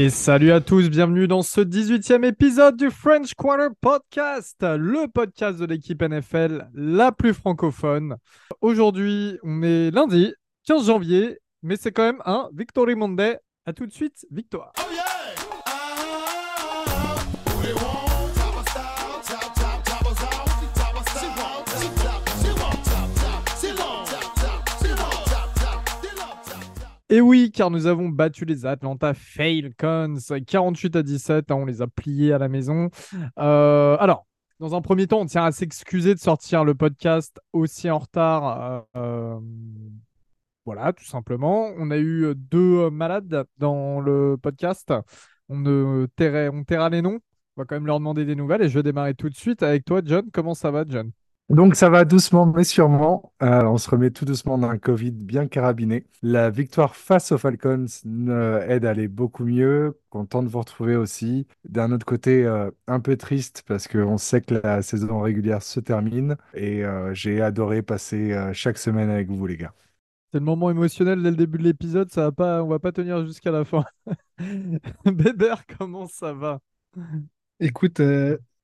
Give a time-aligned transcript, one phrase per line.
[0.00, 5.58] Et salut à tous, bienvenue dans ce 18e épisode du French Quarter Podcast, le podcast
[5.58, 8.16] de l'équipe NFL la plus francophone.
[8.62, 10.32] Aujourd'hui, on est lundi
[10.66, 13.36] 15 janvier, mais c'est quand même un Victory Monday.
[13.66, 14.72] À tout de suite, victoire.
[27.12, 31.50] Et oui, car nous avons battu les Atlanta Falcons 48 à 17.
[31.50, 32.88] Hein, on les a pliés à la maison.
[33.36, 34.26] Euh, alors,
[34.60, 38.84] dans un premier temps, on tient à s'excuser de sortir le podcast aussi en retard.
[38.96, 39.40] Euh,
[40.64, 41.72] voilà, tout simplement.
[41.78, 44.94] On a eu deux malades dans le podcast.
[45.48, 47.18] On, on taira les noms.
[47.56, 49.64] On va quand même leur demander des nouvelles et je vais démarrer tout de suite
[49.64, 50.30] avec toi, John.
[50.32, 51.10] Comment ça va, John?
[51.50, 53.32] Donc ça va doucement mais sûrement.
[53.42, 56.06] Euh, on se remet tout doucement d'un Covid bien carabiné.
[56.22, 59.98] La victoire face aux Falcons euh, aide à aller beaucoup mieux.
[60.10, 61.48] Content de vous retrouver aussi.
[61.68, 65.80] D'un autre côté, euh, un peu triste parce qu'on sait que la saison régulière se
[65.80, 69.74] termine et j'ai adoré passer chaque semaine avec vous les gars.
[70.32, 72.92] C'est le moment émotionnel dès le début de l'épisode, ça va pas, on va pas
[72.92, 73.84] tenir jusqu'à la fin.
[75.04, 76.60] Bébert, comment ça va?
[77.58, 78.00] Écoute,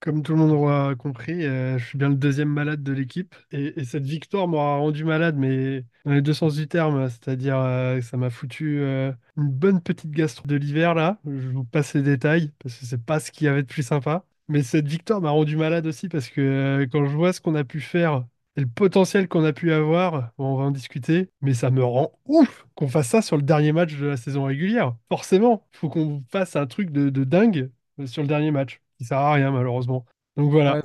[0.00, 3.34] comme tout le monde aura compris, euh, je suis bien le deuxième malade de l'équipe.
[3.50, 7.08] Et, cette victoire m'aura rendu malade, mais dans les deux sens du terme.
[7.08, 11.18] C'est-à-dire euh, que ça m'a foutu euh, une bonne petite gastro de l'hiver, là.
[11.26, 13.82] Je vous passe les détails, parce que c'est pas ce qu'il y avait de plus
[13.82, 14.24] sympa.
[14.48, 17.64] Mais cette victoire m'a rendu malade aussi, parce que quand je vois ce qu'on a
[17.64, 18.24] pu faire
[18.56, 22.12] et le potentiel qu'on a pu avoir, on va en discuter, mais ça me rend
[22.26, 24.96] ouf qu'on fasse ça sur le dernier match de la saison régulière.
[25.10, 27.70] Forcément, il faut qu'on fasse un truc de dingue
[28.06, 30.04] sur le dernier match qui sert à rien malheureusement.
[30.36, 30.82] Donc voilà.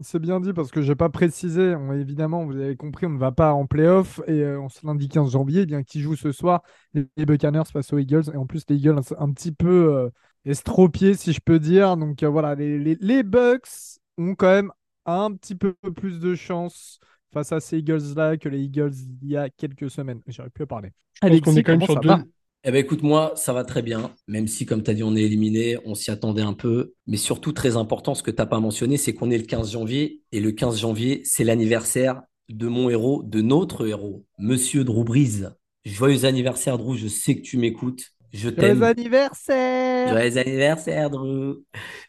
[0.00, 1.74] c'est bien dit parce que je n'ai pas précisé.
[1.94, 5.32] évidemment, vous avez compris, on ne va pas en playoff et on se lundi 15
[5.32, 6.62] janvier, eh bien qui joue ce soir?
[6.94, 10.10] Les Buccaneers face aux Eagles et en plus les Eagles un petit peu euh,
[10.44, 11.96] estropiés si je peux dire.
[11.96, 14.70] Donc euh, voilà, les, les, Bucks ont quand même
[15.04, 17.00] un petit peu plus de chance
[17.32, 18.92] face à ces Eagles-là que les Eagles
[19.22, 20.20] il y a quelques semaines.
[20.28, 20.90] J'aurais pu parler.
[21.22, 22.14] Allez, on est quand même sur deux,
[22.64, 25.16] eh ben écoute, moi, ça va très bien, même si, comme tu as dit, on
[25.16, 26.94] est éliminé, on s'y attendait un peu.
[27.08, 29.72] Mais surtout, très important, ce que tu n'as pas mentionné, c'est qu'on est le 15
[29.72, 30.22] janvier.
[30.30, 35.48] Et le 15 janvier, c'est l'anniversaire de mon héros, de notre héros, Monsieur Brees.
[35.84, 38.11] Joyeux anniversaire, Drew, je sais que tu m'écoutes.
[38.32, 38.78] Je t'aime.
[38.78, 41.64] Joyeux anniversaire Joyeux anniversaire, Drew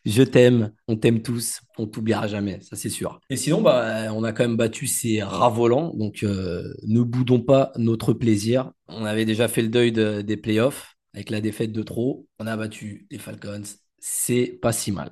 [0.05, 3.19] Je t'aime, on t'aime tous, on t'oubliera jamais, ça c'est sûr.
[3.29, 7.41] Et sinon, bah, on a quand même battu ces rats volants, donc euh, ne boudons
[7.41, 8.71] pas notre plaisir.
[8.87, 12.25] On avait déjà fait le deuil des playoffs avec la défaite de trop.
[12.39, 13.63] On a battu les Falcons,
[13.99, 15.11] c'est pas si mal.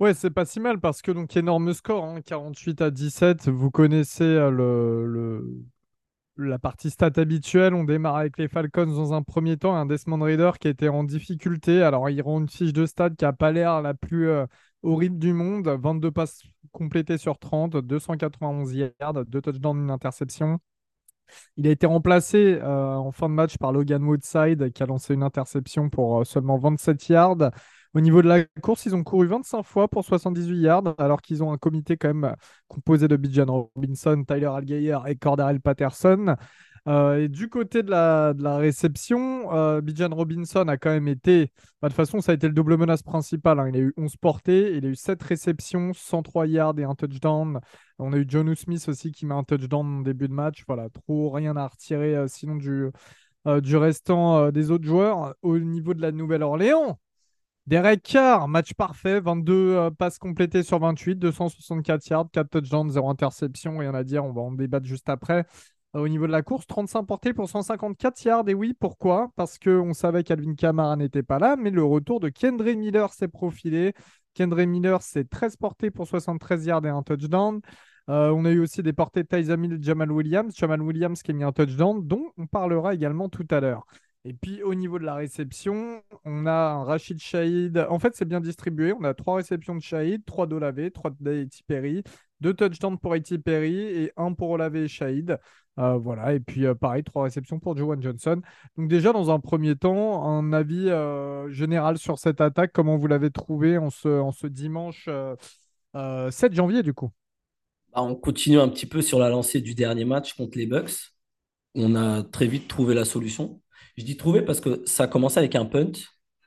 [0.00, 3.48] Ouais, c'est pas si mal parce que donc énorme score, 48 hein, à 17.
[3.48, 5.64] Vous connaissez euh, le,
[6.36, 7.74] la partie stat habituelle.
[7.74, 9.74] On démarre avec les Falcons dans un premier temps.
[9.74, 11.82] Un Desmond Raider qui était en difficulté.
[11.82, 14.46] Alors, ils rend une fiche de stat qui n'a pas l'air la plus euh,
[14.82, 15.68] horrible du monde.
[15.68, 20.58] 22 passes complétées sur 30, 291 yards, 2 touchdowns, une interception.
[21.56, 25.14] Il a été remplacé euh, en fin de match par Logan Woodside qui a lancé
[25.14, 27.50] une interception pour euh, seulement 27 yards.
[27.94, 31.44] Au niveau de la course, ils ont couru 25 fois pour 78 yards, alors qu'ils
[31.44, 32.34] ont un comité quand même
[32.66, 36.34] composé de Bijan Robinson, Tyler Algeyer et Cordarel Patterson.
[36.86, 41.52] Euh, et du côté de la, réception, euh, Bijan Robinson a quand même été.
[41.80, 43.58] Bah, de toute façon, ça a été le double menace principal.
[43.58, 43.68] Hein.
[43.68, 47.60] Il a eu 11 portées, il a eu 7 réceptions, 103 yards et un touchdown.
[47.98, 50.64] On a eu John Smith aussi qui met un touchdown en début de match.
[50.66, 52.90] Voilà, trop rien à retirer euh, sinon du,
[53.62, 55.34] du restant des autres joueurs.
[55.42, 56.98] Au niveau de la Nouvelle-Orléans,
[57.66, 63.08] Derek Carr, match parfait, 22 euh, passes complétées sur 28, 264 yards, 4 touchdowns, 0
[63.08, 65.46] interception, rien à dire, on va en débattre juste après.
[65.96, 68.48] Euh, au niveau de la course, 35 portées pour 154 yards.
[68.48, 69.30] Et oui, pourquoi?
[69.36, 73.28] Parce qu'on savait qu'Alvin Kamara n'était pas là, mais le retour de Kendre Miller s'est
[73.28, 73.94] profilé.
[74.36, 77.60] Kendre Miller, c'est 13 portées pour 73 yards et un touchdown.
[78.10, 80.54] Euh, on a eu aussi des portées de Tyson Jamal Williams.
[80.54, 83.86] Jamal Williams qui a mis un touchdown, dont on parlera également tout à l'heure.
[84.26, 87.86] Et puis au niveau de la réception, on a un Rachid Shahid.
[87.90, 88.94] En fait, c'est bien distribué.
[88.94, 92.02] On a trois réceptions de Shahid, trois d'Olavé, trois de Perry,
[92.40, 95.38] deux touchdowns pour Eti Perry et un pour Olavé et Shahid.
[95.78, 98.40] Euh, voilà, et puis euh, pareil, trois réceptions pour Joan Johnson.
[98.76, 103.08] Donc déjà, dans un premier temps, un avis euh, général sur cette attaque, comment vous
[103.08, 105.08] l'avez trouvé en ce, en ce dimanche
[105.94, 107.10] 7 janvier du coup?
[107.92, 111.12] Bah, On continue un petit peu sur la lancée du dernier match contre les Bucks.
[111.74, 113.60] On a très vite trouvé la solution.
[113.96, 115.92] Je dis trouver parce que ça a commencé avec un punt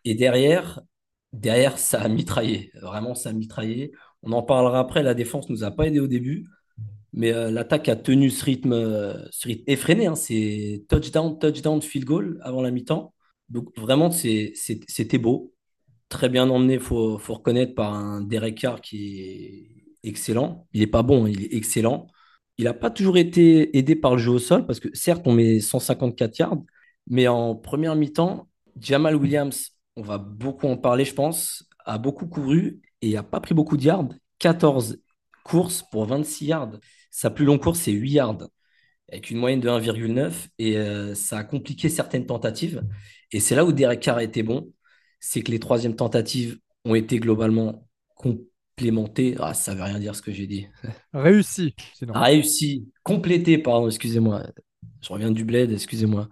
[0.06, 0.82] et derrière,
[1.34, 2.72] derrière ça a mitraillé.
[2.82, 3.92] Vraiment, ça a mitraillé.
[4.24, 5.04] On en parlera après.
[5.04, 6.46] La défense nous a pas aidé au début,
[7.14, 9.28] mais euh, l'attaque a tenu ce rythme, euh,
[9.68, 10.08] effréné.
[10.08, 10.16] Hein.
[10.16, 13.14] C'est touchdown, touchdown, field goal avant la mi-temps.
[13.50, 15.54] Donc vraiment, c'était beau.
[16.10, 19.22] très bien emmené, il faut, faut reconnaître, par un Derek Carr qui
[20.04, 20.68] est excellent.
[20.74, 22.08] Il n'est pas bon, il est excellent.
[22.58, 25.34] Il n'a pas toujours été aidé par le jeu au sol, parce que certes, on
[25.34, 26.64] met 154 yards,
[27.10, 28.48] mais en première mi-temps,
[28.80, 33.40] Jamal Williams, on va beaucoup en parler, je pense, a beaucoup couru et n'a pas
[33.40, 34.10] pris beaucoup de yards.
[34.40, 35.00] 14
[35.44, 36.80] courses pour 26 yards.
[37.10, 38.48] Sa plus longue course, c'est 8 yards,
[39.12, 40.48] avec une moyenne de 1,9.
[40.60, 42.84] Et euh, ça a compliqué certaines tentatives.
[43.32, 44.72] Et c'est là où Derek Carr a été bon.
[45.20, 49.36] C'est que les troisièmes tentatives ont été globalement complémentées.
[49.40, 50.68] Ah, ça ne veut rien dire ce que j'ai dit.
[51.14, 52.14] Réussi, sinon.
[52.14, 54.44] Réussi, complété, pardon, excusez-moi.
[55.02, 56.30] Je reviens du bled, excusez-moi.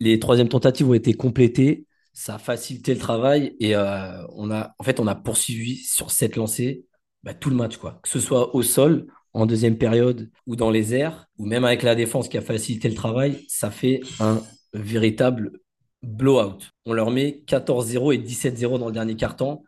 [0.00, 1.86] Les troisièmes tentatives ont été complétées.
[2.12, 6.10] Ça a facilité le travail et euh, on a, en fait, on a poursuivi sur
[6.10, 6.84] cette lancée
[7.22, 8.00] bah, tout le match, quoi.
[8.02, 11.82] Que ce soit au sol, en deuxième période, ou dans les airs, ou même avec
[11.82, 14.42] la défense qui a facilité le travail, ça fait un
[14.72, 15.60] véritable
[16.02, 16.58] blowout.
[16.86, 19.62] On leur met 14-0 et 17-0 dans le dernier quart-temps.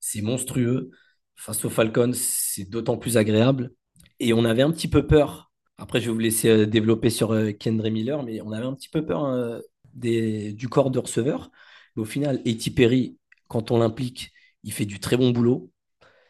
[0.00, 0.90] C'est monstrueux.
[1.36, 3.72] Face aux Falcons, c'est d'autant plus agréable.
[4.20, 5.50] Et on avait un petit peu peur.
[5.78, 8.74] Après, je vais vous laisser euh, développer sur euh, Kendra Miller, mais on avait un
[8.74, 9.60] petit peu peur hein,
[9.96, 11.50] des, du corps de receveur.
[11.96, 14.32] Mais au final, Eti Perry, quand on l'implique,
[14.62, 15.70] il fait du très bon boulot.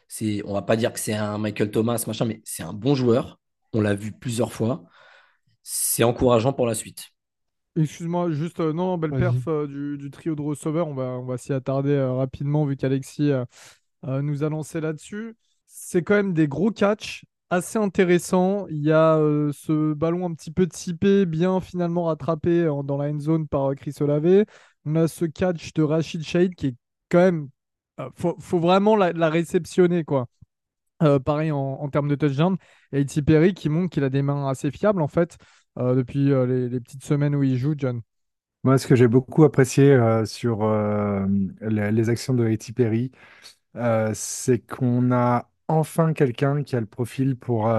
[0.07, 2.95] C'est, on va pas dire que c'est un Michael Thomas, machin, mais c'est un bon
[2.95, 3.39] joueur.
[3.73, 4.83] On l'a vu plusieurs fois.
[5.63, 7.09] C'est encourageant pour la suite.
[7.75, 10.87] Excuse-moi, juste, euh, non, belle perf euh, du, trio de receveurs.
[10.87, 13.31] On va, on va s'y attarder euh, rapidement vu qu'Alexis
[14.03, 15.35] nous a lancé là-dessus.
[15.65, 18.67] C'est quand même des gros catchs assez intéressants.
[18.69, 19.17] Il y a
[19.53, 23.95] ce ballon un petit peu typé, bien finalement rattrapé dans la end zone par Chris
[24.01, 24.45] Olave.
[24.85, 26.75] On a ce catch de Rachid Shade qui est
[27.09, 27.49] quand même
[27.99, 30.27] euh, faut, vraiment la, réceptionner, quoi.
[31.03, 32.57] Euh, pareil en, termes de touchdown.
[32.91, 35.37] Et Iti Perry qui montre qu'il a des mains assez fiables, en fait,
[35.77, 38.01] euh, depuis les, petites semaines où il joue, John.
[38.63, 40.67] Moi, ce que j'ai beaucoup apprécié sur
[41.61, 43.11] les, actions de Iti Perry,
[44.13, 47.69] c'est qu'on a enfin quelqu'un qui a le profil pour,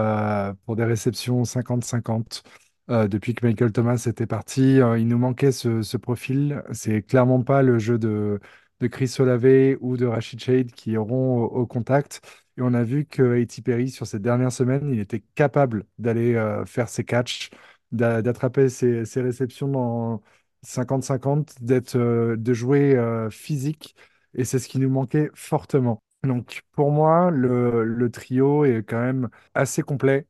[0.64, 2.42] pour des réceptions 50-50.
[2.88, 6.62] depuis que Michael Thomas était parti, il nous manquait ce, ce profil.
[6.72, 8.40] C'est clairement pas le jeu de,
[8.80, 12.20] de Chris Olave ou de Rashid Shade qui auront au, contact.
[12.56, 13.62] Et on a vu que A.T.
[13.62, 17.50] Perry, sur cette dernière semaine, il était capable d'aller euh, faire ses catchs,
[17.92, 20.22] d'attraper ses, réceptions dans
[20.64, 23.96] 50-50, d'être, euh, de jouer euh, physique.
[24.34, 26.02] Et c'est ce qui nous manquait fortement.
[26.24, 30.26] Donc pour moi, le, trio est quand même assez complet.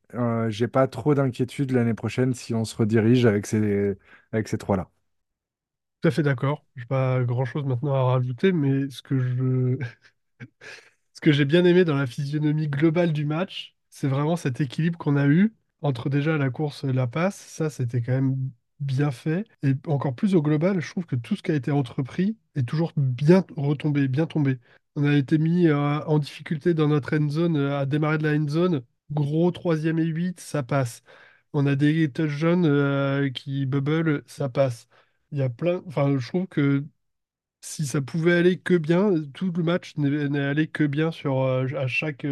[0.49, 3.97] J'ai pas trop d'inquiétude l'année prochaine si on se redirige avec ces,
[4.59, 4.91] trois-là.
[6.03, 6.65] Tout à fait d'accord.
[6.77, 9.79] Je n'ai pas grand-chose maintenant à rajouter, mais ce que je...
[11.15, 14.99] ce que j'ai bien aimé dans la physionomie globale du match, c'est vraiment cet équilibre
[14.99, 17.37] qu'on a eu entre déjà la course et la passe.
[17.37, 18.37] Ça, c'était quand même
[18.81, 19.45] bien fait.
[19.63, 22.67] Et encore plus au global, je trouve que tout ce qui a été entrepris est
[22.69, 24.59] toujours bien retombé, bien tombé.
[24.99, 28.25] On a été mis euh, en difficulté dans notre end zone, euh, à démarrer de
[28.29, 28.83] la end zone.
[29.13, 31.03] Gros troisième et 8, ça passe.
[31.53, 34.89] On a des touchdowns euh, qui bubble, ça passe.
[35.31, 35.83] Il y a plein.
[35.87, 36.85] Enfin, je trouve que
[37.63, 41.67] si ça pouvait aller que bien, tout le match n'est allé que bien sur, euh,
[41.77, 42.25] à chaque,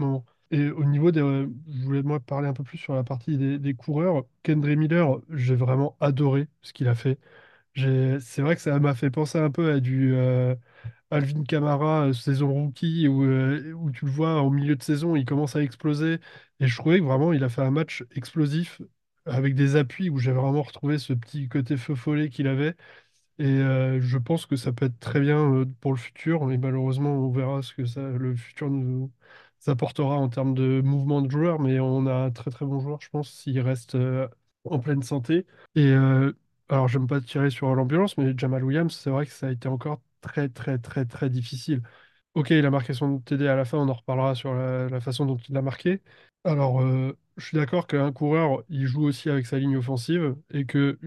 [0.00, 0.24] moment.
[0.50, 1.20] Et au niveau des.
[1.20, 4.26] je voulais moi parler un peu plus sur la partie des, coureurs.
[4.42, 7.18] Kendra Miller, j'ai vraiment adoré ce qu'il a fait.
[7.74, 10.14] C'est vrai que ça m'a fait penser un peu à du
[11.12, 15.16] Alvin Kamara, euh, saison rookie, où, euh, où tu le vois au milieu de saison,
[15.16, 16.18] il commence à exploser.
[16.60, 18.82] Et je trouvais vraiment, il a fait un match explosif
[19.26, 22.74] avec des appuis où j'ai vraiment retrouvé ce petit côté feu follet qu'il avait.
[23.38, 26.50] Et euh, je pense que ça peut être très bien pour le futur.
[26.52, 29.10] Et malheureusement, on verra ce que ça, le futur nous
[29.66, 31.60] apportera en termes de mouvement de joueurs.
[31.60, 33.96] Mais on a un très très bon joueur, je pense, s'il reste
[34.64, 35.46] en pleine santé.
[35.74, 35.92] Et
[36.68, 39.68] alors, j'aime pas tirer sur l'ambulance, mais Jamal Williams, c'est vrai que ça a été
[39.68, 41.82] encore très très très très difficile.
[42.34, 45.26] Ok, il a marqué son TD à la fin, on en reparlera sur la, façon
[45.26, 46.02] dont il l'a marqué.
[46.44, 50.66] Alors, euh, je suis d'accord qu'un coureur, il joue aussi avec sa ligne offensive et
[50.66, 50.98] que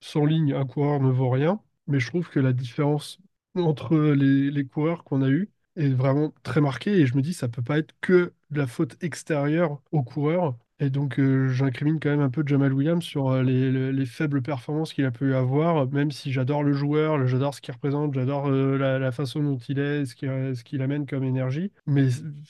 [0.00, 1.60] sans ligne, un coureur ne vaut rien.
[1.86, 3.20] Mais je trouve que la différence
[3.56, 7.48] entre les, coureurs qu'on a eus est vraiment très marquée et je me dis, ça
[7.48, 10.56] peut pas être que la faute extérieure au coureur.
[10.82, 14.06] Et donc, euh, j'incrimine quand même un peu Jamal Williams sur euh, les, les- les
[14.06, 18.14] faibles performances qu'il a pu avoir, même si j'adore le joueur, j'adore ce qu'il représente,
[18.14, 21.70] j'adore euh, la, la façon dont il est, ce qu'il ce qu'il amène comme énergie.
[21.86, 22.08] Mais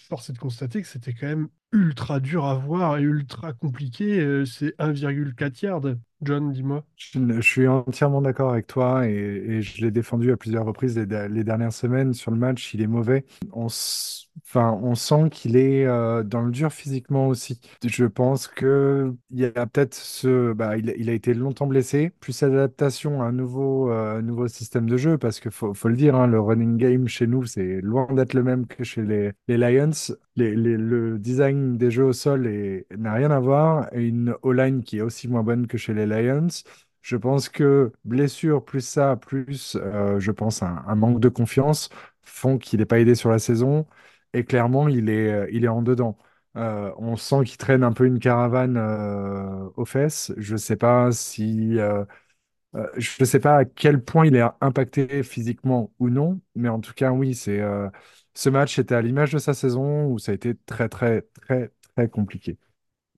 [0.08, 4.20] force est de constater que c'était quand même ultra dur à voir et ultra compliqué.
[4.20, 5.98] euh, c'est 1,4 yard.
[6.22, 6.84] John, dis-moi.
[6.96, 11.72] Je, suis entièrement d'accord avec toi et, je l'ai défendu à plusieurs reprises les, dernières
[11.72, 12.74] semaines sur le match.
[12.74, 13.24] Il est mauvais.
[13.52, 13.68] On
[14.46, 17.60] Enfin, on sent qu'il est euh, dans le dur physiquement aussi.
[17.84, 22.42] Je pense que il y a peut-être ce, bah, il, a été longtemps blessé, plus
[22.42, 26.26] adaptation à un nouveau, euh, nouveau système de jeu, parce qu'il faut, le dire, hein,
[26.26, 29.90] le running game chez nous, c'est loin d'être le même que chez les Lions.
[30.40, 32.48] Le design des jeux au sol
[32.96, 36.48] n'a rien à voir, une O-line qui est aussi moins bonne que chez les Lions.
[37.02, 41.88] Je pense que blessure plus ça, plus euh, je pense un, manque de confiance
[42.22, 43.86] font qu'il n'est pas aidé sur la saison.
[44.34, 46.18] Et clairement, il est, euh, il est en dedans.
[46.56, 48.76] Euh, on sent qu'il traîne un peu une caravane
[49.76, 50.32] aux fesses.
[50.36, 51.78] Je ne sais pas si,
[52.96, 56.92] je sais pas à quel point il est impacté physiquement ou non, mais en tout
[56.94, 57.60] cas, oui, c'est
[58.40, 61.70] ce match était à l'image de sa saison où ça a été très, très, très,
[61.94, 62.56] très compliqué?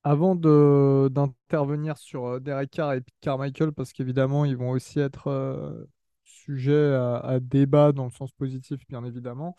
[0.03, 4.99] Avant de d'intervenir sur euh, Derek Carr et Pete Carmichael, parce qu'évidemment, ils vont aussi
[4.99, 5.85] être euh,
[6.25, 9.57] sujets à, à débat dans le sens positif, bien évidemment.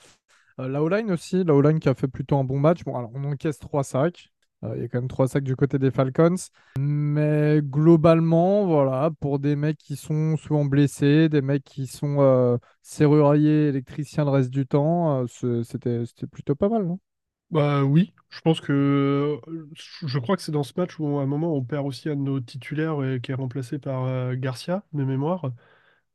[0.60, 2.84] Euh, la O-line aussi, la O-line qui a fait plutôt un bon match.
[2.84, 4.33] Bon, alors on encaisse trois sacs.
[4.64, 6.36] Euh, Il y a quand même trois sacs du côté des Falcons.
[6.80, 12.58] Mais globalement, voilà, pour des mecs qui sont souvent blessés, des mecs qui sont euh,
[12.82, 17.00] serruriers, électriciens le reste du temps, euh, c'était plutôt pas mal, non?
[17.52, 19.40] Bah oui, je pense que
[19.76, 22.16] je crois que c'est dans ce match où à un moment on perd aussi un
[22.16, 25.46] de nos titulaires qui est remplacé par euh, Garcia, de mémoire.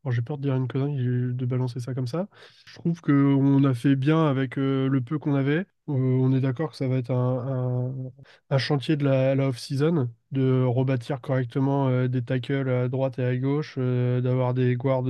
[0.04, 0.96] Alors j'ai peur de dire une connerie,
[1.34, 2.28] de balancer ça comme ça.
[2.66, 5.66] Je trouve qu'on a fait bien avec le peu qu'on avait.
[5.88, 8.12] Euh, on est d'accord que ça va être un,
[8.50, 13.36] un- chantier de la, off-season, de rebâtir correctement euh, des tackles à droite et à
[13.36, 15.04] gauche, euh, d'avoir des guards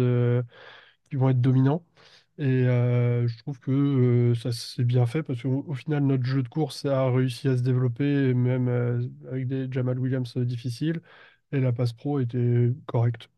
[1.10, 1.84] qui vont être dominants.
[2.38, 6.48] Et je trouve que ça s'est bien fait parce qu'au au final, notre jeu de
[6.48, 8.68] course a réussi à se développer, même
[9.30, 11.00] avec des Jamal Williams difficiles.
[11.52, 13.28] Et la passe pro était correcte.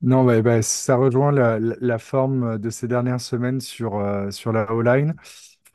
[0.00, 4.00] Non, bah, ça rejoint la, forme de ces dernières semaines sur,
[4.30, 5.14] sur la O-line.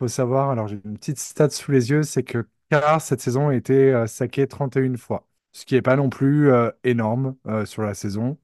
[0.03, 3.48] Faut savoir, alors j'ai une petite stat sous les yeux, c'est que Carr, cette saison,
[3.48, 7.65] a été euh, saqué 31 fois, ce qui n'est pas non plus euh, énorme euh,
[7.65, 8.38] sur la saison.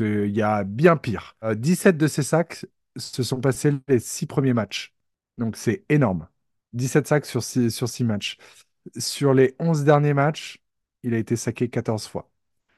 [0.00, 1.36] Il y a bien pire.
[1.44, 2.66] Euh, 17 de ces sacs
[2.96, 4.92] se sont passés les six premiers matchs.
[5.38, 6.26] Donc c'est énorme.
[6.72, 8.36] 17 sacs sur six, sur six matchs.
[8.98, 10.60] Sur les 11 derniers matchs,
[11.04, 12.28] il a été saqué 14 fois.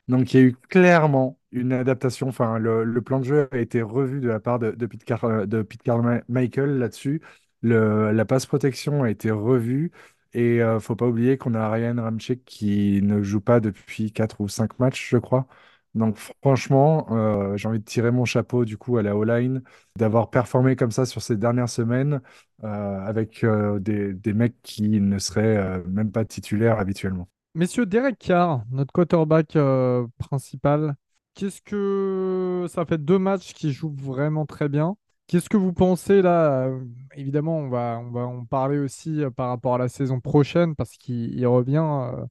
[0.08, 3.82] Donc il y a eu clairement une adaptation, enfin le, plan de jeu a été
[3.82, 5.08] revu de la part de, de Pete
[5.48, 7.22] de Pete Carmichael là-dessus.
[7.62, 9.92] La passe protection a été revue
[10.32, 14.40] et euh, faut pas oublier qu'on a Ryan Ramczyk qui ne joue pas depuis 4
[14.40, 15.46] ou 5 matchs, je crois.
[15.94, 19.62] Donc franchement, euh, j'ai envie de tirer mon chapeau du coup à la O-line,
[19.96, 22.22] d'avoir performé comme ça sur ces dernières semaines
[22.64, 22.66] euh,
[23.00, 23.44] avec
[23.80, 27.28] des, des mecs qui ne seraient même pas titulaires habituellement.
[27.54, 29.56] Messieurs, Derek Carr, notre quarterback
[30.18, 30.96] principal,
[31.34, 32.98] qu'est-ce que ça fait?
[32.98, 34.96] Deux matchs qu'il joue vraiment très bien.
[35.32, 36.68] Qu'est-ce que vous pensez là?
[37.16, 40.76] Évidemment, on va, on va en parler aussi euh, par rapport à la saison prochaine
[40.76, 42.26] parce qu'il il revient euh,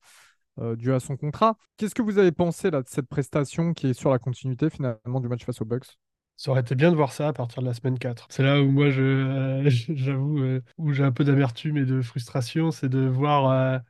[0.60, 1.58] euh, dû à son contrat.
[1.78, 5.20] Qu'est-ce que vous avez pensé là de cette prestation qui est sur la continuité finalement
[5.20, 5.98] du match face aux Bucks?
[6.38, 8.28] Ça aurait été bien de voir ça à partir de la semaine 4.
[8.30, 12.70] C'est là où moi, je, euh, j'avoue, où j'ai un peu d'amertume et de frustration,
[12.70, 13.82] c'est de voir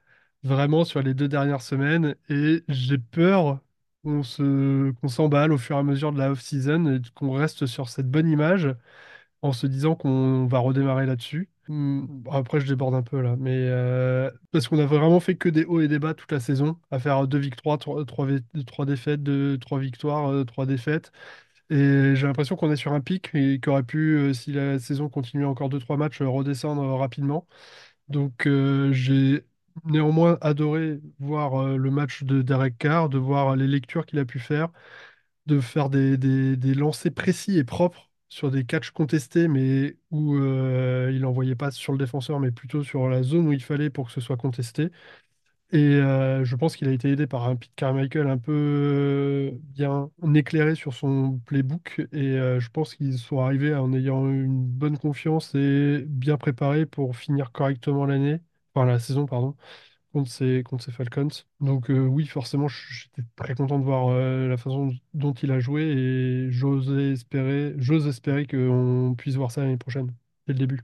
[0.41, 2.15] vraiment sur les deux dernières semaines.
[2.29, 3.59] Et j'ai peur
[4.03, 7.65] qu'on se, qu'on s'emballe au fur et à mesure de la off-season et qu'on reste
[7.67, 8.69] sur cette bonne image
[9.41, 11.49] en se disant qu'on va redémarrer là-dessus.
[11.67, 15.49] Hmm, Après, je déborde un peu là, mais euh, parce qu'on a vraiment fait que
[15.49, 18.27] des hauts et des bas toute la saison, à faire deux victoires, trois, trois,
[18.67, 21.11] trois défaites, deux, trois victoires, euh, trois défaites.
[21.69, 25.09] Et j'ai l'impression qu'on est sur un pic et qu'aurait pu, euh, si la saison
[25.09, 27.47] continuait encore deux trois matchs, redescendre rapidement.
[28.09, 28.47] Donc
[28.91, 29.45] j'ai
[29.85, 34.25] néanmoins adoré voir euh, le match de Derek Carr, de voir les lectures qu'il a
[34.25, 34.69] pu faire,
[35.45, 36.17] de faire des,
[36.75, 41.91] lancers précis et propres sur des catchs contestés, mais où euh, il n'envoyait pas sur
[41.93, 44.89] le défenseur, mais plutôt sur la zone où il fallait pour que ce soit contesté.
[45.73, 49.51] Et euh, je pense qu'il a été aidé par un Pete Carmichael un peu euh,
[49.53, 52.01] bien éclairé sur son playbook.
[52.11, 57.15] Et je pense qu'ils sont arrivés en ayant une bonne confiance et bien préparés pour
[57.15, 58.41] finir correctement l'année,
[58.73, 59.55] enfin la saison, pardon,
[60.13, 61.29] contre ces, contre ces Falcons.
[61.59, 65.59] Donc euh, oui, forcément, j'étais très content de voir euh, la façon dont il a
[65.59, 70.13] joué et j'ose espérer, j'ose espérer qu'on puisse voir ça l'année prochaine,
[70.47, 70.81] dès le début.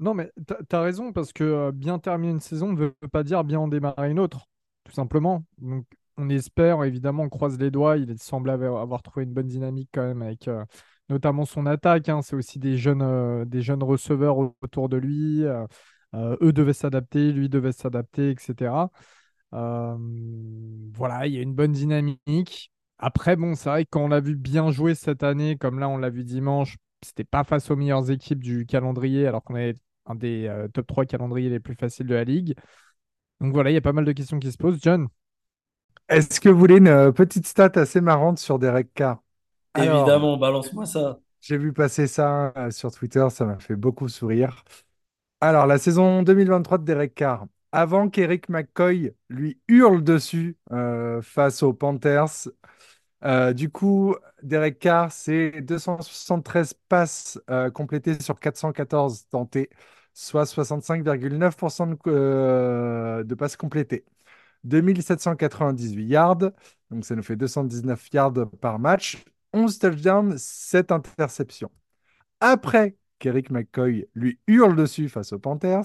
[0.00, 0.32] Non, mais
[0.68, 3.68] t'as, raison, parce que euh, bien terminer une saison ne veut pas dire bien en
[3.68, 4.48] démarrer une autre,
[4.84, 5.44] tout simplement.
[5.58, 5.86] Donc,
[6.16, 7.96] on espère, évidemment, on croise les doigts.
[7.96, 10.48] Il semble avoir, trouvé une bonne dynamique quand même, avec
[11.08, 12.08] notamment son attaque.
[12.08, 12.22] hein.
[12.22, 15.44] C'est aussi des jeunes, des jeunes receveurs au- autour de lui.
[16.14, 18.90] Euh, eux devaient s'adapter, lui devait s'adapter, etc.
[19.52, 19.96] Euh,
[20.94, 22.72] voilà, il y a une bonne dynamique.
[22.98, 25.88] Après, bon, c'est vrai que quand on l'a vu bien jouer cette année, comme là,
[25.88, 29.76] on l'a vu dimanche, c'était pas face aux meilleures équipes du calendrier, alors qu'on avait
[30.06, 32.54] un des euh, top 3 calendriers les plus faciles de la ligue.
[33.40, 34.78] Donc voilà, il y a pas mal de questions qui se posent.
[34.80, 35.08] John,
[36.08, 39.22] Est-ce que vous voulez une petite stat assez marrante sur Derek Carr?
[39.76, 41.18] Évidemment, balance-moi ça.
[41.40, 44.64] j'ai vu passer ça euh, sur Twitter, ça m'a fait beaucoup sourire.
[45.46, 51.62] Alors, la saison 2023 de Derek Carr, avant qu'Eric McCoy lui hurle dessus euh, face
[51.62, 52.48] aux Panthers,
[53.24, 59.68] euh, du coup, Derek Carr, c'est 273 passes euh, complétées sur 414 tentées,
[60.14, 64.06] soit 65,9% de, de passes complétées.
[64.64, 66.38] 2798 yards,
[66.90, 69.22] donc ça nous fait 219 yards par match,
[69.52, 71.70] 11 touchdowns, 7 interceptions.
[72.40, 75.84] Après qu'Eric McCoy lui hurle dessus face aux Panthers,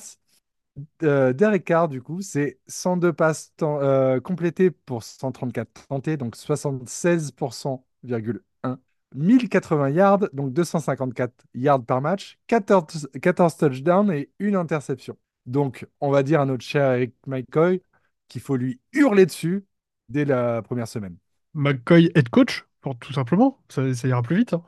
[1.04, 8.80] euh, Derek Carr, du coup, c'est 102 passes euh, complétées pour 134 tentés, donc 76,1.
[9.16, 15.18] 1080 yards, donc 254 yards par match, 14, 14 touchdowns et une interception.
[15.46, 17.82] Donc, on va dire à notre cher Eric McCoy
[18.28, 19.66] qu'il faut lui hurler dessus
[20.10, 21.18] dès la première semaine.
[21.56, 23.60] McCoy head coach, pour tout simplement.
[23.70, 24.54] Ça, ça ira plus vite.
[24.54, 24.64] hein.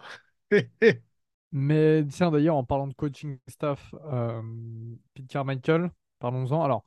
[1.51, 4.41] mais tiens d'ailleurs en parlant de coaching staff, euh,
[5.13, 6.63] Pete Carmichael, parlons-en.
[6.63, 6.85] Alors,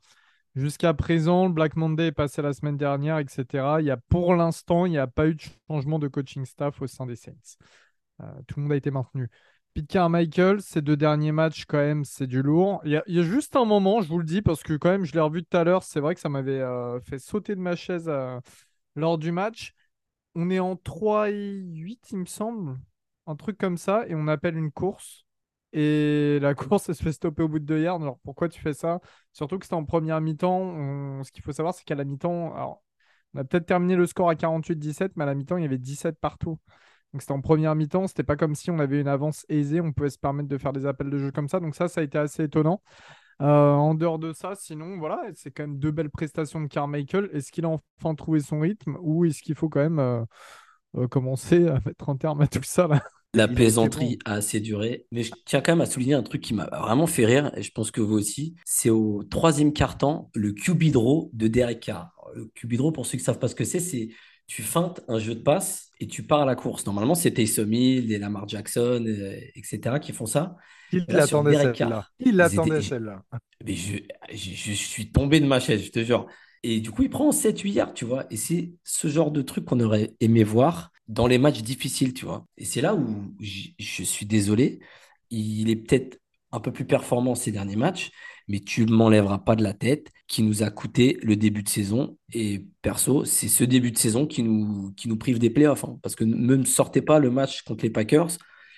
[0.55, 3.77] jusqu'à présent, le Black Monday est passé la semaine dernière, etc.
[3.79, 6.81] Il y a, pour l'instant, il n'y a pas eu de changement de coaching staff
[6.81, 7.57] au sein des Saints.
[8.21, 9.29] Euh, tout le monde a été maintenu.
[9.75, 12.81] Pete Carmichael, ces deux derniers matchs, quand même, c'est du lourd.
[12.85, 15.13] Il y a, juste un moment, je vous le dis, parce que quand même, je
[15.13, 17.75] l'ai revu tout à l'heure, c'est vrai que ça m'avait euh, fait sauter de ma
[17.75, 18.39] chaise euh,
[18.95, 19.73] lors du match.
[20.33, 22.77] On est en 3 et 8, il me semble,
[23.27, 25.25] un truc comme ça, et on appelle une course.
[25.73, 28.01] Et la course, elle se fait stopper au bout de 2 yards.
[28.01, 28.99] Alors pourquoi tu fais ça?
[29.33, 30.57] Surtout que c'était en première mi-temps.
[30.61, 32.83] On- Ce qu'il faut savoir, c'est qu'à la mi-temps, alors,
[33.33, 35.77] on a peut-être terminé le score à 48-17, mais à la mi-temps, il y avait
[35.77, 36.59] 17 partout.
[37.13, 39.93] Donc c'était en première mi-temps, c'était pas comme si on avait une avance aisée, on
[39.93, 41.59] pouvait se permettre de faire des appels de jeu comme ça.
[41.61, 42.81] Donc ça, ça a été assez étonnant.
[43.41, 47.29] Euh, en dehors de ça, sinon, voilà, c'est quand même deux belles prestations de Carmichael.
[47.33, 50.23] Est-ce qu'il a enfin trouvé son rythme ou est-ce qu'il faut quand même euh,
[50.97, 53.01] euh, commencer à mettre un terme à tout ça là?
[53.35, 54.31] La plaisanterie bon.
[54.31, 57.07] a assez duré, mais je tiens quand même à souligner un truc qui m'a vraiment
[57.07, 61.29] fait rire, et je pense que vous aussi, c'est au troisième quart-temps, le QB draw
[61.33, 62.11] de Derek Carr.
[62.35, 64.09] Le QB draw, pour ceux qui ne savent pas ce que c'est, c'est
[64.47, 66.85] tu feintes un jeu de passe et tu pars à la course.
[66.85, 69.99] Normalement, c'est Taysom Hill, des Lamar Jackson, euh, etc.
[69.99, 70.55] qui font ça.
[70.91, 72.07] Il l'attendait Derek celle-là.
[72.19, 73.23] Il l'attendait celle-là.
[73.65, 73.97] mais je,
[74.31, 76.27] je, je suis tombé de ma chaise, je te jure.
[76.63, 78.25] Et du coup, il prend 7-8 yards, tu vois.
[78.29, 82.25] Et c'est ce genre de truc qu'on aurait aimé voir dans les matchs difficiles, tu
[82.25, 82.45] vois.
[82.57, 84.79] Et c'est là où je suis désolé.
[85.29, 86.19] Il est peut-être
[86.51, 88.11] un peu plus performant ces derniers matchs,
[88.47, 91.69] mais tu ne m'enlèveras pas de la tête qui nous a coûté le début de
[91.69, 92.17] saison.
[92.33, 95.83] Et perso, c'est ce début de saison qui nous, prive des playoffs.
[95.83, 95.99] hein.
[96.01, 98.29] Parce que ne me sortez pas le match contre les Packers.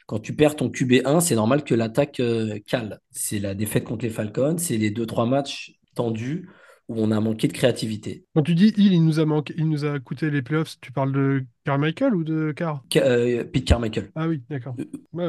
[0.07, 2.99] Quand tu perds ton QB1, c'est normal que l'attaque euh, cale.
[3.11, 6.49] C'est la défaite contre les Falcons, c'est les deux, trois matchs tendus
[6.89, 8.25] où on a manqué de créativité.
[8.35, 10.91] Quand tu dis il, il nous a manqué, il nous a coûté les playoffs, tu
[10.91, 12.83] parles de Carmichael ou de Carr?
[12.89, 14.11] Ca- euh, Pete Carmichael.
[14.15, 14.77] Ah oui, d'accord.
[14.79, 15.27] Euh, Ouais,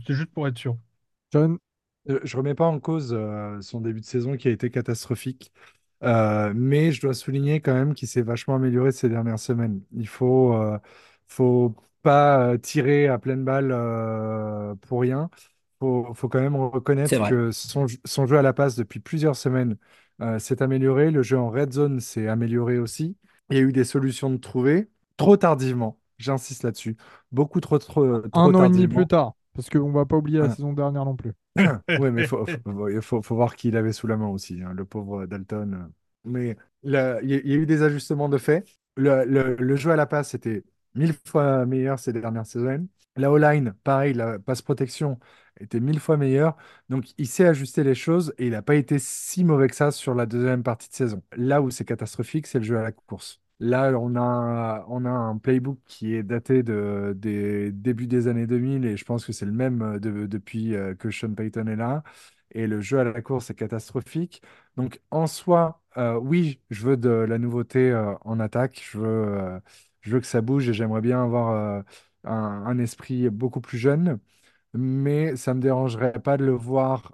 [0.00, 0.76] C'était juste pour être sûr.
[1.32, 1.58] John,
[2.08, 3.16] Euh, Je remets pas en cause
[3.60, 5.52] son début de saison qui a été catastrophique,
[6.04, 9.82] Euh, mais je dois souligner quand même qu'il s'est vachement amélioré ces dernières semaines.
[9.92, 10.78] Il faut, euh,
[11.28, 15.28] faut pas tirer à pleine balle euh, pour rien.
[15.80, 16.56] Faut, faut quand même
[17.04, 19.76] C'est reconnaître que son, son jeu à la passe depuis plusieurs semaines
[20.20, 21.10] euh, s'est amélioré.
[21.10, 23.16] Le jeu en red zone s'est amélioré aussi.
[23.50, 25.98] Il y a eu des solutions de trouver trop tardivement.
[26.18, 26.96] J'insiste là-dessus.
[27.32, 30.38] Beaucoup trop, trop, trop un an et demi plus tard, parce qu'on va pas oublier
[30.40, 30.50] la Ah.
[30.50, 31.32] saison dernière non plus.
[32.00, 34.60] Oui, mais il faut, faut, il faut- faut voir qui avait sous la main aussi,
[34.62, 35.74] hein, le pauvre Dalton.
[35.74, 35.88] euh.
[36.24, 38.64] Mais il y, a il y a eu des ajustements de fait.
[38.96, 42.86] Le, le- le jeu à la passe était mille fois meilleur ces dernières saisons.
[43.18, 45.18] La O-line, pareil, la passe protection
[45.60, 46.56] était mille fois meilleure.
[46.88, 49.90] Donc, il sait ajuster les choses et il n'a pas été si mauvais que ça
[49.90, 51.22] sur la deuxième partie de saison.
[51.36, 53.40] Là où c'est catastrophique, c'est le jeu à la course.
[53.60, 58.46] Là, on a, on a un playbook qui est daté de, des débuts des années
[58.46, 61.66] 2000 et je pense que c'est le même euh, de- depuis euh, que Sean Payton
[61.66, 62.04] est là.
[62.52, 64.42] Et le jeu à la course est catastrophique.
[64.76, 67.92] Donc, en soi, euh, oui, je veux de la nouveauté
[68.24, 68.80] en attaque.
[68.92, 69.60] Je veux,
[70.02, 71.82] je veux que ça bouge et j'aimerais bien avoir
[72.24, 72.34] un,
[72.66, 74.18] un esprit beaucoup plus jeune.
[74.74, 77.12] Mais ça me dérangerait pas de le voir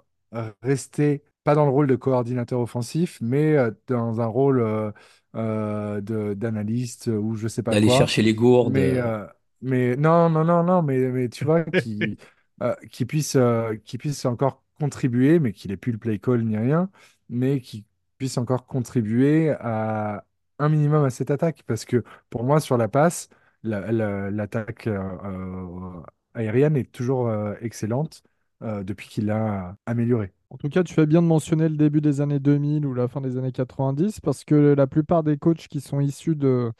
[0.61, 4.91] rester, pas dans le rôle de coordinateur offensif, mais euh, dans un rôle euh,
[5.35, 7.97] euh, de, d'analyste ou je sais pas D'aller quoi.
[7.97, 8.73] chercher les gourdes.
[8.73, 9.27] Mais, euh, euh,
[9.61, 12.17] mais non, non, non, non, mais, mais tu vois, qui,
[12.63, 16.43] euh, qui puisse, euh, qui puisse encore contribuer, mais qu'il n'ait plus le play call
[16.43, 16.89] ni rien,
[17.29, 17.85] mais qui
[18.17, 20.25] puisse encore contribuer à
[20.59, 21.63] un minimum à cette attaque.
[21.67, 23.29] Parce que pour moi, sur la passe,
[23.69, 26.01] l'attaque euh, euh,
[26.33, 28.23] aérienne est toujours euh, excellente.
[28.63, 30.33] euh, depuis qu'il l'a amélioré.
[30.49, 33.07] En tout cas, tu fais bien de mentionner le début des années 2000 ou la
[33.07, 36.71] fin des années 90 parce que la plupart des coachs qui sont issus de,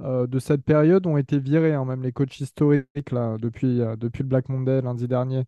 [0.00, 3.96] euh, de cette période ont été virés, hein, même les coachs historiques là, depuis, euh,
[3.96, 5.44] depuis le Black Monday lundi dernier.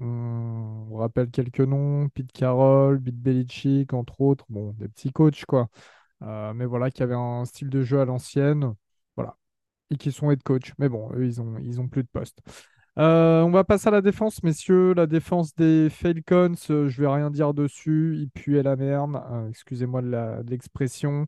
[0.00, 5.68] On, rappelle quelques noms, Pete Carroll, Bill Belichick, entre autres, bon, des petits coachs quoi.
[6.22, 8.74] Euh, mais voilà, qui avaient un style de jeu à l'ancienne,
[9.90, 10.72] et qui sont head coach.
[10.78, 12.38] Mais bon, eux, ils ont, ils ont plus de poste.
[12.98, 14.92] Euh, on va passer à la défense, messieurs.
[14.94, 18.16] La défense des Falcons, euh, je vais rien dire dessus.
[18.18, 19.16] Il puait la merde.
[19.30, 21.26] Euh, excusez-moi de l'expression.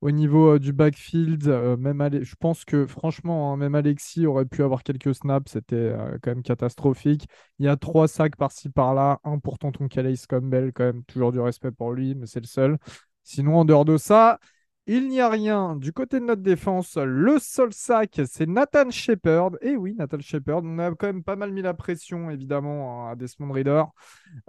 [0.00, 1.46] Au niveau euh, du backfield,
[1.78, 5.52] même Ale- je pense que franchement, hein, même Alexis aurait pu avoir quelques snaps.
[5.52, 7.26] C'était quand même catastrophique.
[7.58, 9.20] Il y a trois sacs par-ci par-là.
[9.24, 12.46] Un pour tonton Calais Campbell, quand même toujours du respect pour lui, mais c'est le
[12.46, 12.76] seul.
[13.22, 14.38] Sinon, en dehors de ça,
[14.86, 15.76] il n'y a rien.
[15.76, 19.52] Du côté de notre défense, le seul sac, c'est Nathan Shepard.
[19.62, 20.60] Et oui, Nathan Shepard.
[20.62, 23.84] On a quand même pas mal mis la pression, évidemment, à Desmond Reader.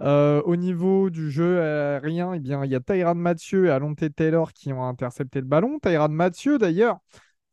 [0.02, 4.14] Euh, au niveau du jeu aérien, eh bien, il y a Tyrann Mathieu et Alonte
[4.14, 5.78] Taylor qui ont intercepté le ballon.
[5.80, 6.98] Tyrann Mathieu, d'ailleurs,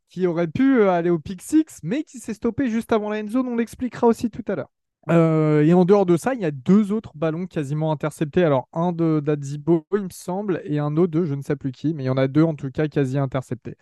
[0.09, 3.27] qui aurait pu aller au pick six, mais qui s'est stoppé juste avant la end
[3.27, 3.47] zone.
[3.47, 4.69] On l'expliquera aussi tout à l'heure.
[5.09, 8.43] Euh, et en dehors de ça, il y a deux autres ballons quasiment interceptés.
[8.43, 11.71] Alors, un de d'Adzibo, il me semble, et un autre de je ne sais plus
[11.73, 13.75] qui, mais il y en a deux en tout cas quasi interceptés.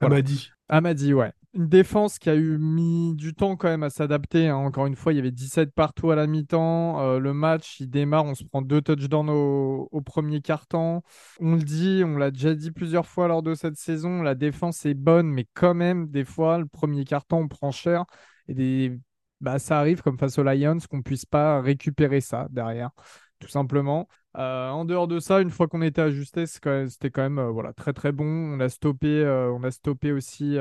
[0.00, 0.16] Voilà.
[0.16, 0.50] Amadi.
[0.68, 1.32] Amadi, ouais.
[1.54, 4.48] Une défense qui a eu mis du temps quand même à s'adapter.
[4.48, 4.56] hein.
[4.56, 7.00] Encore une fois, il y avait 17 partout à la mi-temps.
[7.00, 11.02] Euh, le match, il démarre, on se prend deux touchdowns au, au premier quart-temps.
[11.40, 14.84] On le dit, on l'a déjà dit plusieurs fois lors de cette saison, la défense
[14.86, 18.04] est bonne, mais quand même, des fois, le premier quart-temps, on prend cher.
[18.46, 18.98] Et des...
[19.40, 22.90] bah, ça arrive, comme face aux Lions, qu'on puisse pas récupérer ça derrière,
[23.38, 24.08] tout simplement.
[24.36, 27.72] Euh, en dehors de ça, une fois qu'on était ajusté, c'était quand même euh, voilà,
[27.72, 28.24] très très bon.
[28.24, 30.56] On a stoppé, euh, on a stoppé aussi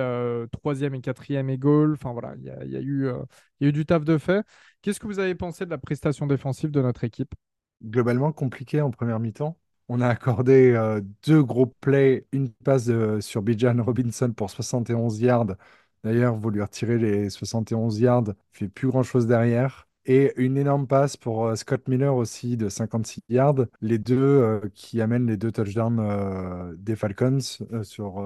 [0.51, 1.59] troisième et quatrième et.
[1.63, 3.07] Enfin voilà, il y a, y eu,
[3.61, 4.45] y a eu du taf de fait.
[4.81, 7.33] Qu'est-ce que vous avez pensé de la prestation défensive de notre équipe?
[7.83, 9.55] globalement compliqué en première mi-temps.
[9.87, 10.75] On a accordé
[11.25, 15.55] deux gros plays, une passe sur Bijan Robinson pour 71 yards.
[16.03, 19.87] D'ailleurs, vous lui retirez les 71 yards, il fait plus grand-chose derrière.
[20.09, 23.65] Et une énorme passe pour euh, Scott Miller aussi de 56 yards.
[23.81, 27.39] Les deux euh, qui amènent les deux touchdowns euh, des Falcons
[27.83, 28.23] sur,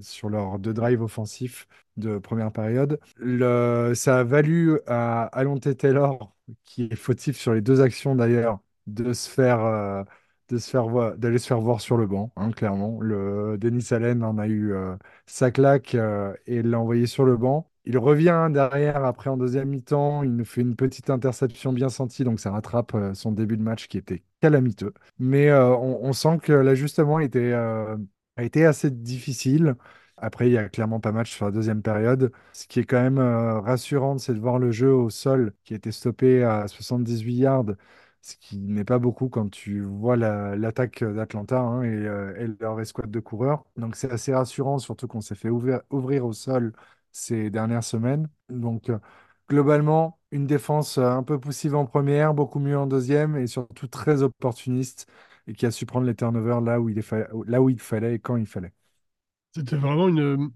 [0.00, 3.00] sur leurs deux drives offensifs de première période.
[3.94, 6.32] Ça a valu à Alonte Taylor,
[6.64, 10.04] qui est fautif sur les deux actions d'ailleurs, de se faire,
[10.48, 13.00] de se faire voir, d'aller se faire voir sur le banc, hein, clairement.
[13.00, 17.36] Le Denis Allen en a eu euh, sa claque euh, et l'a envoyé sur le
[17.36, 17.70] banc.
[17.86, 20.22] Il revient derrière après en deuxième mi-temps.
[20.22, 23.62] Il nous fait une petite interception bien sentie, donc ça rattrape euh, son début de
[23.62, 24.92] match qui était calamiteux.
[25.18, 27.22] Mais on, sent que l'ajustement a
[28.42, 29.74] été assez difficile.
[30.16, 32.30] Après, il y a clairement pas match sur la deuxième période.
[32.52, 35.76] Ce qui est quand même rassurant, c'est de voir le jeu au sol qui a
[35.76, 37.64] été stoppé à 78 yards,
[38.26, 42.48] ce qui n'est pas beaucoup quand tu vois la- l'attaque d'Atlanta hein, et, euh, et
[42.60, 43.64] leur escouade de coureurs.
[43.76, 46.72] Donc c'est assez rassurant, surtout qu'on s'est fait ouvrir, au sol
[47.12, 48.28] ces dernières semaines.
[48.48, 48.98] Donc euh,
[49.48, 53.86] globalement, une défense euh, un peu poussive en première, beaucoup mieux en deuxième et surtout
[53.88, 55.06] très opportuniste
[55.46, 57.12] et qui a su prendre les turnovers là où il, est
[57.46, 58.72] là où il fallait et quand il fallait.
[59.54, 60.50] C'était vraiment une.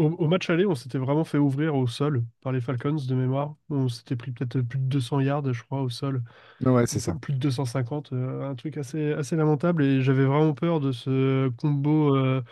[0.00, 3.14] Au, au match aller, on s'était vraiment fait ouvrir au sol par les Falcons de
[3.14, 3.56] mémoire.
[3.70, 6.22] On s'était pris peut-être plus de 200 yards, je crois, au sol.
[6.64, 7.18] Ouais, c'est ça.
[7.20, 9.84] Plus de 250, euh, un truc assez, assez lamentable.
[9.84, 12.42] Et j'avais vraiment peur de ce combo euh,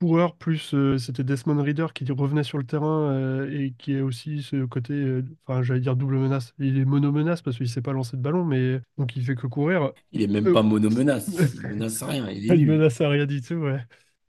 [0.00, 4.00] coureur plus euh, c'était Desmond Reader qui revenait sur le terrain euh, et qui est
[4.00, 6.52] aussi ce côté, euh, enfin j'allais dire double menace.
[6.58, 9.46] Il est mono-menace parce qu'il sait pas lancer de ballon, mais donc il fait que
[9.46, 9.92] courir.
[10.12, 11.30] Il est même Euh, pas mono-menace.
[11.64, 12.28] Il menace rien.
[12.30, 13.84] Il est Il menace à rien du tout, ouais.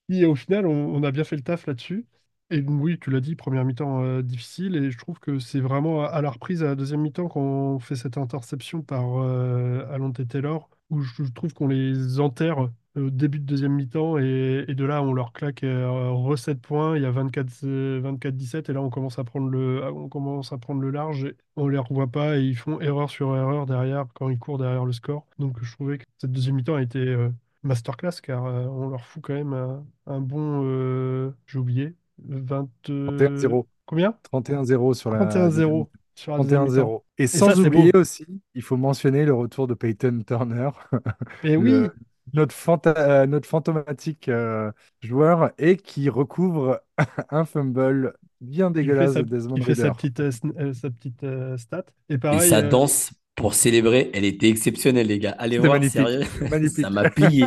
[0.10, 2.06] Et au final, on, a bien fait le taf là-dessus.
[2.52, 4.76] Et oui, tu l'as dit, première mi-temps euh, difficile.
[4.76, 7.80] Et je trouve que c'est vraiment à, la reprise, à la deuxième mi-temps, quand on
[7.80, 13.10] fait cette interception par euh, Alonte Taylor, où je trouve qu'on les enterre euh, au
[13.10, 14.18] début de deuxième mi-temps.
[14.18, 16.96] Et, de là, on leur claque euh, re 7 points.
[16.98, 18.70] Il y a 24, euh, 24-17.
[18.70, 21.26] Et là, on commence à prendre le, large.
[21.26, 24.58] et on les revoit pas et ils font erreur sur erreur derrière quand ils courent
[24.58, 25.26] derrière le score.
[25.38, 27.16] Donc je trouvais que cette deuxième mi-temps a été
[27.64, 32.70] masterclass car euh, on leur fout quand même un, un bon, euh, j'ai oublié, 20...
[32.90, 33.68] euh, 31-0.
[33.86, 34.18] Combien?
[34.24, 35.90] 31-0 sur la deuxième 31-0 mi-temps.
[36.16, 36.94] sur la deuxième mi-temps.
[36.94, 37.04] 31-0.
[37.18, 40.70] Et ça, sans c'est oublier aussi, il faut mentionner le retour de Peyton Turner,
[41.44, 41.96] Et oui, le-
[42.34, 46.82] notre, fanta- euh, notre fantomatique euh, joueur, et qui recouvre
[47.30, 50.74] un fumble bien il fait dégueulasse sa, de Desmond il fait sa petite, euh, euh,
[50.74, 51.86] sa petite euh, stat.
[52.10, 55.36] Et Et pareil, sa euh, danse pour célébrer, elle était exceptionnelle, les gars.
[55.40, 55.94] Allez voir, magnifique.
[55.94, 56.24] sérieux.
[56.52, 56.82] Magnifique.
[56.84, 57.46] Ça m'a plié.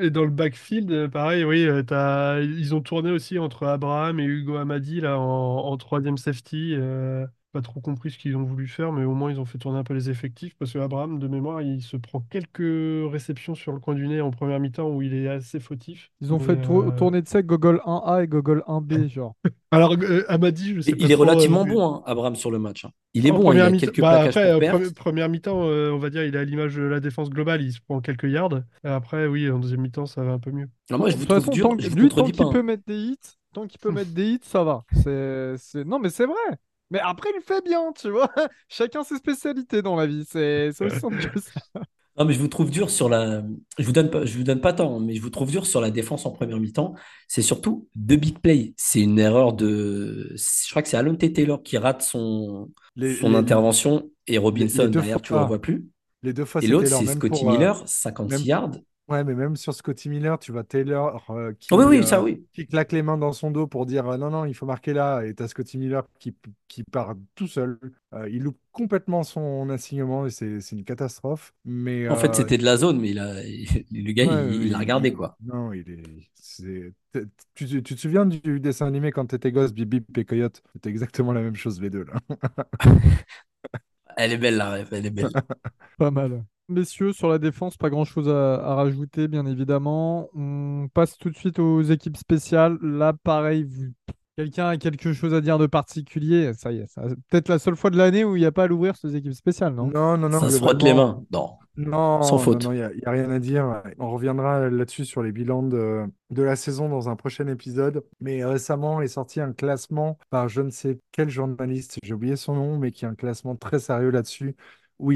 [0.00, 4.18] Et dans le backfield, euh, pareil, oui, euh, t'as- ils ont tourné aussi entre Abraham
[4.20, 6.74] et Hugo Amadi là, en, en troisième safety.
[6.74, 9.58] euh, pas trop compris ce qu'ils ont voulu faire, mais au moins ils ont fait
[9.58, 13.54] tourner un peu les effectifs parce que Abraham, de mémoire, il se prend quelques réceptions
[13.54, 16.10] sur le coin du nez en première mi-temps où il est assez fautif.
[16.20, 19.34] Ils ont Mais, fait tour- euh, tourner de sec Gogol 1A et Gogol 1B, genre.
[19.70, 22.36] Alors, euh, Amadi, je sais Il, pas il est trop, relativement euh, bon, hein, Abraham,
[22.36, 22.84] sur le match.
[22.84, 22.90] hein.
[23.14, 25.28] Il est En bon, hein, il première a mi- quelques bah, après, pour euh, première
[25.28, 27.80] mi-temps, euh, on va dire, il est à l'image de la défense globale, il se
[27.80, 28.62] prend quelques yards.
[28.84, 30.68] Et après, oui, en deuxième mi-temps, ça va un peu mieux.
[30.90, 32.96] Alors moi, je vous trouve façon, dur, tant je lui, tant qu'il peut mettre des
[32.98, 33.18] hits,
[33.52, 34.84] tant qu'il peut mettre des hits, ça va.
[34.92, 35.84] C'est, c'est...
[35.84, 36.58] Non, mais c'est vrai.
[36.92, 38.30] Mais après, il fait bien, tu vois.
[38.68, 40.24] Chacun ses spécialités dans la vie.
[40.28, 41.60] C'est, aussi simple que ça.
[42.18, 43.42] Non, mais je vous trouve dur sur la.
[43.78, 45.80] Je vous donne pas, je vous donne pas hein, mais je vous trouve dur sur
[45.80, 46.92] la défense en première mi-temps.
[47.26, 48.74] C'est surtout deux big plays.
[48.76, 50.30] C'est une erreur de.
[50.36, 54.88] Je crois que c'est Alonte Taylor qui rate son, Les, son les- intervention et Robinson
[54.88, 55.86] derrière, fois- tu le revois plus.
[56.22, 58.70] les deux fois, Et l'autre, c'est Scotty pour, euh, Miller, 56 même- yards.
[59.08, 62.06] Ouais, mais même sur Scotty Miller, tu vois Taylor euh, qui, Oh, oui, oui, euh,
[62.06, 62.46] ça, oui.
[62.52, 64.92] qui claque les mains dans son dos pour dire euh, non, non, il faut marquer
[64.94, 65.22] là.
[65.24, 66.34] Et t'as Scotty Miller qui,
[66.68, 67.78] qui part tout seul.
[68.14, 71.52] Euh, il loupe complètement son assignement et c'est c'est une catastrophe.
[71.64, 73.42] Mais En fait, euh, c'était de la zone, mais il a...
[73.90, 75.36] le gars, ouais, il il l'a regardé, quoi.
[75.40, 76.02] Non, il est.
[76.34, 77.22] c'est- t-
[77.54, 80.62] Tu, tu- tu te souviens du dessin animé quand t'étais gosse, Bip Bip et Coyote?
[80.72, 82.14] C'était exactement la même chose, les deux là.
[84.16, 85.34] Elle est belle, la ref, elle est belle.
[85.98, 86.44] Pas mal.
[86.72, 90.28] Messieurs, sur la défense, pas grand-chose à, à rajouter, bien évidemment.
[90.34, 92.78] On passe tout de suite aux équipes spéciales.
[92.82, 93.92] Là, pareil, vous-
[94.36, 96.52] quelqu'un a quelque chose à dire de particulier?
[96.54, 98.64] Ça y est, c'est peut-être la seule fois de l'année où il n'y a pas
[98.64, 99.86] à l'ouvrir ces équipes spéciales, non?
[99.88, 101.22] Non, non, non, Ça se frotte les mains.
[101.32, 101.58] Non.
[101.74, 102.64] Non, Sans faute.
[102.64, 103.82] non, il n'y a, y a rien à dire.
[103.98, 108.04] On reviendra là-dessus sur les bilans de, de la saison dans un prochain épisode.
[108.20, 112.54] Mais récemment est sorti un classement par je ne sais quel journaliste, j'ai oublié son
[112.56, 114.54] nom, mais qui a un classement très sérieux là-dessus,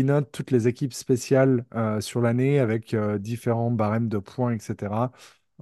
[0.03, 5.13] note toutes les équipes spéciales euh, sur l'année avec euh, différents barèmes de points, etc.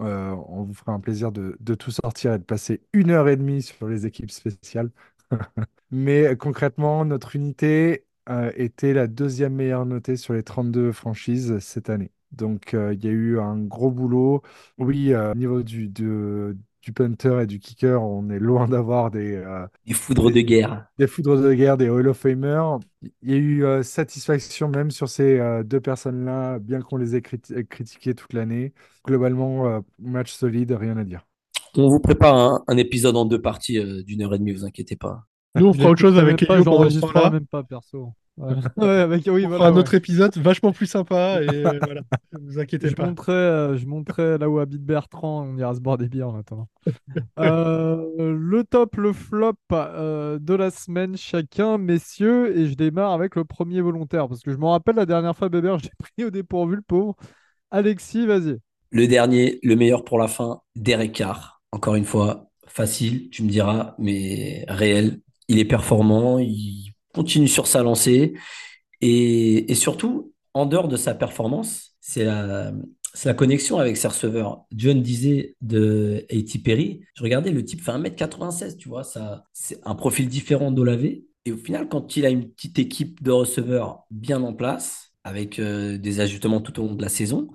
[0.00, 3.36] Euh, on vous fera un plaisir de, tout sortir et de passer une heure et
[3.36, 4.90] demie sur les équipes spéciales.
[5.90, 8.06] Mais concrètement, notre unité
[8.56, 12.10] était la deuxième meilleure notée sur les 32 franchises cette année.
[12.32, 14.42] Donc, il y a eu un gros boulot.
[14.78, 15.88] Oui, au niveau du,
[16.84, 20.86] du punter et du kicker, on est loin d'avoir des, euh, Des foudres de guerre.
[20.98, 22.78] des foudres de guerre, des Hall of Famers.
[23.22, 27.16] Il y a eu euh, satisfaction même sur ces euh, deux personnes-là, bien qu'on les
[27.16, 28.74] ait criti- critiquées toute l'année.
[29.06, 31.26] Globalement, euh, match solide, rien à dire.
[31.76, 34.64] On vous prépare un, un épisode en deux parties euh, d'une heure et demie, vous
[34.64, 35.24] inquiétez pas.
[35.56, 37.30] Nous, on fera autre chose avec ce j'enregistrerai temps-là.
[37.30, 38.12] même pas, perso.
[38.36, 39.76] Ouais, Ouais, avec, oui, On voilà, fera un ouais.
[39.76, 43.06] autre épisode vachement plus sympa et euh, voilà, ne vous inquiétez Je pas.
[43.06, 46.38] montrerai, euh, je montrerai là où habite Bertrand, on ira se boire des bières en
[46.38, 46.68] attendant.
[47.40, 48.06] Euh,
[48.38, 53.44] le top, le flop euh, de la semaine chacun, messieurs, et je démarre avec le
[53.44, 56.30] premier volontaire, parce que je me rappelle la dernière fois, Bébert, je l'ai pris au
[56.30, 57.16] dépourvu, le pauvre.
[57.70, 58.58] Alexis, vas-y.
[58.90, 61.62] Le dernier, le meilleur pour la fin, Derek Carr.
[61.72, 65.20] Encore une fois, facile, tu me diras, mais réel.
[65.48, 68.34] Il est performant, il continue sur sa lancée.
[69.00, 72.72] Et, surtout, en dehors de sa performance, c'est la,
[73.12, 74.64] c'est la connexion avec ses receveurs.
[74.74, 76.58] John disait de A.T.
[76.58, 81.24] Perry, je regardais, le type fait 1m96, tu vois, ça, c'est un profil différent d'Olavé.
[81.44, 85.58] Et au final, quand il a une petite équipe de receveurs bien en place, avec
[85.58, 87.48] euh, des ajustements tout au long de la saison,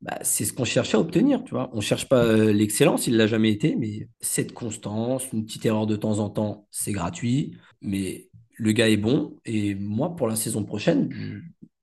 [0.00, 1.70] bah, c'est ce qu'on cherchait à obtenir, tu vois.
[1.72, 5.86] On cherche pas euh, l'excellence, il l'a jamais été, mais cette constance, une petite erreur
[5.86, 8.27] de temps en temps, c'est gratuit, mais
[8.58, 11.08] le gars est bon, et moi, pour la saison prochaine,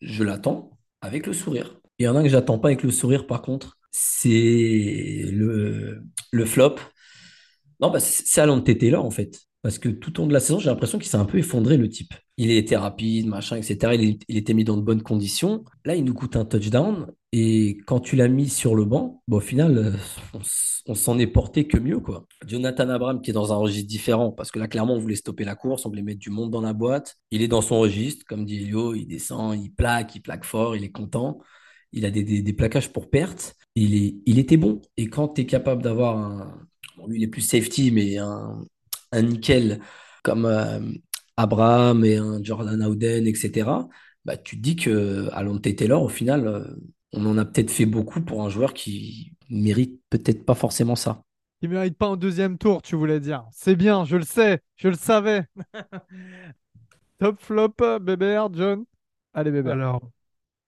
[0.01, 1.79] je, l'attends avec le sourire.
[1.97, 6.03] Il y en a un que j'attends pas avec le sourire, par contre, c'est le,
[6.45, 6.75] flop.
[7.79, 9.39] Non, bah, c'est Alan Taylor, en fait.
[9.61, 11.77] Parce que tout au long de la saison, j'ai l'impression qu'il s'est un peu effondré,
[11.77, 12.13] le type.
[12.37, 13.95] Il était rapide, machin, etc.
[14.27, 15.63] Il était mis dans de bonnes conditions.
[15.85, 17.07] Là, il nous coûte un touchdown.
[17.37, 20.39] Et quand tu l'as mis sur le banc, bon, au final, euh,
[20.87, 22.25] on, s'en est porté que mieux, quoi.
[22.47, 25.43] Jonathan Abraham, qui est dans un registre différent, parce que là, clairement, on voulait stopper
[25.43, 27.17] la course, on voulait mettre du monde dans la boîte.
[27.31, 30.77] Il est dans son registre, comme dit Elio, il descend, il plaque, il plaque fort,
[30.77, 31.39] il est content.
[31.91, 33.55] Il a des, plaquages pour perte.
[33.75, 34.81] Il, est, il était bon.
[34.95, 36.65] Et quand tu es capable d'avoir un.
[37.05, 38.63] Lui, il est plus safety, mais un,
[39.11, 39.81] un nickel
[40.23, 40.79] comme euh,
[41.35, 43.69] Abraham et un Jordan Howden, etc.,
[44.23, 46.63] bah, tu te dis que Alonte Taylor, au final, euh,
[47.15, 51.21] on en a peut-être fait beaucoup pour un joueur qui mérite peut-être pas forcément ça.
[51.61, 53.45] Il mérite pas un deuxième tour, tu voulais dire.
[53.51, 55.45] C'est bien, je le sais, je le savais.
[57.19, 58.85] top flop, Bébert, John.
[59.33, 59.73] Allez, Bébert.
[59.73, 60.01] Alors,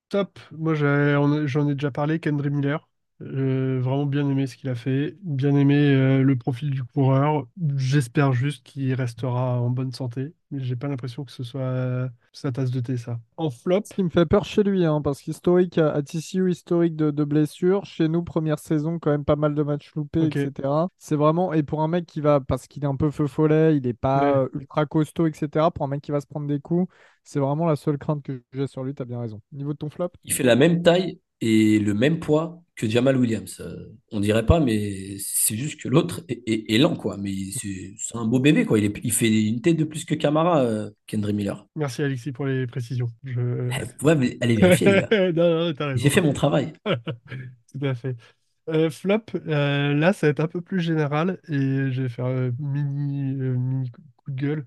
[0.08, 2.87] top, moi j'en ai déjà parlé, Kendry Miller.
[3.20, 7.48] Euh, vraiment bien aimé ce qu'il a fait, bien aimé euh, le profil du coureur.
[7.76, 12.08] J'espère juste qu'il restera en bonne santé, mais j'ai pas l'impression que ce soit euh,
[12.32, 13.18] sa tasse de thé, ça.
[13.36, 16.48] En flop, Ce qui me fait peur chez lui, hein, parce qu'historique à, à TCU,
[16.48, 17.84] historique de, de blessures.
[17.86, 20.88] Chez nous, première saison, quand même pas mal de matchs loupés, ok, etc.
[20.98, 23.76] C'est vraiment, et pour un mec qui va, parce qu'il est un peu feu follet,
[23.76, 23.98] il est ouais.
[24.00, 25.72] pas euh, ultra costaud, etc.
[25.72, 26.92] Pour un mec qui va se prendre des coups,
[27.24, 29.40] c'est vraiment la seule crainte que j'ai sur lui, t'as bien raison.
[29.52, 30.10] Niveau de ton flop?
[30.24, 33.60] Il fait la même taille et le même poids que Jamal Williams.
[33.60, 37.16] Euh, on dirait pas, mais c'est juste que l'autre est, est- est lent, quoi.
[37.18, 38.78] Mais c'est un beau bébé, quoi.
[38.78, 41.66] Il, est- il fait une tête de plus que Camara, euh, Kendry Miller.
[41.76, 43.08] Merci Alexis pour les précisions.
[43.24, 43.68] Je...
[43.70, 45.02] Eh, Ouais, mais allez vérifier,
[45.96, 46.72] J'ai fait mon travail.
[46.86, 48.16] Tout à fait.
[48.68, 52.26] Euh, flop, euh, là, ça va être un peu plus général et je vais faire
[52.26, 54.66] euh, mini, euh, mini coup coup de gueule.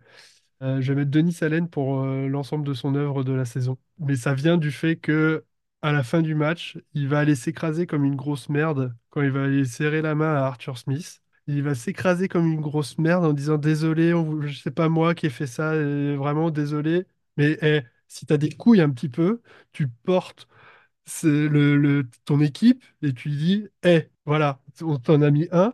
[0.64, 3.78] Euh, je vais mettre Denis Allen pour euh, l'ensemble de son œuvre de la saison.
[4.00, 5.44] Mais ça vient du fait que
[5.82, 9.32] à la fin du match, il va aller s'écraser comme une grosse merde quand il
[9.32, 11.22] va aller serrer la main à Arthur Smith.
[11.48, 15.16] Il va s'écraser comme une grosse merde en disant désolé, on je sais pas moi
[15.16, 15.74] qui ai fait ça,
[16.16, 17.06] vraiment désolé.
[17.38, 19.42] Mais eh, si tu as des couilles un petit peu,
[19.74, 20.48] tu portes
[21.24, 25.74] le, le- ton équipe et tu dis, hé, voilà, on t'en a mis un.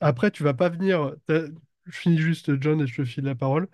[0.00, 1.14] Après, tu vas pas venir.
[1.28, 1.48] Je
[1.90, 3.68] finis juste, John, et je te file la parole.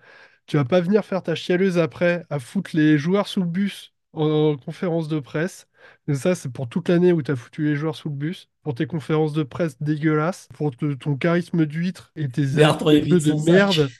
[0.47, 3.93] Tu vas pas venir faire ta chialeuse après à foutre les joueurs sous le bus
[4.13, 5.67] en conférence de presse.
[6.07, 8.49] Et ça, c'est pour toute l'année où tu as foutu les joueurs sous le bus,
[8.63, 12.59] pour tes conférences de presse dégueulasses, pour te- ton charisme d'huître et tes
[12.91, 13.93] évite de merde.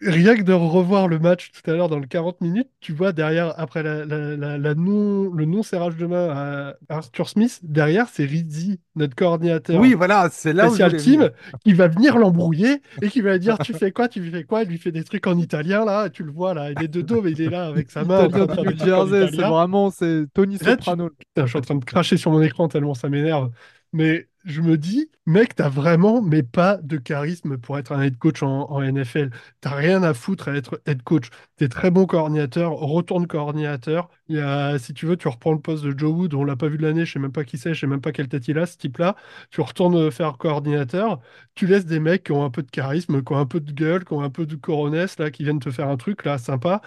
[0.00, 3.12] Rien que de revoir le match tout à l'heure dans le 40 minutes, tu vois
[3.12, 8.08] derrière, après la, la- la- la non, le non-serrage de main à Arthur Smith, derrière
[8.08, 11.30] c'est Rizzi, notre coordinateur Oui, voilà, c'est là où spécial voulais team,
[11.64, 14.64] qui va venir l'embrouiller et qui va dire Tu fais quoi Tu fais quoi?
[14.64, 17.00] Il lui fait des trucs en italien là, tu le vois là, il est de
[17.00, 20.58] dos, mais il est là avec sa main Italien du Jersey, c'est vraiment, c'est Tony
[20.58, 21.08] Là, tu- Soprano.
[21.10, 23.50] Putain, je suis en train de cracher sur mon écran tellement ça m'énerve.
[23.92, 28.18] Mais je me dis, mec, t'as vraiment, mais pas de charisme pour être un head
[28.18, 29.30] coach en, NFL.
[29.60, 31.30] T'as rien à foutre à être head coach.
[31.56, 34.08] T'es très bon coordinateur, retourne coordinateur.
[34.28, 36.56] Il y a, si tu veux, tu reprends le poste de Joe Wood, on l'a
[36.56, 38.28] pas vu de l'année, je sais même pas qui c'est, je sais même pas quelle
[38.28, 39.16] tête il a, ce type-là.
[39.50, 41.20] Tu retournes faire coordinateur,
[41.54, 43.72] tu laisses des mecs qui ont un peu de charisme, qui ont un peu de
[43.72, 46.38] gueule, qui ont un peu de coronesse, là, qui viennent te faire un truc, là,
[46.38, 46.82] sympa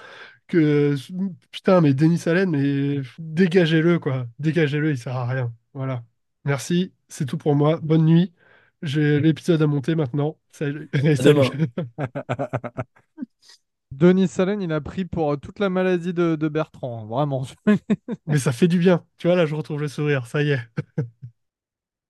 [0.48, 0.96] que
[1.52, 4.28] putain, mais Denis Allen, mais dégagez-le, quoi.
[4.40, 5.54] Dégagez-le, il sert à rien.
[5.74, 6.04] Voilà.
[6.46, 7.80] Merci, c'est tout pour moi.
[7.82, 8.34] Bonne nuit.
[8.82, 10.38] J'ai l'épisode à monter maintenant.
[10.52, 10.90] Salut.
[11.16, 11.50] Salut.
[13.92, 17.46] Denis Salen, il a pris pour euh, toute la maladie de, de Bertrand, hein, vraiment.
[18.28, 19.06] Mais ça fait du bien.
[19.18, 20.28] Tu vois, là, je retrouve le sourire.
[20.28, 20.60] Ça y est.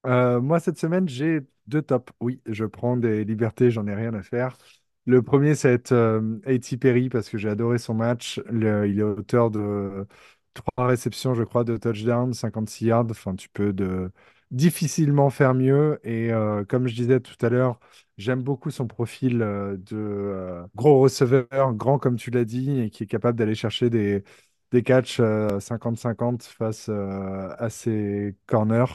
[0.05, 2.11] Euh, moi, cette semaine, j'ai deux tops.
[2.21, 4.57] Oui, je prends des libertés, j'en ai rien à faire.
[5.05, 6.77] Le premier, ça va être euh, A.T.
[6.77, 8.39] Perry parce que j'ai adoré son match.
[8.49, 10.05] Le- il est auteur de
[10.53, 13.07] trois réceptions, je crois, de touchdown, 56 yards.
[13.11, 14.11] Enfin, tu peux de...
[14.51, 15.99] difficilement faire mieux.
[16.03, 17.79] Et euh, comme je disais tout à l'heure,
[18.17, 22.89] j'aime beaucoup son profil euh, de euh, gros receveur, grand comme tu l'as dit, et
[22.89, 24.23] qui est capable d'aller chercher des,
[24.71, 28.85] des catchs euh, 50-50 face à ses corners.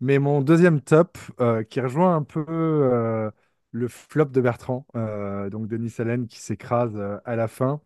[0.00, 1.18] Mais mon deuxième top,
[1.70, 2.44] qui rejoint un peu
[3.72, 4.86] le flop de Bertrand,
[5.50, 7.80] donc Denis Allen qui s'écrase à la fin,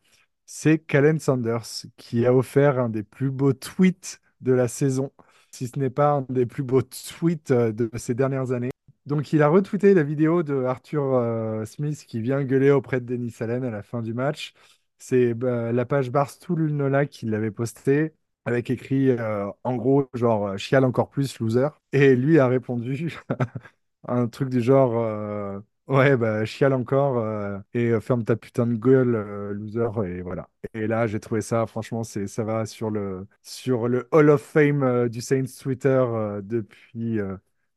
[0.47, 1.65] c'est Callen Sanders
[1.97, 5.13] qui a offert un des plus beaux tweets de la saison,
[5.55, 8.71] si ce n'est pas un des plus beaux tweets euh, de ces dernières années.
[9.07, 13.07] Donc il a retweeté la vidéo de Arthur euh, Smith qui vient gueuler auprès de
[13.07, 14.55] Denis Allen à la fin du match.
[14.99, 18.15] C'est bah, la page Barstool Nola qui l'avait posté
[18.47, 23.19] avec écrit euh, en gros genre chiale encore plus loser et lui a répondu
[24.09, 28.75] un truc du genre ouais bah chiale encore euh, et euh, ferme ta putain de
[28.75, 30.49] gueule euh, loser et voilà.
[30.75, 34.43] Et là j'ai trouvé ça franchement c'est ça va sur le sur le Hall of
[34.43, 36.05] Fame du Saints Twitter
[36.43, 37.19] depuis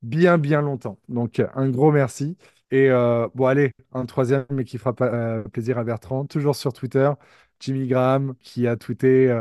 [0.01, 0.99] bien bien longtemps.
[1.09, 2.37] Donc un gros merci.
[2.71, 7.11] Et bon allez un troisième mais qui fera pas, plaisir à Bertrand toujours sur Twitter.
[7.59, 9.33] Jimmy Graham qui a tweeté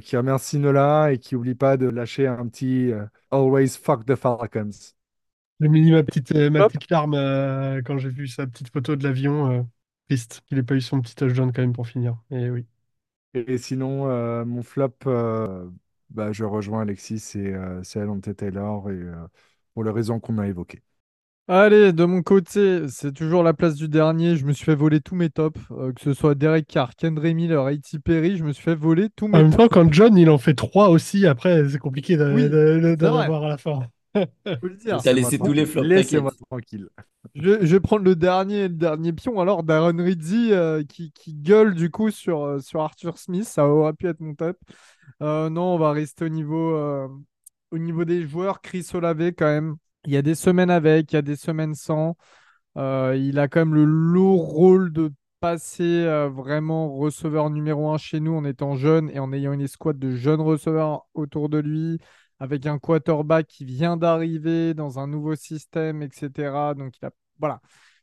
[0.00, 2.92] qui remercie Nola et qui oublie pas de lâcher un petit
[3.30, 4.93] Always fuck the Falcons.
[5.64, 8.96] J'ai mis ma petite, euh, ma petite larme euh, quand j'ai vu sa petite photo
[8.96, 9.50] de l'avion.
[9.50, 9.62] euh,
[10.08, 12.16] triste qu'il n'ait pas eu son petit touchdown quand même pour finir.
[12.30, 12.66] Et oui.
[13.34, 15.68] Et, sinon, euh, mon flop, euh,
[16.10, 19.26] bah, je rejoins Alexis, c'est euh, c'est Alonte Taylor et, euh,
[19.74, 20.82] pour les raisons qu'on a évoquées.
[21.48, 24.36] Allez, de mon côté, c'est toujours la place du dernier.
[24.36, 27.34] Je me suis fait voler tous mes tops, euh, que ce soit Derek Carr, Kendry
[27.34, 27.98] Miller, A.T.
[27.98, 28.36] Perry.
[28.38, 29.54] Je me suis fait voler tous En mes même tops.
[29.54, 32.94] temps, quand John il en fait trois aussi, après c'est compliqué de- Oui, de- de-
[33.00, 33.32] c'est d'en vrai.
[33.32, 33.80] avoir à la fin.
[34.14, 35.02] Faut le dire.
[35.02, 36.88] T'as laissé tous les flops, Laissez-moi tranquille.
[37.34, 41.34] Je, je vais prendre le dernier, le dernier pion alors d'Aaron Rizzi euh, qui, qui
[41.34, 43.44] gueule du coup sur, euh, sur Arthur Smith.
[43.44, 44.56] Ça aurait pu être mon top.
[45.22, 47.08] Euh, non, on va rester au niveau, euh,
[47.70, 51.16] au niveau des joueurs, Chris Olave, quand même, il y a des semaines avec, il
[51.16, 52.16] y a des semaines sans.
[52.76, 58.34] Il a quand même le lourd rôle de passer vraiment receveur numéro un chez nous
[58.34, 61.98] en étant jeune et en ayant une escouade de jeunes receveurs autour de lui,
[62.44, 66.74] avec un quarterback qui vient d'arriver dans un nouveau système, etc.
[66.74, 67.60] Donc il voilà.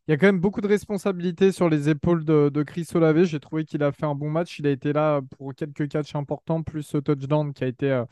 [0.07, 3.23] Il y a quand même beaucoup de responsabilités sur les épaules de, Chris Olave.
[3.23, 4.59] J'ai trouvé qu'il a fait un bon match.
[4.59, 8.03] Il a été là pour quelques catchs importants, plus ce touchdown qui a été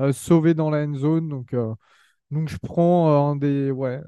[0.00, 1.28] euh, sauvé dans la end zone.
[1.28, 1.54] Donc,
[2.34, 4.02] donc je prends euh, un des ouais,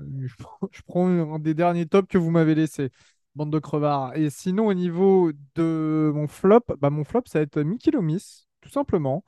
[0.73, 2.91] je prends, un des derniers tops que vous m'avez laissé,
[3.35, 4.17] bande de crevards.
[4.17, 8.47] Et sinon au niveau de mon flop, bah mon flop ça va être Mickey Lomis,
[8.61, 9.25] tout simplement,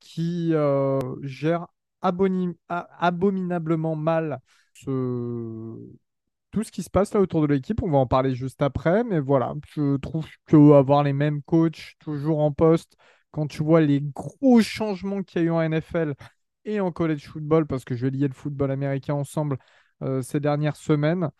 [0.00, 1.66] qui euh, gère
[2.02, 4.40] abominablement mal
[4.74, 4.90] ce...
[6.50, 7.82] tout ce qui se passe là autour de l'équipe.
[7.82, 11.94] On va en parler juste après, mais voilà, je trouve que avoir les mêmes coachs
[12.00, 12.96] toujours en poste,
[13.30, 16.14] quand tu vois les gros changements qu'il y a eu en NFL
[16.64, 19.58] et en college football, parce que je vais lier le football américain ensemble
[20.02, 21.30] euh, ces dernières semaines.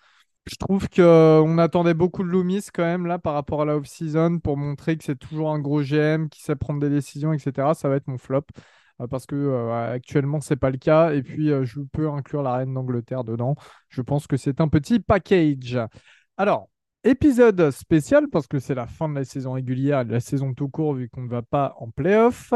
[0.47, 3.77] Je trouve qu'on euh, attendait beaucoup de Loomis quand même là par rapport à la
[3.77, 7.75] off-season pour montrer que c'est toujours un gros GM qui sait prendre des décisions, etc.
[7.75, 8.47] Ça va être mon flop
[9.09, 11.13] parce que actuellement c'est pas le cas.
[11.13, 13.57] Et puis je peux inclure la reine d'Angleterre dedans.
[13.89, 15.79] Je pense que c'est un petit package.
[16.37, 16.69] Alors,
[17.05, 20.69] épisode spécial parce que c'est la fin de la saison régulière, de la saison tout
[20.69, 22.53] court vu qu'on ne va pas en playoff.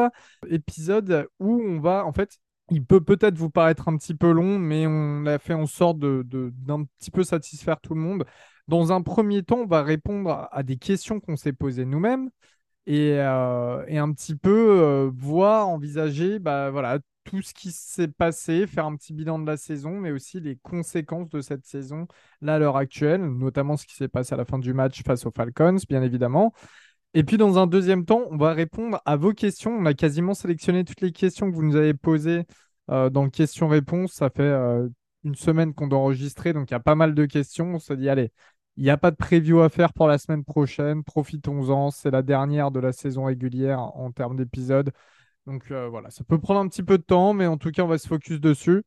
[0.49, 2.38] Épisode où on va en fait
[2.70, 5.99] il peut peut-être vous paraître un petit peu long, mais on a fait en sorte
[5.99, 6.24] de,
[6.57, 8.24] d'un petit peu satisfaire tout le monde.
[8.68, 12.30] Dans un premier temps, on va répondre à des questions qu'on s'est posées nous-mêmes
[12.87, 18.66] et, euh, un petit peu euh, voir, envisager bah, voilà, tout ce qui s'est passé,
[18.66, 22.07] faire un petit bilan de la saison, mais aussi les conséquences de cette saison
[22.43, 25.24] là à l'heure actuelle, notamment ce qui s'est passé à la fin du match face
[25.24, 26.53] aux Falcons, bien évidemment.
[27.14, 29.70] Et puis dans un deuxième temps, on va répondre à vos questions.
[29.70, 32.45] On a quasiment sélectionné toutes les questions que vous nous avez posées
[32.91, 34.12] euh, dans questions-réponses.
[34.12, 34.53] Ça fait
[35.22, 37.74] une semaine qu'on doit enregistrer, donc il y a pas mal de questions.
[37.74, 38.30] On se dit, allez,
[38.77, 41.05] il n'y a pas de preview à faire pour la semaine prochaine.
[41.05, 41.91] Profitons-en.
[41.91, 44.91] C'est la dernière de la saison régulière en termes d'épisodes.
[45.47, 47.83] Donc euh, voilà, ça peut prendre un petit peu de temps, mais en tout cas,
[47.83, 48.83] on va se focus dessus.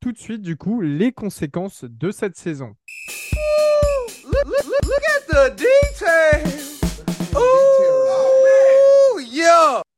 [0.00, 2.74] Tout de suite, du coup, les conséquences de cette saison.
[4.24, 5.64] Look, at the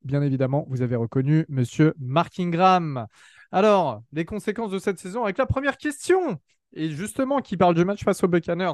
[0.03, 3.07] Bien évidemment, vous avez reconnu Monsieur Mark Ingram.
[3.53, 6.39] Alors, les conséquences de cette saison avec la première question.
[6.73, 8.73] Et justement, qui parle du match face aux Buccaneers.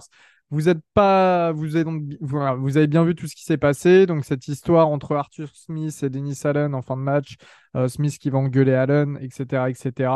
[0.51, 1.91] Vous êtes pas, vous avez,
[2.21, 4.07] vous avez bien vu tout ce qui s'est passé.
[4.07, 7.37] Donc cette histoire entre Arthur Smith et Dennis Allen en fin de match,
[7.75, 10.13] euh, Smith qui va engueuler Allen, etc., etc.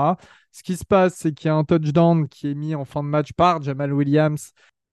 [0.53, 3.03] Ce qui se passe, c'est qu'il y a un touchdown qui est mis en fin
[3.03, 4.53] de match par Jamal Williams.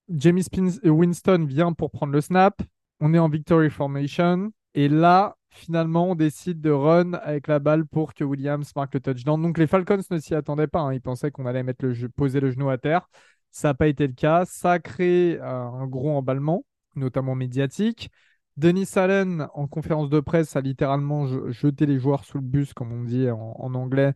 [0.09, 0.45] Jamie
[0.83, 2.61] Winston vient pour prendre le snap
[2.99, 4.51] on est en victory formation.
[4.73, 8.99] Et là, finalement, on décide de run avec la balle pour que Williams marque le
[8.99, 9.41] touchdown.
[9.41, 10.79] Donc les Falcons ne s'y attendaient pas.
[10.81, 10.93] Hein.
[10.93, 13.09] Ils pensaient qu'on allait mettre le poser le genou à terre.
[13.51, 14.45] Ça n'a pas été le cas.
[14.45, 16.63] Ça a créé euh, un gros emballement,
[16.95, 18.09] notamment médiatique.
[18.57, 22.91] Denis Allen, en conférence de presse, a littéralement jeté les joueurs sous le bus, comme
[22.91, 24.13] on dit en, anglais,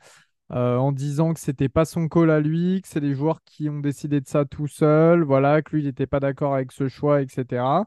[0.51, 3.69] euh, en disant que c'était pas son call à lui, que c'est les joueurs qui
[3.69, 6.87] ont décidé de ça tout seul, voilà, que lui, il n'était pas d'accord avec ce
[6.87, 7.85] choix, etc.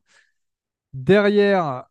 [0.94, 1.86] Derrière,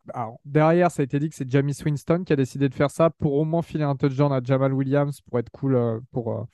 [0.46, 3.10] derrière, ça a été dit que c'est Jamie Winston qui a décidé de faire ça
[3.10, 6.44] pour au moins filer un touchdown à Jamal Williams pour être cool euh, pour, euh,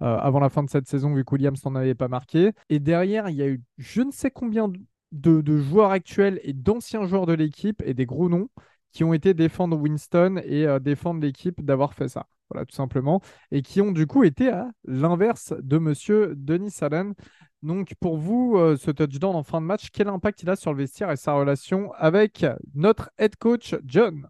[0.00, 2.52] euh, avant la fin de cette saison, vu que Williams n'en avait pas marqué.
[2.70, 4.72] Et derrière, il y a eu je ne sais combien
[5.12, 8.48] de, joueurs actuels et d'anciens joueurs de l'équipe et des gros noms
[8.92, 12.26] qui ont été défendre Winston et défendre l'équipe d'avoir fait ça.
[12.50, 13.22] Voilà, tout simplement.
[13.50, 17.14] Et qui ont du coup été à l'inverse de monsieur Denis Allen.
[17.62, 20.72] Donc pour vous, euh, ce touchdown en fin de match, quel impact il a sur
[20.72, 24.28] le vestiaire et sa relation avec notre head coach John?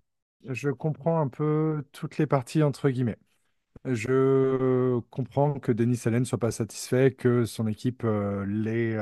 [0.48, 3.18] Je comprends un peu toutes les parties entre guillemets.
[3.84, 8.96] Je comprends que Denis Allen ne soit pas satisfait, que son équipe euh, l'ait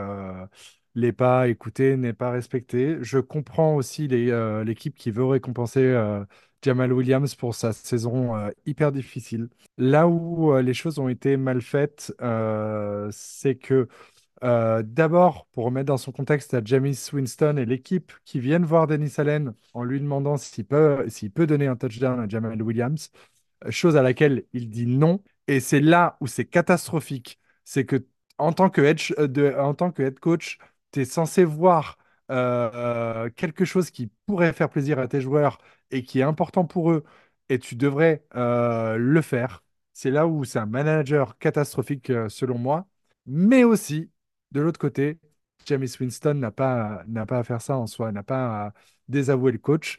[0.96, 2.98] euh, pas écouté, n'ait pas respecté.
[3.00, 5.96] Je comprends aussi l'équipe qui veut récompenser
[6.62, 8.34] Jamal Williams pour sa saison
[8.66, 9.48] hyper difficile.
[9.78, 12.12] Là où les choses ont été mal faites,
[13.10, 13.88] c'est que
[14.42, 18.86] euh, d'abord, pour remettre dans son contexte à James Winston et l'équipe qui viennent voir
[18.86, 23.10] Dennis Allen en lui demandant s'il peut, peut donner un touchdown à Jamal Williams,
[23.70, 25.22] chose à laquelle il dit non.
[25.46, 27.38] Et c'est là où c'est catastrophique.
[27.64, 28.02] C'est que euh,
[28.38, 28.80] en tant que
[30.02, 30.58] head coach,
[30.92, 31.98] tu es censé voir
[32.30, 35.58] euh, quelque chose qui pourrait faire plaisir à tes joueurs
[35.90, 37.04] et qui est important pour eux,
[37.48, 39.62] et tu devrais le faire.
[39.92, 42.86] C'est là où c'est un manager catastrophique selon moi,
[43.26, 44.10] mais aussi
[44.52, 45.18] de l'autre côté,
[45.66, 48.72] James Winston n'a pas, à faire ça en soi, n'a pas à
[49.08, 49.98] désavouer le coach.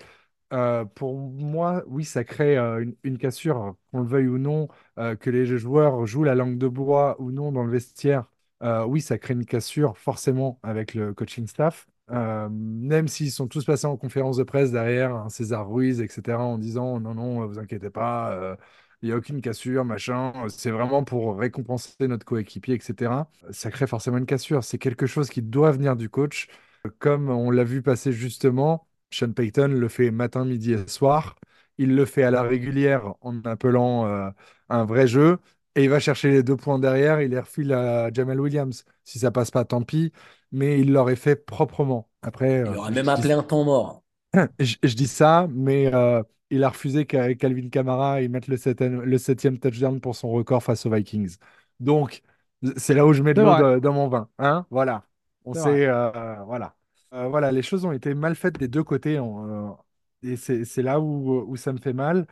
[0.53, 4.67] Euh, pour moi, oui, ça crée euh, une, cassure, qu'on le veuille ou non,
[4.97, 8.29] euh, que les joueurs jouent la langue de bois ou non dans le vestiaire.
[8.61, 11.87] Euh, oui, ça crée une cassure forcément avec le coaching staff.
[12.11, 16.43] Euh, même s'ils sont tous passés en conférence de presse derrière, hein, César Ruiz, etc.,
[16.45, 18.55] en disant non, non, vous inquiétez pas, euh,
[19.01, 23.29] il n'y a aucune cassure, machin, c'est vraiment pour récompenser notre coéquipier, etc.
[23.51, 24.63] Ça crée forcément une cassure.
[24.63, 26.47] C'est quelque chose qui doit venir du coach.
[26.99, 31.35] Comme on l'a vu passer justement, Sean Payton le fait matin, midi et soir.
[31.77, 34.29] Il le fait à la régulière en appelant euh,
[34.69, 35.39] un vrai jeu.
[35.75, 38.83] Et il va chercher les deux points derrière, il les refile à Jamal Williams.
[39.05, 40.11] Si ça passe pas, tant pis.
[40.51, 42.09] Mais il l'aurait fait proprement.
[42.21, 44.03] Après, Il euh, aurait même dis, appelé un temps mort.
[44.59, 48.57] je, je dis ça, mais euh, il a refusé qu'avec Calvin Kamara, il mette le
[48.57, 51.37] septième, le septième touchdown pour son record face aux Vikings.
[51.79, 52.21] Donc,
[52.77, 54.29] c'est là où je mets de l'eau dans mon vin.
[54.39, 55.03] Hein voilà.
[55.45, 56.75] On sait, euh, voilà.
[57.13, 59.17] Euh, voilà, les choses ont été mal faites des deux côtés.
[59.17, 59.69] euh,
[60.23, 62.27] et c'est c'est là où, où ça me fait mal.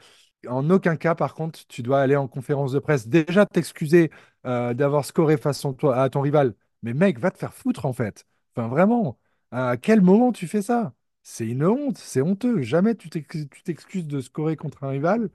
[0.47, 3.07] En aucun cas, par contre, tu dois aller en conférence de presse.
[3.07, 4.09] Déjà, t'excuser
[4.45, 6.53] euh, d'avoir scoré face à ton, à ton rival.
[6.81, 8.25] Mais mec, va te faire foutre, en fait.
[8.55, 9.19] Enfin, vraiment.
[9.51, 10.93] À quel moment tu fais ça?
[11.23, 12.61] C'est une honte, c'est honteux.
[12.61, 15.29] Jamais tu t'ex- tu t'excuses de scorer contre un rival.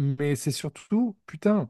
[0.00, 1.68] Mais c'est surtout, putain,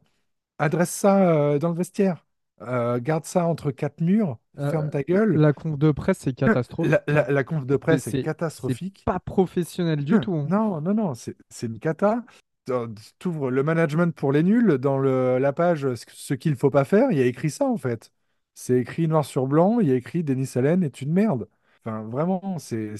[0.59, 2.25] adresse ça euh, dans le vestiaire.
[2.61, 4.37] Euh, garde ça entre quatre murs.
[4.55, 5.33] Ferme ta gueule.
[5.35, 6.93] la conf de presse, c'est catastrophique.
[6.93, 9.03] La, la- la conf de presse est c'est- c'est catastrophique.
[9.05, 10.33] pas professionnel du tout.
[10.35, 10.47] hein.
[10.49, 12.23] Non, non, non, c'est c'est une cata.
[12.65, 16.85] Tu ouvres le management pour les nuls dans le- la page ce qu'il faut pas
[16.85, 18.11] faire, il y a écrit ça en fait.
[18.53, 21.49] C'est écrit noir sur blanc, il y a écrit Denis Allen est une merde.
[21.85, 22.95] Enfin, vraiment, c'est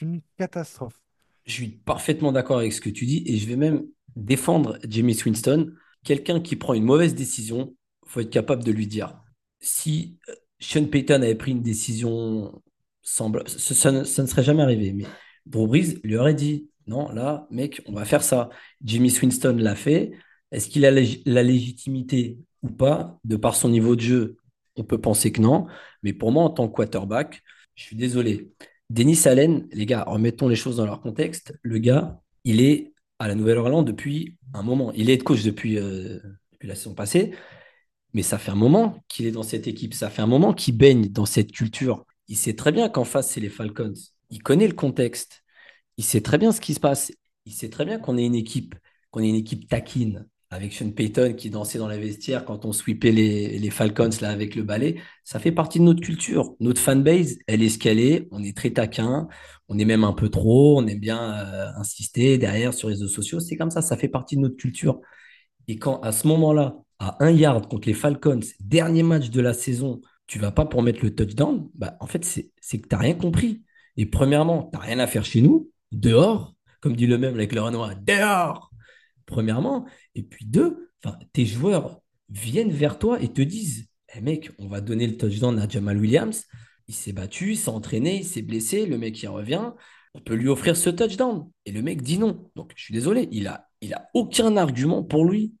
[0.00, 1.00] une catastrophe.
[1.44, 3.84] Je suis parfaitement d'accord avec ce que tu dis et je vais même
[4.16, 5.72] défendre Jamie Winston.
[6.04, 7.74] Quelqu'un qui prend une mauvaise décision,
[8.06, 9.20] faut être capable de lui dire.
[9.60, 12.62] Si euh, Sean Payton avait pris une décision
[13.02, 14.92] semblable, ça, ne ça ne serait jamais arrivé.
[14.92, 15.04] Mais
[15.46, 15.66] Drew
[16.04, 18.48] lui aurait dit, non, là, mec, on va faire ça.
[18.82, 20.12] Jamie Winston l'a fait.
[20.50, 23.18] Est-ce qu'il a la, légitimité ou pas?
[23.24, 24.36] De par son niveau de jeu,
[24.76, 25.66] on peut penser que non.
[26.02, 27.42] Mais pour moi, en tant que quarterback,
[27.74, 28.50] je suis désolé.
[28.90, 31.52] Denis Allen, les gars, remettons les choses dans leur contexte.
[31.62, 34.90] Le gars, il est à la Nouvelle-Orléans depuis un moment.
[34.92, 35.78] Il est head coach euh, depuis
[36.62, 37.32] la saison passée,
[38.14, 39.92] mais ça fait un moment qu'il est dans cette équipe.
[39.92, 42.06] Ça fait un moment qu'il baigne dans cette culture.
[42.28, 43.92] Il sait très bien qu'en face, c'est les Falcons.
[44.30, 45.42] Il connaît le contexte.
[45.98, 47.12] Il sait très bien ce qui se passe.
[47.44, 48.74] Il sait très bien qu'on est une équipe,
[49.10, 52.72] qu'on est une équipe taquine avec Sean Payton qui dansait dans la vestiaire quand on
[52.72, 55.00] sweepait les, Falcons là avec le balai.
[55.24, 56.54] Ça fait partie de notre culture.
[56.60, 58.28] Notre fanbase, elle est ce qu'elle est.
[58.30, 59.28] On est très taquin.
[59.68, 60.78] On est même un peu trop.
[60.78, 63.40] On aime bien euh, insister derrière sur les réseaux sociaux.
[63.40, 63.82] C'est comme ça.
[63.82, 65.00] Ça fait partie de notre culture.
[65.66, 69.52] Et quand à ce moment-là, à un yard contre les Falcons, dernier match de la
[69.52, 72.98] saison, tu vas pas pour mettre le touchdown, bah, en fait, c'est que tu n'as
[72.98, 73.62] rien compris.
[73.96, 77.52] Et premièrement, tu n'as rien à faire chez nous, dehors, comme dit le même avec
[77.52, 78.70] le Renoir, dehors,
[79.26, 79.86] premièrement.
[80.14, 80.90] Et puis deux,
[81.32, 85.58] tes joueurs viennent vers toi et te disent, Eh mec, on va donner le touchdown
[85.58, 86.44] à Jamal Williams.
[86.88, 89.72] Il s'est battu, il s'est entraîné, il s'est blessé, le mec il revient.
[90.14, 91.50] On peut lui offrir ce touchdown.
[91.66, 92.50] Et le mec dit non.
[92.56, 95.54] Donc je suis désolé, il a, il a aucun argument pour lui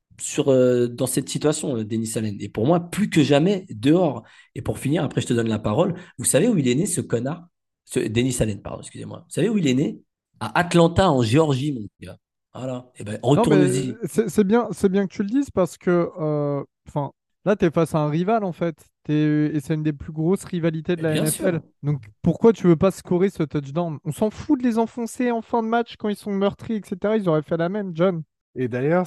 [0.48, 2.36] euh, dans cette situation, euh, Denis Allen.
[2.40, 4.24] Et pour moi, plus que jamais, dehors.
[4.54, 5.94] Et pour finir, après je te donne la parole.
[6.18, 7.46] Vous savez où il est né, ce connard?
[7.84, 9.24] Ce, Denis Allen, pardon, excusez-moi.
[9.26, 10.00] Vous savez où il est né?
[10.40, 12.16] À Atlanta, en Géorgie, mon gars.
[12.54, 12.90] Voilà.
[12.96, 13.94] Et ben, Non, mais retourne-y.
[14.28, 17.12] c'est bien, c'est bien que tu le dises parce que euh, enfin,
[17.44, 18.76] là, tu es face à un rival en fait.
[19.04, 19.14] T'es-
[19.54, 21.60] Et c'est une des plus grosses rivalités de la bien NFL.
[21.60, 21.60] sûr.
[21.82, 23.98] Donc pourquoi tu veux pas scorer ce touchdown?
[24.04, 27.16] On s'en fout de les enfoncer en fin de match quand ils sont meurtris, etc.
[27.16, 28.22] Ils auraient fait la même, John.
[28.54, 29.06] Et d'ailleurs,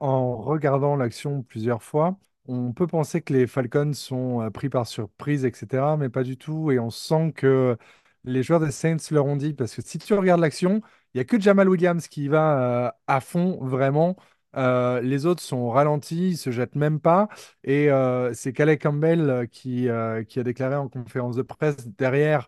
[0.00, 4.86] en regardant l'action plusieurs fois, on peut penser que les Falcons sont euh, pris par
[4.86, 6.70] surprise, etc., mais pas du tout.
[6.72, 7.76] Et on sent que
[8.24, 10.82] les joueurs des Saints leur ont dit, parce que si tu regardes l'action,
[11.14, 14.16] il n'y a que Jamal Williams qui va euh, à fond, vraiment.
[14.56, 17.28] Euh, les autres sont ralentis, ils se jettent même pas.
[17.64, 22.46] Et euh, c'est Calais Campbell qui, a déclaré en conférence de presse derrière,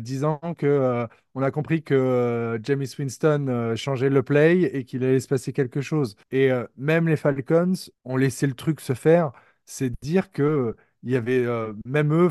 [0.00, 5.28] disant que on a compris que James Winston changeait le play et qu'il allait se
[5.28, 6.16] passer quelque chose.
[6.30, 7.74] Et même les Falcons
[8.04, 9.32] ont laissé le truc se faire.
[9.66, 11.46] C'est dire que il y avait
[11.84, 12.30] même eux,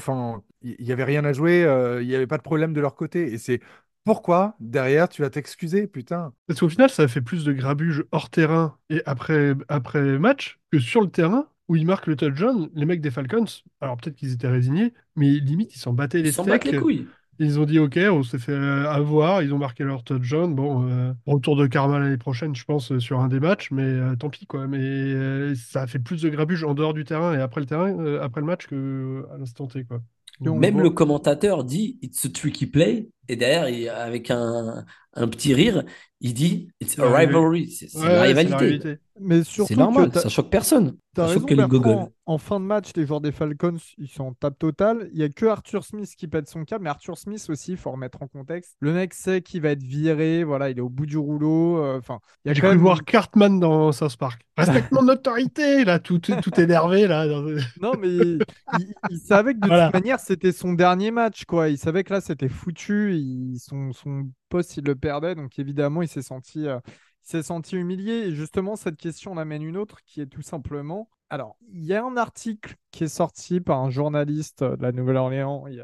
[0.61, 2.81] il il y avait rien à jouer, euh, il n'y avait pas de problème de
[2.81, 3.31] leur côté.
[3.33, 3.59] Et c'est
[4.03, 6.33] pourquoi derrière tu vas t'excuser, putain.
[6.47, 10.59] Parce qu'au final, ça a fait plus de grabuge hors terrain et après, après match
[10.71, 12.69] que sur le terrain où ils marquent le touchdown.
[12.73, 13.45] Les mecs des Falcons,
[13.81, 16.73] alors peut-être qu'ils étaient résignés, mais limite, ils s'en battaient Ils les s'en battent steaks.
[16.73, 17.07] les couilles.
[17.41, 20.53] Ils ont dit, OK, on s'est fait euh, avoir, ils ont marqué leur touchdown.
[20.55, 23.83] Bon, euh, retour de karma l'année prochaine, je pense, euh, sur un des matchs, mais
[23.83, 24.67] euh, tant pis, quoi.
[24.67, 27.67] Mais euh, ça a fait plus de grabuge en dehors du terrain et après le
[27.67, 30.01] terrain, euh, après le match que euh, à l'instant T, quoi.
[30.41, 35.53] Même le commentateur dit It's a tricky play Et derrière, il- avec un, un petit
[35.53, 35.83] rire,
[36.19, 37.71] il dit It's C'est a rivalry.
[37.71, 38.97] C'est c'est Ouais, c'est rivalité.
[39.21, 40.97] Mais C'est surtout que normal, ça choque personne.
[41.15, 41.77] Ça raison, choque que les Bertrand.
[41.79, 42.09] gogoles.
[42.25, 45.09] En fin de match, les joueurs des Falcons, ils sont en tape totale.
[45.13, 47.77] Il y a que Arthur Smith qui pète son câble, mais Arthur Smith aussi, il
[47.77, 48.75] faut remettre en contexte.
[48.79, 51.83] Le mec sait qu'il va être viré, voilà, il est au bout du rouleau.
[51.83, 52.77] euh, Enfin, il y a quand cru même.
[52.77, 54.41] voir Cartman dans South Park.
[54.57, 57.25] Respecte mon autorité, là, tout, tout, tout énervé, là.
[57.81, 58.39] Non, mais il,
[58.79, 59.85] il- il savait que de Voilà.
[59.87, 61.69] toute manière, c'était son dernier match, quoi.
[61.69, 63.15] Il savait que là, c'était foutu.
[63.59, 65.35] Son, poste, il le perdait.
[65.35, 66.79] Donc, évidemment, il s'est senti, euh,
[67.73, 68.27] humilié.
[68.27, 71.09] Et justement, cette question amène une autre qui est tout simplement.
[71.29, 75.67] Alors, il y a un article qui est sorti par un journaliste de la Nouvelle-Orléans
[75.67, 75.81] il y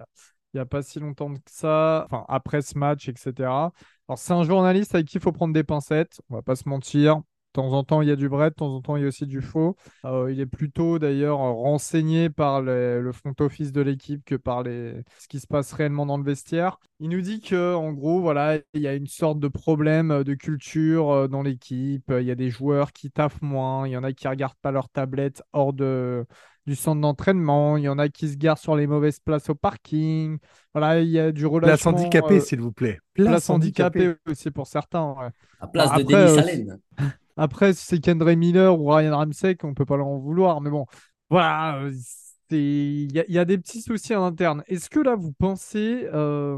[0.57, 3.71] a, a pas si longtemps que ça, enfin, après ce match, etc.
[4.07, 6.21] Alors, c'est un journaliste avec qui il faut prendre des pincettes.
[6.29, 7.21] On va pas se mentir.
[7.55, 9.05] De temps en temps, il y a du vrai, de temps en temps, il y
[9.05, 9.77] a aussi du faux.
[10.03, 14.61] Euh, il est plutôt d'ailleurs renseigné par les- le front office de l'équipe que par
[14.61, 14.95] les...
[15.19, 16.77] ce qui se passe réellement dans le vestiaire.
[16.99, 20.23] Il nous dit que, en gros, voilà, il y a une sorte de problème euh,
[20.25, 22.11] de culture euh, dans l'équipe.
[22.11, 23.87] Il y a des joueurs qui taffent moins.
[23.87, 26.25] Il y en a qui regardent pas leur tablette hors de
[26.67, 27.77] du centre d'entraînement.
[27.77, 30.39] Il y en a qui se garent sur les mauvaises places au parking.
[30.73, 31.91] Voilà, il y a du Place relâchement.
[31.91, 32.99] handicapée, euh, s'il vous plaît.
[33.13, 35.13] place handicapée aussi pour certains.
[35.13, 35.29] ouais.
[35.59, 36.79] À place Bon, de Denis Allen.
[37.37, 40.61] Après, c'est Kendra Miller ou Ryan Ramsey, on peut pas leur en vouloir.
[40.61, 40.85] Mais bon,
[41.29, 41.91] voilà, euh,
[42.51, 44.63] il y, a- des petits soucis en interne.
[44.67, 46.07] Est-ce que là, vous pensez.
[46.13, 46.57] euh,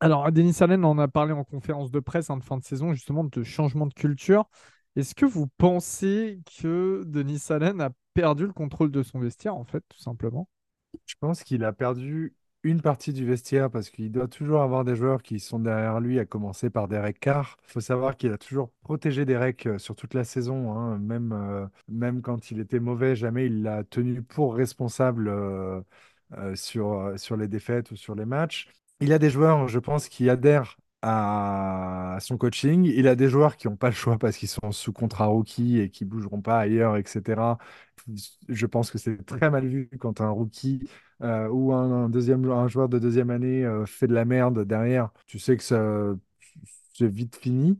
[0.00, 3.24] Alors, Denis Allen en a parlé en conférence de presse en fin de saison, justement,
[3.24, 4.48] de changement de culture.
[4.96, 9.64] Est-ce que vous pensez que Denis Allen a perdu le contrôle de son vestiaire, en
[9.64, 10.48] fait, tout simplement?
[11.06, 12.34] Je pense qu'il a perdu
[12.64, 16.18] une partie du vestiaire parce qu'il doit toujours avoir des joueurs qui sont derrière lui,
[16.18, 17.56] à commencer par Derek Carr.
[17.68, 20.98] Il faut savoir qu'il a toujours protégé Derek euh, sur toute la saison, hein.
[20.98, 25.82] Même, euh, même quand il était mauvais, jamais il l'a tenu pour responsable euh,
[26.54, 28.68] sur, sur les défaites ou sur les matchs.
[29.00, 32.84] Il a des joueurs, je pense, qui adhèrent à son coaching.
[32.84, 35.80] Il a des joueurs qui n'ont pas le choix parce qu'ils sont sous contrat rookie
[35.80, 37.58] et qui bougeront pas ailleurs, etc.
[38.48, 40.88] Je pense que c'est très mal vu quand un rookie
[41.22, 45.10] euh, ou un, deuxième, un joueur de deuxième année euh, fait de la merde derrière.
[45.26, 46.14] Tu sais que ça,
[46.94, 47.78] c'est vite fini.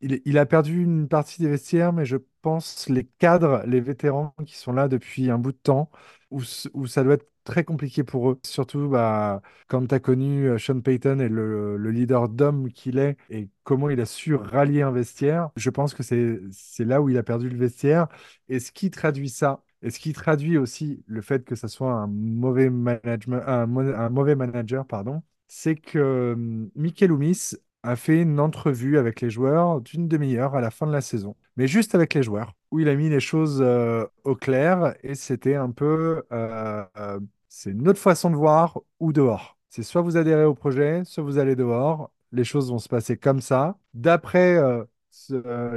[0.00, 4.56] Il, a perdu une partie des vestiaires, mais je pense les cadres, les vétérans qui
[4.58, 5.90] sont là depuis un bout de temps,
[6.30, 6.42] où,
[6.74, 8.40] où ça doit être très compliqué pour eux.
[8.44, 12.98] Surtout bah, quand tu as connu euh, Sean Payton et le, le leader d'homme qu'il
[12.98, 17.08] est et comment il a su rallier un vestiaire, je pense que c'est là où
[17.08, 18.08] il a perdu le vestiaire.
[18.48, 21.92] Et ce qui traduit ça, et ce qui traduit aussi le fait que ça soit
[21.92, 23.66] un mauvais management, un,
[24.08, 29.82] mauvais manager, pardon, c'est que hum, Mikel Loomis a fait une entrevue avec les joueurs
[29.82, 32.88] d'une demi-heure à la fin de la saison, mais juste avec les joueurs, où il
[32.88, 33.62] a mis les choses
[34.24, 39.58] au clair et c'était un peu, euh, euh, c'est notre façon de voir ou dehors.
[39.68, 42.10] C'est soit vous adhérez au projet, soit vous allez dehors.
[42.32, 43.76] Les choses vont se passer comme ça.
[43.92, 44.84] D'après euh,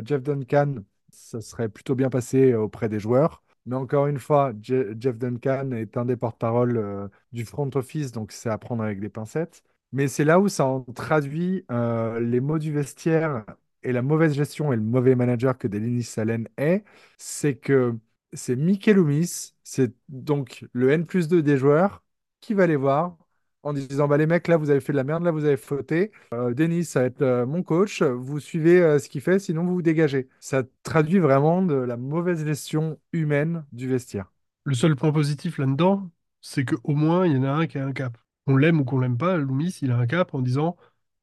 [0.05, 0.75] Jeff Duncan,
[1.09, 3.43] ça serait plutôt bien passé auprès des joueurs.
[3.67, 8.11] Mais encore une fois, Je- Jeff Duncan est un des porte-parole euh, du front office,
[8.13, 9.63] donc c'est à prendre avec des pincettes.
[9.91, 13.45] Mais c'est là où ça en traduit euh, les mots du vestiaire
[13.83, 16.83] et la mauvaise gestion et le mauvais manager que Denis Salen est,
[17.17, 17.95] c'est que
[18.33, 22.03] c'est Mikel Loomis, c'est donc le N plus 2 des joueurs.
[22.41, 23.17] Qui va les voir?
[23.63, 25.57] En disant bah, les mecs, là vous avez fait de la merde, là vous avez
[25.57, 26.11] fauté.
[26.33, 29.63] Euh, Denis, ça va être euh, mon coach, vous suivez euh, ce qu'il fait, sinon
[29.65, 30.29] vous vous dégagez.
[30.39, 34.31] Ça traduit vraiment de la mauvaise gestion humaine du vestiaire.
[34.63, 36.09] Le seul point positif là-dedans,
[36.41, 38.17] c'est qu'au moins, il y en a un qui a un cap.
[38.47, 40.77] On l'aime ou qu'on l'aime pas, Loomis, il a un cap en disant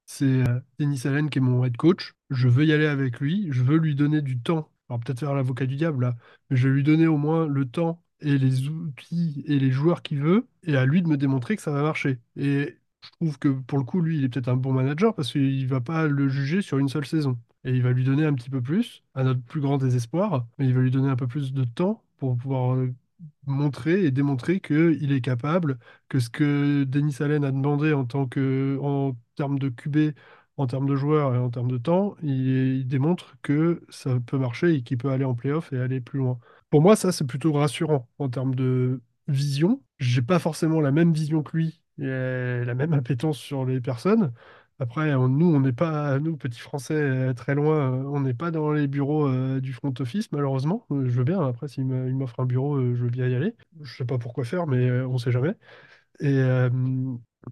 [0.06, 3.48] c'est euh, Denis Allen qui est mon head coach, je veux y aller avec lui,
[3.50, 4.70] je veux lui donner du temps.
[4.88, 6.16] Alors peut-être faire l'avocat du diable là,
[6.50, 10.02] mais je vais lui donner au moins le temps et les outils et les joueurs
[10.02, 12.18] qu'il veut, et à lui de me démontrer que ça va marcher.
[12.36, 15.32] Et je trouve que pour le coup, lui, il est peut-être un bon manager parce
[15.32, 17.38] qu'il va pas le juger sur une seule saison.
[17.64, 20.66] Et il va lui donner un petit peu plus, à notre plus grand désespoir, mais
[20.66, 22.94] il va lui donner un peu plus de temps pour pouvoir euh,
[23.46, 28.26] montrer et démontrer qu'il est capable, que ce que Denis Allen a demandé en tant
[28.26, 30.14] que, en termes de QB,
[30.56, 32.30] en termes de joueurs et en termes de temps, il,
[32.78, 36.18] il démontre que ça peut marcher et qu'il peut aller en playoff et aller plus
[36.18, 36.38] loin.
[36.70, 39.82] Pour moi, ça, c'est plutôt rassurant en termes de vision.
[39.98, 42.04] J'ai pas forcément la même vision que lui et
[42.64, 44.32] la même appétence sur les personnes.
[44.80, 48.50] Après, nous, on n'est pas, nous, petits Français, euh, très loin, euh, on n'est pas
[48.50, 50.84] dans les bureaux euh, du front office, malheureusement.
[50.90, 53.54] Euh, Je veux bien, après, s'il m'offre un bureau, euh, je veux bien y aller.
[53.82, 55.54] Je sais pas pourquoi faire, mais euh, on sait jamais.
[56.22, 56.70] Euh,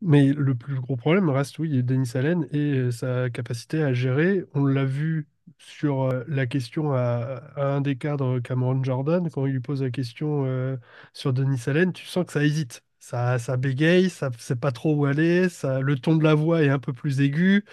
[0.00, 4.44] mais le plus gros problème reste, oui, Denis Allen et euh, sa capacité à gérer.
[4.54, 5.28] On l'a vu
[5.58, 9.90] sur euh, la question à, un des cadres, Cameron Jordan, quand il lui pose la
[9.90, 10.76] question euh,
[11.14, 12.84] sur Denis Allen, tu sens que ça hésite.
[12.98, 16.62] ça, ça bégaye, ça sait pas trop où aller, ça, le ton de la voix
[16.62, 17.64] est un peu plus aigu.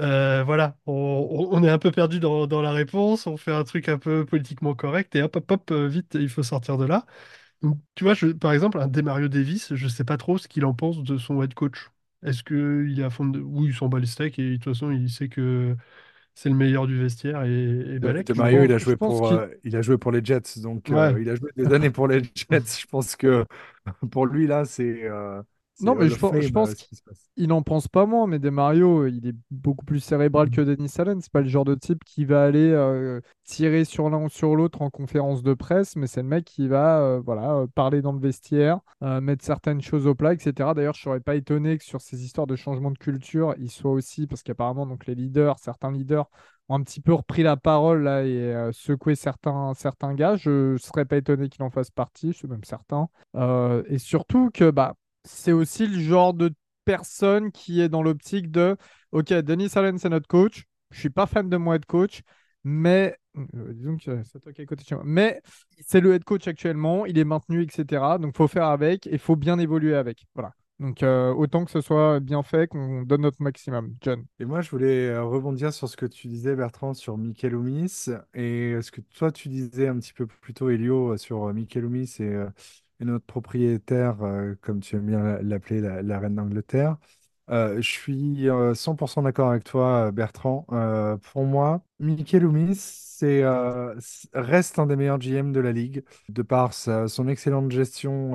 [0.00, 3.64] Euh, voilà, on, on- est un peu perdu dans, dans la réponse, on fait un
[3.64, 7.06] truc un peu politiquement correct et hop, hop, hop, vite, il faut sortir de là.
[7.94, 11.02] Tu vois, par exemple, un Demario Davis, je sais pas trop ce qu'il en pense
[11.02, 11.90] de son head coach.
[12.24, 13.40] Est-ce qu'il est à fond de...
[13.40, 15.76] Oui, il s'en bat les steaks et de toute façon, il sait que
[16.36, 18.28] c'est le meilleur du vestiaire et, et De, Balek.
[18.28, 21.16] de Mario, il a joué pour, euh, il a joué pour les Jets, donc Ouais.
[21.16, 22.78] euh, il a joué des années pour les Jets.
[22.80, 23.46] Je pense que
[24.10, 26.74] pour lui là, c'est euh, c'est Non, mais je pense, je euh,
[27.36, 31.20] qu'il n'en pense pas moins, mais Demario, il est beaucoup plus cérébral que Denis Allen.
[31.20, 34.56] C'est pas le genre de type qui va aller euh, tirer sur l'un ou sur
[34.56, 38.00] l'autre en conférence de presse, mais c'est le mec qui va euh, voilà, euh, parler
[38.00, 40.74] dans le vestiaire, euh, mettre certaines choses au plat, etc.
[40.74, 43.92] D'ailleurs, je serais pas étonné que sur ces histoires de changement de culture, il soit
[43.92, 46.28] aussi, parce qu'apparemment, donc les leaders, certains leaders
[46.68, 50.36] ont un petit peu repris la parole là et euh, secoué certains, certains gars.
[50.36, 53.08] Je serais pas étonné qu'il en fasse partie, je suis même certain.
[53.36, 54.94] Euh, et surtout que bah,
[55.26, 56.52] c'est aussi le genre de
[56.84, 58.76] personne qui est dans l'optique de
[59.12, 60.64] OK, Denis Allen, c'est notre coach.
[60.90, 62.22] Je suis pas fan de mon head coach,
[62.64, 64.64] mais euh, disons que c'est toi qui.
[65.04, 65.42] Mais
[65.80, 68.18] c'est le head coach actuellement, il est maintenu, etc.
[68.18, 70.26] Donc faut faire avec et faut bien évoluer avec.
[70.34, 70.52] Voilà.
[70.78, 73.94] Donc euh, autant que ce soit bien fait, qu'on donne notre maximum.
[74.00, 74.24] John.
[74.38, 78.06] Et moi, je voulais euh, rebondir sur ce que tu disais, Bertrand, sur Mikel Oumis,
[78.34, 82.16] et ce que toi, tu disais un petit peu plus tôt, Elio, sur Mikel Oumis
[82.20, 82.36] et,
[83.00, 86.96] et notre propriétaire, euh, comme tu aimes bien la- l'appeler, la, reine d'Angleterre.
[87.50, 90.66] Euh, je suis euh, 100% d'accord avec toi, euh, Bertrand.
[91.32, 91.82] Pour moi,
[93.44, 98.32] euh, c- reste un des meilleurs GM de la ligue, de par son excellente gestion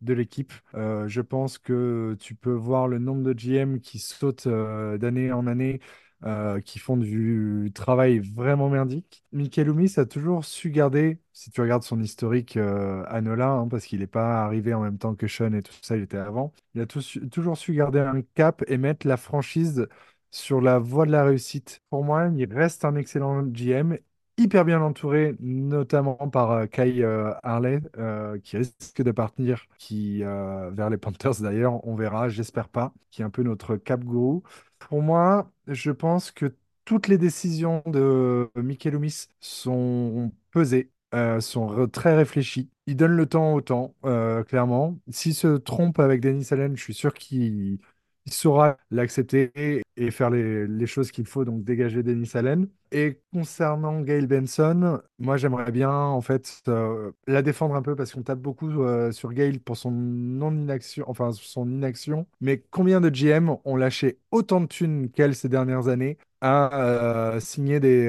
[0.00, 0.52] de l'équipe.
[0.74, 5.80] Je pense que tu peux voir le nombre de GM qui sautent d'année en année,
[6.24, 9.24] euh, qui font du travail vraiment merdique.
[9.32, 13.68] Mikel Oumis a toujours su garder, si tu regardes son historique euh, à Nola, hein,
[13.68, 16.18] parce qu'il n'est pas arrivé en même temps que Sean et tout ça, il était
[16.18, 19.88] avant, il a toujours su garder un cap et mettre la franchise
[20.30, 21.80] sur la voie de la réussite.
[21.90, 23.98] Pour moi, il reste un excellent GM,
[24.38, 30.22] hyper bien entouré, notamment par euh, Kai euh, Harley, euh, qui risque de partir qui,
[30.22, 34.42] vers les Panthers d'ailleurs, on verra, j'espère pas, qui est un peu notre cap gourou.
[34.88, 36.54] Pour moi, je pense que
[36.84, 42.70] toutes les décisions de Mikel Loomis sont pesées, euh, sont très réfléchies.
[42.86, 44.98] Il donne le temps au temps, euh, clairement.
[45.10, 47.80] S'il se trompe avec Dennis Allen, je suis sûr qu'il il
[48.26, 52.68] saura l'accepter et faire les, choses qu'il faut, donc dégager Dennis Allen.
[52.90, 58.12] Et concernant Gail Benson, moi j'aimerais bien en fait euh, la défendre un peu parce
[58.12, 62.26] qu'on tape beaucoup euh, sur Gail pour son non-inaction, enfin son inaction.
[62.40, 67.40] Mais combien de GM ont lâché autant de thunes qu'elle ces dernières années à euh,
[67.40, 68.08] signer des,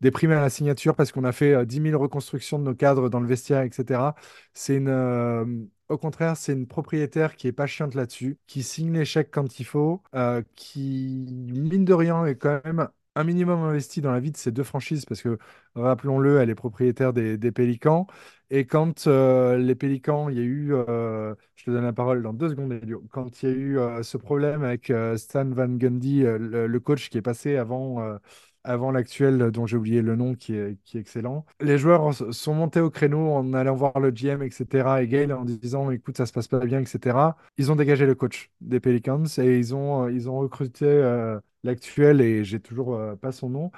[0.00, 0.94] des primes à la signature?
[0.96, 4.14] Parce qu'on a fait euh, 10 000 reconstructions de nos cadres dans le vestiaire, etc.
[4.52, 9.04] C'est une, au contraire, c'est une propriétaire qui est pas chiante là-dessus, qui signe les
[9.04, 14.00] chèques quand il faut, euh, qui, mine de rien, est quand même un minimum investi
[14.00, 15.38] dans la vie de ces deux franchises, parce que,
[15.74, 18.06] rappelons-le, elle est propriétaire des, des Pélicans.
[18.50, 22.22] Et quand euh, les Pélicans, il y a eu, euh, je te donne la parole
[22.22, 26.22] dans deux secondes, Elio, quand il y a eu ce problème avec Stan Van Gundy,
[26.22, 28.18] le, coach qui est passé avant,
[28.64, 31.44] avant l'actuel, dont j'ai oublié le nom, qui est, excellent.
[31.60, 35.02] Les joueurs sont montés au créneau en allant voir le GM, etc.
[35.02, 37.36] Et Gale en disant, écoute, ça se passe pas bien, etc.
[37.58, 41.38] Ils ont dégagé le coach des Pelicans et ils ont, euh, ils ont recruté euh,
[41.62, 43.70] l'actuel, et j'ai toujours euh, pas son nom.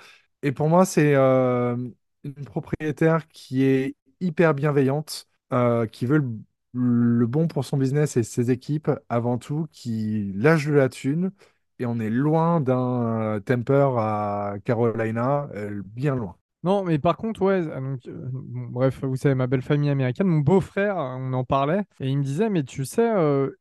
[0.42, 1.76] Et pour moi, c'est euh,
[2.24, 6.30] une propriétaire qui est hyper bienveillante, euh, qui veut le,
[6.72, 11.30] le bon pour son business et ses équipes avant tout, qui lâche de la thune.
[11.78, 16.36] Et on est loin d'un euh, Temper à Carolina, euh, bien loin.
[16.62, 20.40] Non, mais par contre, ouais, donc, euh, bref, vous savez, ma belle famille américaine, mon
[20.40, 23.08] beau-frère, on en parlait, et il me disait, mais tu sais,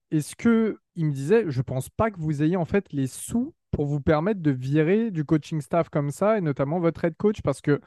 [0.10, 3.54] est-ce que, il me disait, je pense pas que vous ayez en fait les sous
[3.70, 7.42] pour vous permettre de virer du coaching staff comme ça, et notamment votre head coach,
[7.44, 7.80] parce que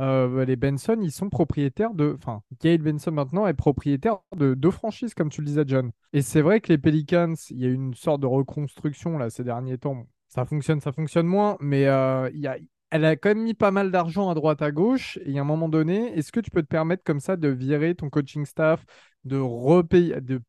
[0.00, 4.70] euh, les Benson, ils sont propriétaires de, enfin, Gail Benson maintenant est propriétaire de deux
[4.70, 5.92] franchises, comme tu le disais, John.
[6.12, 9.30] Et c'est vrai que les Pelicans, il y a eu une sorte de reconstruction là
[9.30, 10.06] ces derniers temps.
[10.28, 12.56] Ça fonctionne, ça fonctionne moins, mais euh, y a,
[12.90, 15.18] elle a quand même mis pas mal d'argent à droite à gauche.
[15.24, 17.94] Et à un moment donné, est-ce que tu peux te permettre comme ça de virer
[17.94, 18.84] ton coaching staff,
[19.24, 20.40] de repayer, de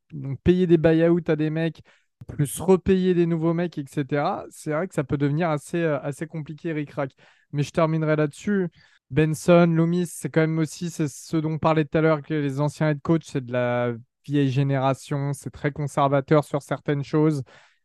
[0.43, 1.81] payer des buy-out à des mecs,
[2.27, 4.45] plus repayer des nouveaux mecs, etc.
[4.49, 7.11] C'est vrai que ça peut devenir assez, euh, assez compliqué, ric-rac.
[7.51, 8.69] Mais je terminerai là-dessus.
[9.11, 12.59] Benson, Loomis, c'est quand même aussi ce dont on parlait tout à l'heure, que les
[12.59, 13.93] anciens head coach, c'est de la
[14.25, 17.43] vieille génération, c'est très conservateur sur certaines choses.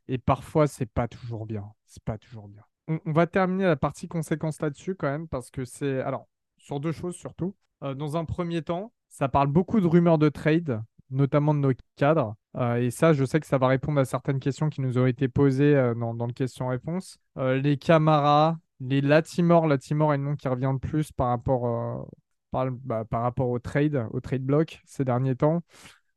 [0.09, 1.65] Et parfois, c'est pas toujours bien.
[1.85, 2.65] C'est pas toujours bien
[3.05, 6.01] on, va terminer la partie conséquences là-dessus quand même, parce que c'est.
[6.01, 7.55] Alors, sur deux choses surtout.
[7.83, 10.83] Euh, dans un premier temps, ça parle beaucoup de rumeurs de trade.
[11.11, 12.37] notamment de nos cadres.
[12.57, 15.07] Euh, et ça, je sais que ça va répondre à certaines questions qui nous ont
[15.07, 17.19] été posées euh, dans, le question-réponse.
[17.37, 22.71] Les Camara, les Latimore, Latimore est le nom qui revient le plus par rapport, euh,
[22.85, 25.63] bah, par rapport au trade, au trade block ces derniers temps.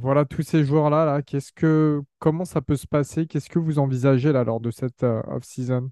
[0.01, 3.27] Voilà, tous ces joueurs-là, là, qu'est-ce que, comment ça peut se passer?
[3.27, 5.91] Qu'est-ce que vous envisagez là lors de cette euh, off-season?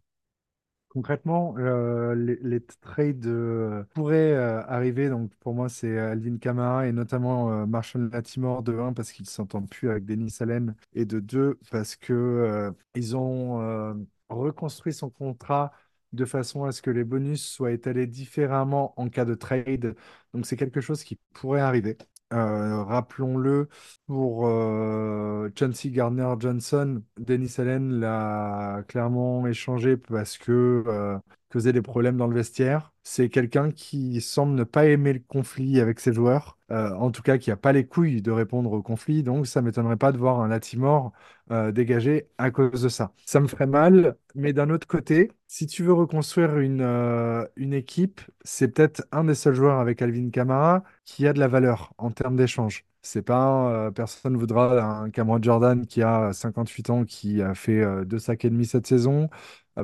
[0.90, 5.08] Concrètement, euh, les, trades pourraient arriver.
[5.08, 9.70] Donc pour moi, c'est Alvin Kamara et notamment Marshall Latimore de 1 parce qu'ils s'entendent
[9.70, 15.72] plus avec Denis Allen et de 2 parce que ils ont reconstruit son contrat
[16.14, 19.96] de façon à ce que les bonus soient étalés différemment en cas de trade.
[20.34, 21.98] Donc c'est quelque chose qui pourrait arriver.
[22.34, 23.68] Euh, rappelons-le,
[24.08, 31.18] pour euh, Chauncey Gardner-Johnson, Dennis Allen l'a clairement échangé parce que euh,
[31.50, 32.94] causait des problèmes dans le vestiaire.
[33.04, 37.22] C'est quelqu'un qui semble ne pas aimer le conflit avec ses joueurs, euh, en tout
[37.22, 39.24] cas qui n'a pas les couilles de répondre au conflit.
[39.24, 41.12] Donc ça m'étonnerait pas de voir un Latimore
[41.52, 43.12] euh, dégagé à cause de ça.
[43.26, 47.74] Ça me ferait mal, mais d'un autre côté, si tu veux reconstruire une, euh, une
[47.74, 51.94] équipe, c'est peut-être un des seuls joueurs avec Alvin Kamara qui a de la valeur
[51.98, 52.86] en termes d'échange.
[53.04, 57.56] C'est pas, euh, personne ne voudra un Cameron Jordan qui a 58 ans, qui a
[57.56, 59.30] fait euh, deux sacs et demi cette saison.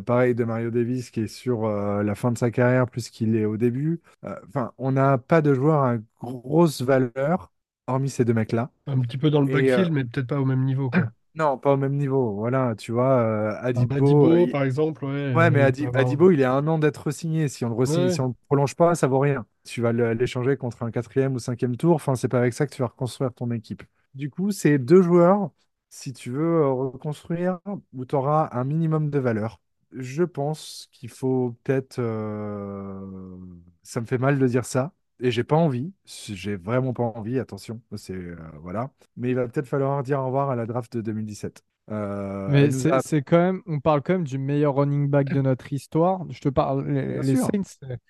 [0.06, 3.46] Pareil de Mario Davis qui est sur la fin de sa carrière plus qu'il est
[3.46, 4.02] au début.
[4.48, 7.52] Enfin, on n'a pas de joueur à grosse valeur,
[7.88, 8.70] hormis ces deux mecs-là.
[8.88, 11.10] Un petit peu dans le euh, backfield, mais peut-être pas au même niveau, quoi.
[11.38, 12.34] Non, pas au même niveau.
[12.36, 13.96] Voilà, tu vois, euh, Adibo.
[13.96, 15.34] Adibo, euh, il- par exemple, ouais.
[15.36, 17.48] Ouais, mais Adi- avoir- Adibo, il est à un an d'être signé.
[17.48, 18.10] Si on le re-signe- Ouais.
[18.10, 19.46] si on le prolonge pas, ça vaut rien.
[19.64, 21.96] Tu vas le- l'échanger contre un quatrième ou cinquième tour.
[21.96, 23.84] Enfin, c'est pas avec ça que tu vas reconstruire ton équipe.
[24.16, 25.52] Du coup, c'est deux joueurs,
[25.90, 27.60] si tu veux euh, reconstruire,
[27.94, 29.62] où tu auras un minimum de valeur.
[29.92, 32.00] Je pense qu'il faut peut-être.
[32.00, 33.38] euh,
[33.84, 34.94] Ça me fait mal de dire ça.
[35.20, 35.94] Et j'ai pas envie.
[36.06, 37.82] J'ai vraiment pas envie, attention.
[37.96, 38.92] C'est, euh, voilà.
[39.16, 41.64] Mais il va peut-être falloir dire au revoir à la draft de 2017.
[41.90, 45.42] Euh, Mais c'est a- quand même, on parle quand même du meilleur running back de
[45.42, 46.26] notre histoire.
[46.30, 47.36] Je te parle, les, les.
[47.38, 47.64] Saints,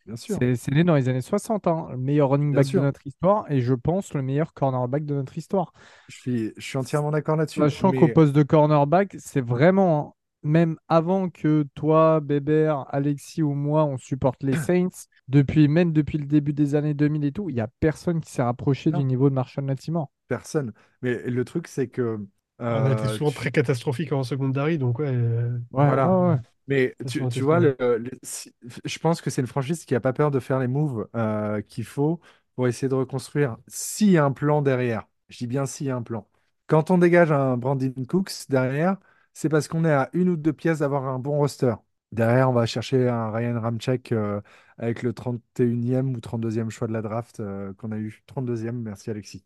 [0.06, 0.38] c'est sûr.
[0.40, 1.88] c'est- né dans les années 60, hein.
[1.92, 5.38] Le meilleur running back de notre histoire et je pense le meilleur cornerback de notre
[5.38, 5.74] histoire.
[6.10, 7.60] Je suis, je suis entièrement d'accord là-dessus.
[7.60, 10.17] Sachant qu'au poste de cornerback, c'est vraiment,
[10.48, 14.90] même avant que toi, Bébert, Alexis ou moi, on supporte les Saints,
[15.28, 18.32] depuis, même depuis le début des années 2000 et tout, il n'y a personne qui
[18.32, 19.00] s'est rapproché Non.
[19.00, 20.12] du niveau de Marshall Latimore.
[20.28, 20.74] personne.
[21.02, 22.20] Mais le truc, c'est que.
[22.60, 25.08] On a été euh, souvent tu- très catastrophique en secondary, donc ouais.
[25.08, 26.10] euh, Ouais, Voilà.
[26.10, 26.38] ouais.
[26.68, 30.00] Mais tu, vois, de- le- le- si- je pense que c'est une franchise qui n'a
[30.02, 32.20] pas peur de faire les moves euh, qu'il faut
[32.56, 35.08] pour essayer de reconstruire s'il y a un plan derrière.
[35.30, 36.28] Je dis bien s'il y a un plan.
[36.68, 38.98] Quand on dégage un Brandon Cooks derrière,
[39.38, 41.76] c'est parce qu'on est à une ou deux pièces d'avoir un bon roster.
[42.12, 44.42] Derrière, on va chercher un Ryan Ramczyk euh,
[44.80, 48.24] avec le 31e ou 32e choix de la draft euh, qu'on a eu.
[48.26, 49.46] 32e, merci Alexis.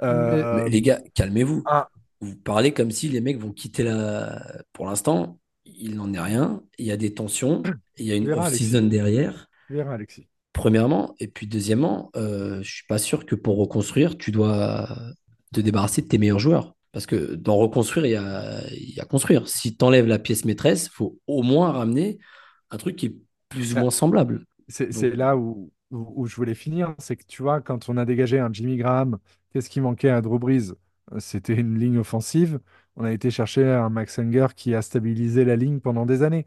[0.00, 1.64] Euh, Mais les gars, calmez-vous.
[1.66, 1.88] ah,
[2.20, 4.62] Vous parlez comme si les mecs vont quitter la.
[4.72, 6.62] Pour l'instant, il n'en est rien.
[6.78, 7.64] Il y a des tensions.
[7.98, 9.48] Il y a une off-season derrière.
[9.70, 10.28] Alexis.
[10.52, 14.88] Premièrement, et puis deuxièmement, je suis pas sûr que pour reconstruire, tu dois
[15.52, 16.76] te débarrasser de tes meilleurs joueurs.
[16.92, 19.48] Parce que dans reconstruire, il y a, il y a construire.
[19.48, 22.18] Si tu enlèves la pièce maîtresse, il faut au moins ramener
[22.70, 23.16] un truc qui est
[23.48, 24.46] plus ou moins semblable.
[24.68, 26.94] C'est là où, où, où je voulais finir.
[26.98, 29.18] C'est que tu vois, quand on a dégagé un Jimmy Graham,
[29.52, 30.72] qu'est-ce qui manquait à Drew Brees?
[31.18, 32.60] C'était une ligne offensive.
[32.96, 36.44] On a été chercher un Max Unger qui a stabilisé la ligne pendant des années.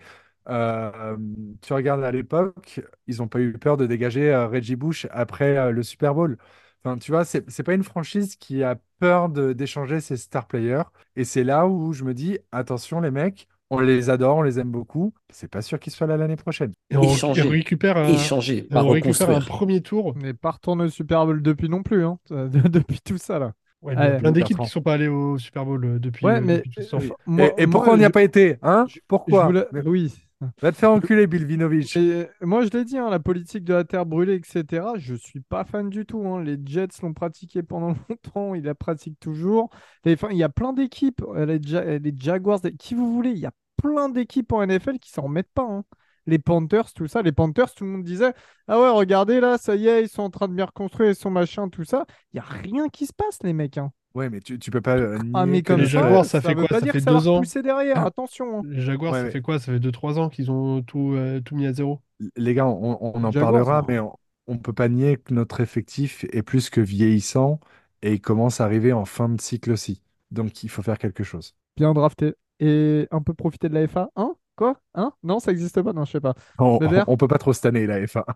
[0.47, 1.17] Euh,
[1.61, 5.57] tu regardes à l'époque, ils n'ont pas eu peur de dégager euh, Reggie Bush après
[5.57, 6.37] euh, le Super Bowl.
[6.85, 10.45] Enfin, tu vois, c'est c'est pas une franchise qui a peur de- d'échanger ses star
[10.47, 10.83] players.
[11.15, 14.59] Et c'est là où je me dis, attention les mecs, on les adore, on les
[14.59, 15.13] aime beaucoup.
[15.33, 16.73] C'est pas sûr qu'ils soient là l'année prochaine.
[16.91, 17.41] Et on, Échanger.
[17.41, 19.57] et on récupère un, Échanger, et pas on récupère un reconstruire.
[19.57, 20.13] premier tour.
[20.15, 23.53] On n'est pas retourné au Super Bowl depuis non plus, hein, depuis tout ça là.
[23.81, 24.17] Ouais, il y a Ouais.
[24.19, 24.63] plein d'équipes Bertrand.
[24.65, 26.99] qui sont pas allées au Super Bowl euh, depuis, Ouais, euh, mais depuis tout temps.
[27.39, 28.57] euh, Et- pourquoi on n'y a je- pas été?
[28.63, 28.85] Hein?
[28.89, 29.45] je Pourquoi?
[29.45, 30.13] voulais- Mais- Oui.
[30.61, 31.95] Va te faire enculer, Bill Vinovich.
[31.95, 35.39] Et moi, je l'ai dit, hein, la politique de la terre brûlée, etc., je suis
[35.41, 36.27] pas fan du tout.
[36.27, 36.43] hein.
[36.43, 39.69] Les Jets l'ont pratiqué pendant longtemps, ils la pratiquent toujours.
[40.05, 43.39] Il y a plein d'équipes, euh, les, Ja- les Jaguars, les- qui vous voulez, il
[43.39, 45.63] y a plein d'équipes en NFL qui s'en remettent pas.
[45.67, 45.83] hein.
[46.27, 47.21] Les Panthers, tout ça.
[47.21, 48.33] Les Panthers, tout le monde disait
[48.67, 51.15] Ah ouais, regardez là, ça y est, ils sont en train de bien reconstruire, ils
[51.15, 52.05] sont machin, tout ça.
[52.33, 53.77] Il y a rien qui se passe, les mecs.
[53.77, 53.91] Hein.
[54.15, 56.25] Ouais, mais tu, tu peux pas euh, Ah, nier mais que comme les ça, Jaguars,
[56.25, 56.67] ça fait veut quoi?
[56.69, 57.35] pas Ça dire fait que ça va deux ans?
[57.35, 58.59] repousser derrière, attention.
[58.59, 58.61] hein.
[58.65, 59.59] Les Jaguars, Ouais, ça mais- fait quoi?
[59.59, 61.99] Ça fait 2-3 ans qu'ils ont tout, euh, tout mis à zéro.
[62.37, 65.59] les gars, on, on en Jaguars, parlera, mais on, on peut pas nier que notre
[65.59, 67.59] effectif est plus que vieillissant
[68.01, 70.01] et il commence à arriver en fin de cycle aussi.
[70.31, 71.53] Donc il faut faire quelque chose.
[71.75, 72.35] Bien drafté.
[72.61, 74.09] Et un peu profiter de la FA.
[74.15, 74.33] Hein?
[74.55, 74.79] Quoi?
[74.93, 75.11] Hein?
[75.23, 75.91] Non, ça existe pas?
[75.91, 76.35] Non, je sais pas.
[76.57, 77.03] On, Weber?
[77.07, 78.25] on peut pas trop cette année, la FA.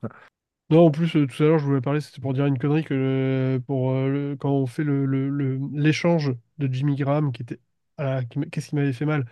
[0.69, 2.83] Non, en plus, euh, tout à l'heure, je voulais parler, c'était pour dire une connerie
[2.83, 7.31] que euh, pour, euh, le- quand on fait le, le- le- l'échange de Jimmy Graham,
[7.31, 7.59] qui était.
[7.97, 9.25] ah, qui qu'est-ce qui m'avait fait mal?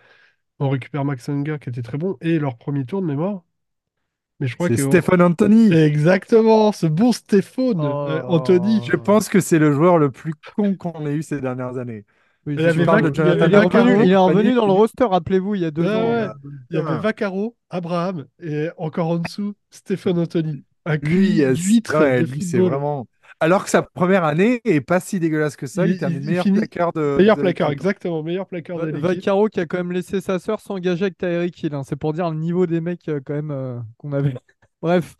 [0.59, 3.43] On récupère Max Unger, qui était très bon, et leur premier tour de mémoire.
[4.39, 5.01] Mais je crois C'est que.
[5.01, 5.79] Stephen Anthony.
[5.87, 8.81] Exactement, ce bon Stéphane, euh, Anthony.
[8.89, 12.05] Je pense que c'est le joueur le plus con qu'on ait eu ces dernières années.
[12.45, 12.85] Oui, Il y c'est avait sûr.
[12.85, 13.57] parle Vac- de il y avait Jonathan Il est Vaccaro.
[13.57, 16.13] revenu, il est revenu dans le roster, rappelez-vous, il y a deux Ouais, ans.
[16.13, 16.27] ouais.
[16.27, 16.35] là.
[16.69, 16.97] Il y avait Putain.
[16.97, 20.63] Vaccaro, Abraham, et encore en dessous, Stéphane Anthony.
[20.87, 23.07] Un Lui, QI d'huître ouais, de lui, c'est vraiment.
[23.39, 26.23] Alors que sa première année est pas si dégueulasse que ça, il, Il- termine il-
[26.23, 27.17] il meilleur finit- plaqueur de.
[27.17, 28.91] Meilleur de placard, exactement, meilleur placard de.
[28.97, 31.75] Vaccaro qui a quand même laissé sa sœur s'engager avec Tyreek Hill.
[31.75, 31.83] hein.
[31.83, 34.33] C'est pour dire le niveau des mecs euh, quand même euh, qu'on avait.
[34.81, 35.15] Bref,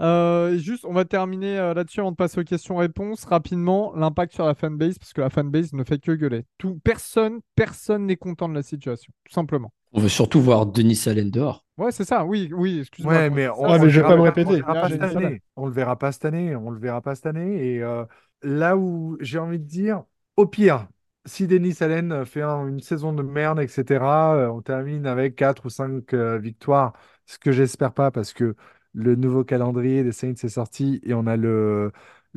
[0.00, 3.24] Euh, juste, on va terminer euh, là-dessus avant de passer aux questions-réponses.
[3.24, 6.44] Rapidement, l'impact sur la fanbase, parce que la fanbase ne fait que gueuler.
[6.58, 9.72] Tout, personne, personne n'est content de la situation, tout simplement.
[9.92, 11.64] On veut surtout voir Denis Allen dehors.
[11.78, 12.24] Ouais, c'est ça.
[12.24, 12.80] Oui, oui.
[12.80, 13.22] Excuse-moi.
[13.22, 14.44] Ouais, mais on, ça, Ouais, on mais le je vais pas me répéter.
[14.44, 15.42] On le verra pas cette année.
[15.56, 16.54] On le verra pas cette année.
[16.56, 17.74] On le verra pas cette année.
[17.76, 18.04] Et euh,
[18.42, 20.04] là où j'ai envie de dire,
[20.36, 20.88] au pire,
[21.24, 25.66] si Denis Allen fait un- une saison de merde, etc., euh, on termine avec 4
[25.66, 26.92] ou 5 victoires,
[27.26, 28.54] ce que j'espère pas parce que
[28.92, 31.92] le nouveau calendrier des Saints est sorti et on a le,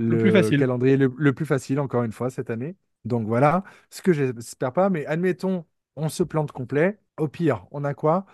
[0.07, 0.59] Le plus le facile.
[0.59, 2.75] calendrier le, le plus facile, encore une fois, cette année.
[3.05, 6.99] Donc voilà, ce que j'espère pas, mais admettons, on se plante complet.
[7.17, 8.25] Au pire, on a quoi?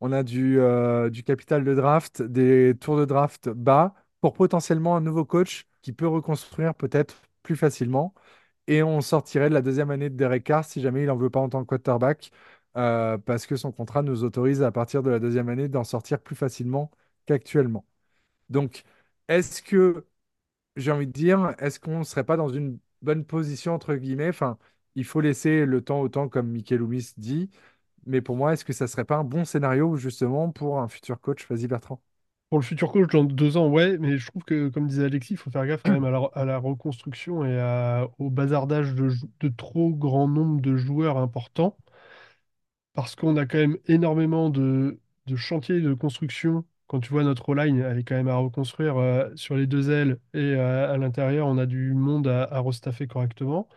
[0.00, 4.96] On a du, euh, du capital de draft, des tours de draft bas pour potentiellement
[4.96, 8.14] un nouveau coach qui peut reconstruire peut-être plus facilement.
[8.68, 11.30] Et on sortirait de la deuxième année de Derek Carr si jamais il n'en veut
[11.30, 12.32] pas en tant que quarterback,
[12.76, 16.20] euh, parce que son contrat nous autorise à partir de la deuxième année d'en sortir
[16.20, 16.90] plus facilement
[17.26, 17.86] qu'actuellement.
[18.50, 18.84] Donc,
[19.28, 20.06] est-ce que,
[20.76, 24.28] j'ai envie de dire, est-ce qu'on ne serait pas dans une bonne position, entre guillemets?
[24.28, 24.58] Enfin,
[24.94, 27.50] il faut laisser le temps au temps, comme Mikel Loomis dit.
[28.06, 31.20] Mais pour moi, est-ce que ça serait pas un bon scénario, justement, pour un futur
[31.20, 31.46] coach?
[31.48, 32.00] Vas-y, Bertrand.
[32.48, 35.34] Pour le futur coach dans deux ans, ouais, mais je trouve que, comme disait Alexis,
[35.34, 40.26] il faut faire gaffe quand même à la, reconstruction et au bazardage de, trop grand
[40.26, 41.76] nombre de joueurs importants,
[42.94, 44.98] parce qu'on a quand même énormément de,
[45.36, 46.64] chantiers de construction.
[46.88, 49.90] Quand tu vois notre O-line, elle est quand même à reconstruire euh, sur les deux
[49.90, 53.68] ailes et euh, à l'intérieur, on a du monde à restaffer correctement.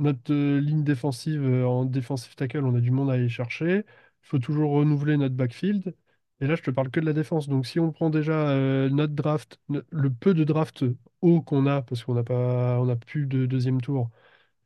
[0.00, 3.78] Notre euh, ligne défensive, euh, en defensive tackle, on a du monde à aller chercher.
[4.24, 5.94] Il faut toujours renouveler notre backfield.
[6.40, 7.48] Et là, je te parle que de la défense.
[7.48, 10.84] Donc, si on prend déjà euh, notre draft, le peu de draft
[11.22, 14.10] haut qu'on a, parce qu'on n'a pas, on n'a plus de deuxième tour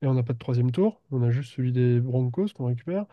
[0.03, 3.07] et on n'a pas de troisième tour, on a juste celui des Broncos qu'on récupère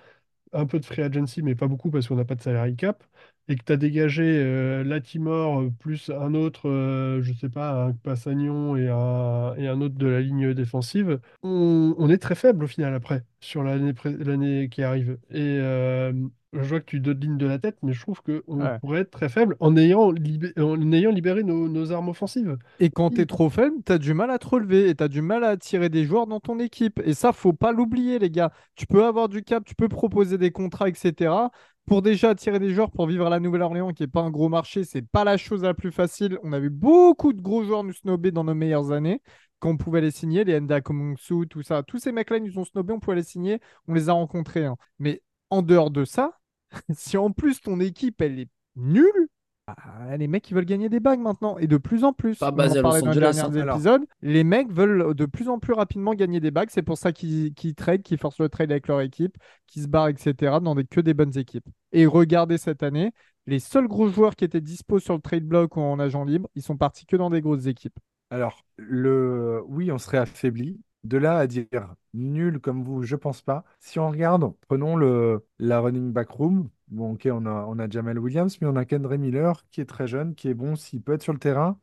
[0.54, 3.04] un peu de free agency, mais pas beaucoup parce qu'on n'a pas de salary cap,
[3.48, 7.86] et que tu as dégagé euh, Latimore euh, plus un autre, euh, je sais pas,
[7.86, 12.64] un Passagnon et un, et un autre de la ligne défensive, on, est très faible
[12.66, 15.18] au final après, sur l'année qui arrive.
[15.30, 16.14] Et euh,
[16.54, 18.80] je vois que tu donnes ligne de la tête, mais je trouve qu'on Ouais.
[18.80, 22.58] pourrait être très faible en ayant, libé- en ayant libéré nos, nos armes offensives.
[22.80, 25.44] Et quand t'es trop faible, t'as du mal à te relever et t'as du mal
[25.44, 27.00] à attirer des joueurs dans ton équipe.
[27.06, 28.52] Et ça, faut pas l'oublier, les gars.
[28.76, 31.52] Tu peux avoir du cap, tu peux proposer des contrats, etc.
[31.86, 34.50] Pour déjà attirer des joueurs pour vivre à la Nouvelle-Orléans, qui est pas un gros
[34.50, 36.38] marché, c'est pas la chose la plus facile.
[36.44, 39.22] On a vu beaucoup de gros joueurs nous snobber dans nos meilleures années.
[39.60, 41.84] Quand on pouvait les signer, les Enda Komungsu, tout ça.
[41.84, 44.66] Tous ces mecs-là, ils nous ont snobé, on pouvait les signer, on les a rencontrés.
[44.66, 44.76] hein.
[45.00, 46.40] Mais en dehors de ça,
[46.94, 49.28] si en plus ton équipe, elle est nulle,
[49.68, 52.38] ah, les mecs, ils veulent gagner des bagues maintenant, et de plus en plus.
[52.38, 54.00] Pas On basé à parlait Los dans les Angeles, derniers hein.
[54.22, 56.70] Les mecs veulent de plus en plus rapidement gagner des bagues.
[56.72, 59.88] C'est pour ça qu'ils qu'ils trade, qu'ils forcent le trade avec leur équipe, qu'ils se
[59.88, 60.58] barrent, etc.
[60.62, 61.68] dans des, que des bonnes équipes.
[61.92, 63.12] Et regardez cette année,
[63.48, 66.50] les seuls gros joueurs qui étaient dispo sur le trade block ou en agent libre,
[66.56, 67.98] ils sont partis que dans des grosses équipes.
[68.30, 69.62] Alors, le...
[69.68, 70.80] oui, on serait affaibli.
[71.04, 71.66] De là à dire
[72.14, 73.64] nul comme vous, je pense pas.
[73.80, 75.46] Si on regarde, prenons le...
[75.60, 76.70] la running back room.
[76.90, 79.86] Bon, ok, on a, on a Jamal Williams, mais on a Kendra Miller qui est
[79.86, 80.76] très jeune, qui est bon.
[80.76, 81.80] S'il peut être sur le terrain,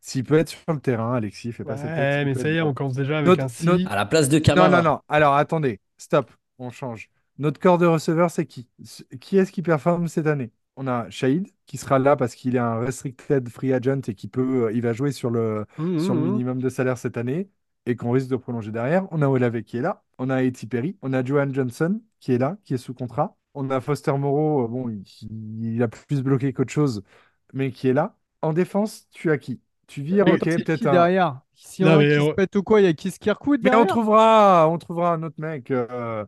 [0.00, 2.14] s'il peut être sur le terrain, Alexis, fais pas cette tête.
[2.14, 3.66] S'il mais peut ça y est, on commence déjà avec Notre- un si.
[3.66, 4.82] notre- À la place de Non, Camara.
[4.82, 5.00] non, non.
[5.08, 7.10] Alors, attendez, stop, on change.
[7.38, 8.68] Notre corps de receveur, c'est qui?
[9.20, 10.52] Qui est-ce qui performe cette année?
[10.76, 14.28] On a Shahid, qui sera là parce qu'il est un restricted free agent et qui
[14.28, 16.32] peut, euh, il va jouer sur le, Mmh, sur le mmh, mmh.
[16.32, 17.50] minimum de salaire cette année
[17.86, 19.06] et qu'on risque de prolonger derrière.
[19.12, 20.04] On a Olave qui est là.
[20.18, 20.96] On a Eti Perry.
[21.02, 23.36] On a Johan Johnson qui est là, qui est sous contrat.
[23.54, 25.04] On a Foster Moreau, euh, bon, il,
[25.74, 27.02] il a plus bloqué qu'autre chose,
[27.52, 28.16] mais qui est là.
[28.42, 29.60] En défense, tu as qui?
[29.86, 30.92] Tu vires, ok, peut-être qui un.
[30.92, 31.40] derrière?
[31.54, 33.62] Si Non, un mais qui on- se pète ou quoi, il y a Kiss Kirkwood
[33.62, 33.86] Mais on derrière?
[33.86, 35.70] trouvera, on trouvera un autre mec.
[35.70, 36.24] Euh,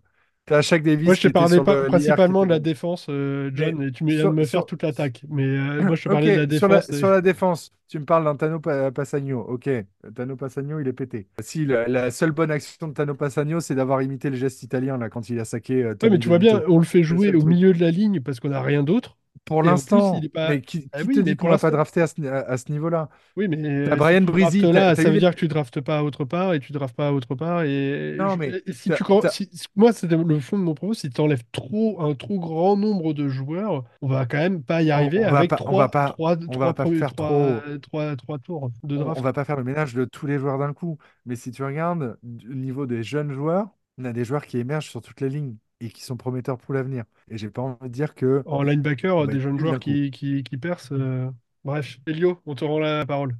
[0.46, 3.88] t'as Shaq Davis Moi, je te parlais pas principalement de la défense, euh, John, Mais
[3.88, 5.22] et tu viens sur- de me sur- faire toute l'attaque.
[5.28, 6.90] Mais euh, moi, je te parlais de la sur la, défense.
[6.90, 9.40] et- sur la défense, tu me parles d'un Tano Pa- Passagno.
[9.40, 9.68] Ok,
[10.14, 11.28] Tano Passagno, il est pété.
[11.40, 14.98] Si, la, la seule bonne action de Tano Passagno, c'est d'avoir imité le geste italien
[14.98, 17.34] là, quand il a saqué euh, Ouais, mais tu vois bien, on le fait jouer
[17.34, 19.16] au milieu de la ligne parce qu'on n'a rien d'autre.
[19.44, 20.48] Pour l'instant, pas.
[20.48, 22.56] mais qui, Ah oui, te mais dit qu'on l'a pas drafté à ce, à- à
[22.56, 23.08] ce niveau-là?
[23.36, 24.24] Oui, mais si Brian
[24.68, 26.96] t'as là, ça eu veut dire que tu draftes pas autre part et tu draftes
[26.96, 27.62] pas autre part.
[27.64, 30.94] Et, Non, mais et si tu, si- si- moi, c'était le fond de mon propos.
[30.94, 34.82] Si tu enlèves trop, un trop grand nombre de joueurs, on va quand même pas
[34.82, 37.60] y on, arriver on va avec pas, on va pas, on va pas faire trois,
[37.60, 37.64] trop.
[37.82, 39.20] trois, trois tours de on, on draft.
[39.20, 40.98] va pas faire le ménage de tous les joueurs d'un coup.
[41.26, 43.68] Mais si tu regardes au niveau des jeunes joueurs,
[43.98, 46.74] on a des joueurs qui émergent sur toutes les lignes et qui sont prometteurs pour
[46.74, 47.04] l'avenir.
[47.30, 50.42] Et j'ai pas envie de dire que En linebacker, des être jeunes joueurs qui, qui,
[50.42, 50.92] qui percent.
[50.92, 51.30] euh,
[51.64, 53.34] Bref, Elio, on te rend la parole.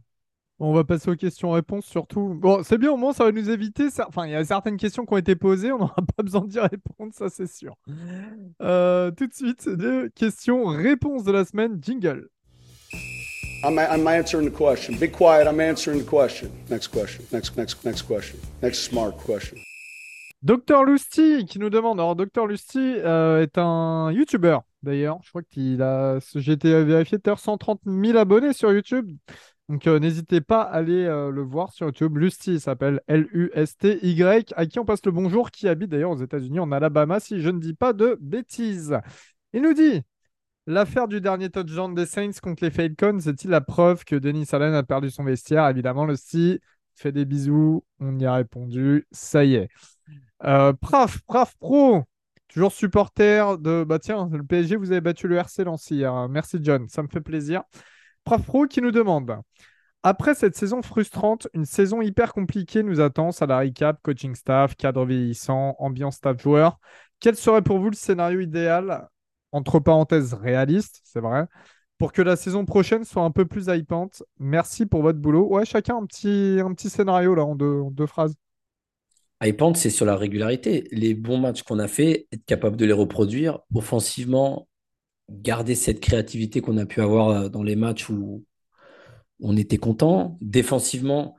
[0.60, 2.38] On va passer aux questions-réponses surtout.
[2.40, 3.88] Bon, c'est bien, au moins, ça va nous éviter.
[4.06, 6.60] Enfin, il y a certaines questions qui ont été posées, on n'aura pas besoin d'y
[6.60, 7.74] répondre, ça c'est sûr.
[8.62, 12.28] Euh, tout de suite, les questions-réponses de la semaine, jingle.
[13.64, 14.94] I'm, I'm answering the question.
[14.98, 15.46] Be quiet.
[15.48, 16.50] I'm answering the question.
[16.70, 17.24] Next question.
[17.32, 18.38] Next, next, next question.
[18.62, 19.58] Next smart question.
[20.44, 21.98] Docteur Lusty qui nous demande.
[21.98, 25.18] Alors, Docteur Lusty euh, est un YouTuber d'ailleurs.
[25.22, 29.10] Je crois qu'il a, j'ai été vérifié tout à l'heure, 130 000 abonnés sur YouTube.
[29.70, 32.18] Donc, euh, n'hésitez pas à aller euh, le voir sur YouTube.
[32.18, 36.70] Lusty s'appelle L-U-S-T-Y, à qui on passe le bonjour, qui habite d'ailleurs aux États-Unis, en
[36.72, 38.98] Alabama, si je ne dis pas de bêtises.
[39.54, 40.02] Il nous dit
[40.66, 44.74] L'affaire du dernier touchdown des Saints contre les Falcons est-il la preuve que Denis Allen
[44.74, 45.66] a perdu son vestiaire?
[45.68, 46.60] Évidemment, Lusty
[46.94, 47.84] fait des bisous.
[47.98, 49.06] On y a répondu.
[49.10, 49.68] Ça y est.
[50.44, 52.02] Euh, Praf, Praf Pro,
[52.48, 53.84] toujours supporter de.
[53.84, 56.28] Bah tiens, le PSG, vous avez battu le RC Nancy hier.
[56.28, 57.62] Merci John, ça me fait plaisir.
[58.24, 59.38] Praf Pro qui nous demande
[60.02, 63.32] Après cette saison frustrante, une saison hyper compliquée nous attend.
[63.32, 66.78] Salary cap, coaching staff, cadre vieillissant, ambiance staff joueur.
[67.20, 69.08] Quel serait pour vous le scénario idéal,
[69.52, 71.46] entre parenthèses réaliste, c'est vrai,
[71.96, 74.22] pour que la saison prochaine soit un peu plus hypante?
[74.38, 75.46] Merci pour votre boulot.
[75.48, 78.34] Ouais, chacun un petit, un petit scénario là en deux phrases.
[79.74, 80.88] C'est sur la régularité.
[80.90, 84.68] Les bons matchs qu'on a fait, être capable de les reproduire offensivement,
[85.30, 88.44] garder cette créativité qu'on a pu avoir euh, dans les matchs où
[89.40, 90.38] on était content.
[90.40, 91.36] Défensivement,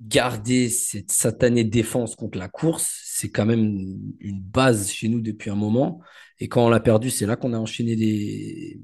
[0.00, 5.50] garder cette satanée défense contre la course, c'est quand même une base chez nous depuis
[5.50, 6.00] un moment.
[6.38, 8.80] Et quand on l'a perdu, c'est là qu'on a enchaîné des,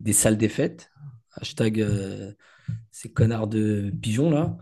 [0.00, 0.90] des sales défaites.
[1.32, 2.32] Hashtag euh,
[2.90, 4.56] ces connards de pigeons là.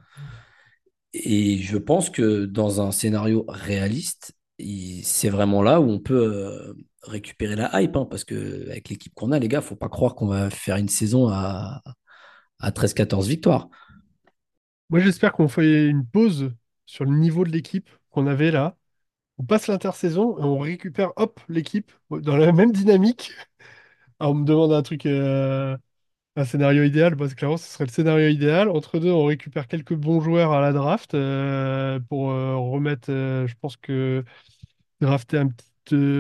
[1.15, 6.15] Et je pense que dans un scénario réaliste, il- c'est vraiment là où on peut
[6.17, 7.97] euh, récupérer la hype.
[7.97, 10.77] hein, parce que avec l'équipe qu'on a, les gars, faut pas croire qu'on va faire
[10.77, 11.83] une saison à,
[12.61, 13.69] à 13-14 victoires.
[14.91, 16.53] Moi, j'espère qu'on fait une pause
[16.87, 18.77] sur le niveau de l'équipe qu'on avait là.
[19.39, 23.33] On passe l'intersaison et on récupère, hop, l'équipe dans la même dynamique.
[24.21, 25.77] Alors, on me demande un truc, euh,
[26.37, 28.69] un scénario idéal, parce que clairement, ce serait le scénario idéal.
[28.69, 33.47] Entre deux, on récupère quelques bons joueurs à la draft euh, pour euh, remettre, euh,
[33.47, 34.25] je pense que
[35.01, 35.67] drafter un petit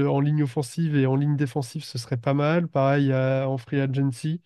[0.09, 2.69] en ligne offensive et en ligne défensive, ce serait pas mal.
[2.69, 4.43] Pareil en free agency.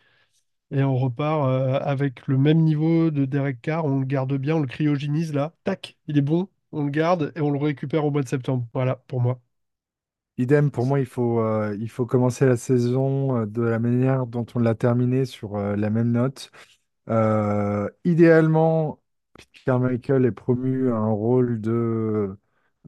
[0.72, 1.48] Et on repart
[1.82, 3.84] avec le même niveau de Derek Carr.
[3.86, 5.54] On le garde bien, on le cryogénise là.
[5.64, 6.48] Tac, il est bon.
[6.72, 8.66] On le garde et on le récupère au mois de septembre.
[8.74, 9.40] Voilà, pour moi.
[10.38, 14.26] Idem, pour moi, il faut, euh, il faut commencer la saison euh, de la manière
[14.26, 16.50] dont on l'a terminée sur euh, la même note.
[17.10, 19.00] Euh, idéalement,
[19.34, 22.36] Pete Carmichael est promu à un rôle de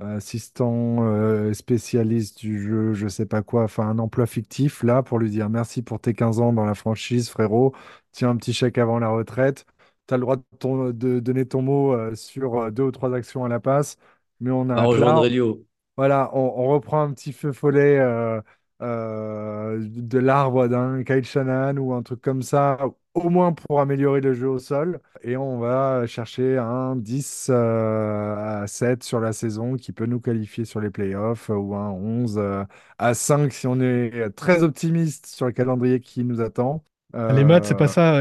[0.03, 5.03] euh, assistant euh, spécialiste du jeu, je sais pas quoi, enfin un emploi fictif là
[5.03, 7.75] pour lui dire merci pour tes 15 ans dans la franchise, frérot.
[8.13, 9.67] Tiens un petit chèque avant la retraite.
[10.09, 12.93] Tu as le droit de, ton- de donner ton mot euh, sur euh, deux ou
[12.93, 13.97] trois actions à la passe,
[14.41, 15.65] mais on À rejoindre Elio.
[16.01, 18.41] Voilà, on, on reprend un petit feu follet euh,
[18.81, 22.79] euh, de l'arbre d'un Kyle Shanahan ou un truc comme ça,
[23.13, 25.01] au moins pour améliorer le jeu au sol.
[25.23, 30.21] Et on va chercher un 10 euh, à 7 sur la saison qui peut nous
[30.21, 32.65] qualifier sur les playoffs ou un 11 euh,
[32.99, 36.83] à 5 si on est très optimiste sur le calendrier qui nous attend.
[37.29, 38.21] Les maths, c'est pas ça,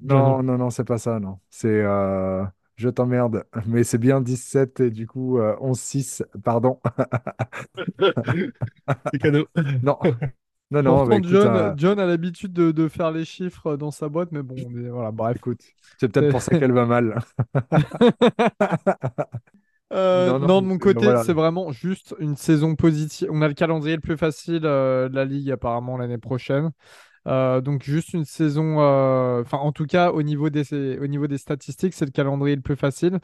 [0.00, 1.38] non, non, non, c'est pas ça, non.
[1.50, 1.82] C'est
[2.76, 6.80] je t'emmerde, mais c'est bien 17 et du coup euh, 11-6, pardon.
[9.12, 9.46] C'est cadeau.
[9.82, 9.98] Non,
[10.70, 13.76] non, non, bah, Pourtant, écoute, John, euh, John a l'habitude de, de faire les chiffres
[13.76, 15.36] dans sa boîte, mais bon, mais voilà, bref.
[15.36, 15.62] écoute,
[15.98, 17.18] c'est peut-être pour ça qu'elle va mal.
[19.92, 21.22] Euh, Non, non, non, de mon côté, voilà.
[21.24, 23.28] c'est vraiment juste une saison positive.
[23.30, 26.70] On a le calendrier le plus facile euh, de la ligue apparemment l'année prochaine.
[27.26, 31.26] Euh, donc juste une saison, euh, enfin en tout cas au niveau des, au niveau
[31.26, 33.18] des statistiques, c'est le calendrier le plus facile.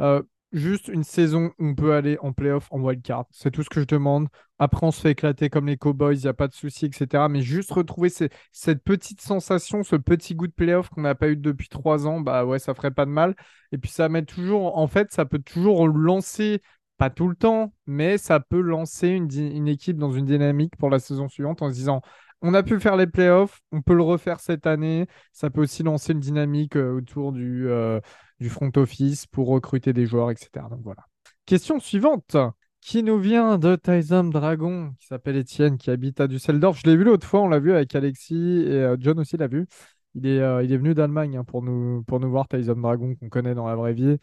[0.00, 0.22] Euh,
[0.52, 3.26] juste une saison où on peut aller en playoff en wildcard.
[3.30, 4.28] C'est tout ce que je demande.
[4.58, 7.28] Après, on se fait éclater comme les Cowboys, il n'y a pas de souci, etc.
[7.28, 11.36] Mais juste retrouver cette petite sensation, ce petit goût de playoff qu'on n'a pas eu
[11.36, 13.34] depuis trois ans, bah ouais, ça ferait pas de mal.
[13.72, 16.62] Et puis ça met toujours, en fait, ça peut toujours lancer,
[16.98, 20.98] pas tout le temps, mais ça peut lancer une équipe dans une dynamique pour la
[20.98, 22.02] saison suivante en se disant,
[22.42, 25.06] On a pu faire les playoffs, on peut le refaire cette année.
[25.32, 28.00] Ça peut aussi lancer une dynamique euh, autour du, euh,
[28.40, 30.66] du front office pour recruter des joueurs, etc.
[30.68, 31.06] Donc voilà.
[31.46, 32.36] Question suivante
[32.80, 36.80] qui nous vient de Tyson Dragon, qui s'appelle Étienne, qui habite à Düsseldorf.
[36.84, 39.46] Je l'ai vu l'autre fois, on l'a vu avec Alexis et euh, John aussi l'a
[39.46, 39.66] vu.
[40.14, 43.28] Il est, il est venu d'Allemagne hein, pour, nous, pour nous voir, Tyson Dragon, qu'on
[43.30, 44.18] connaît dans la vraie vie.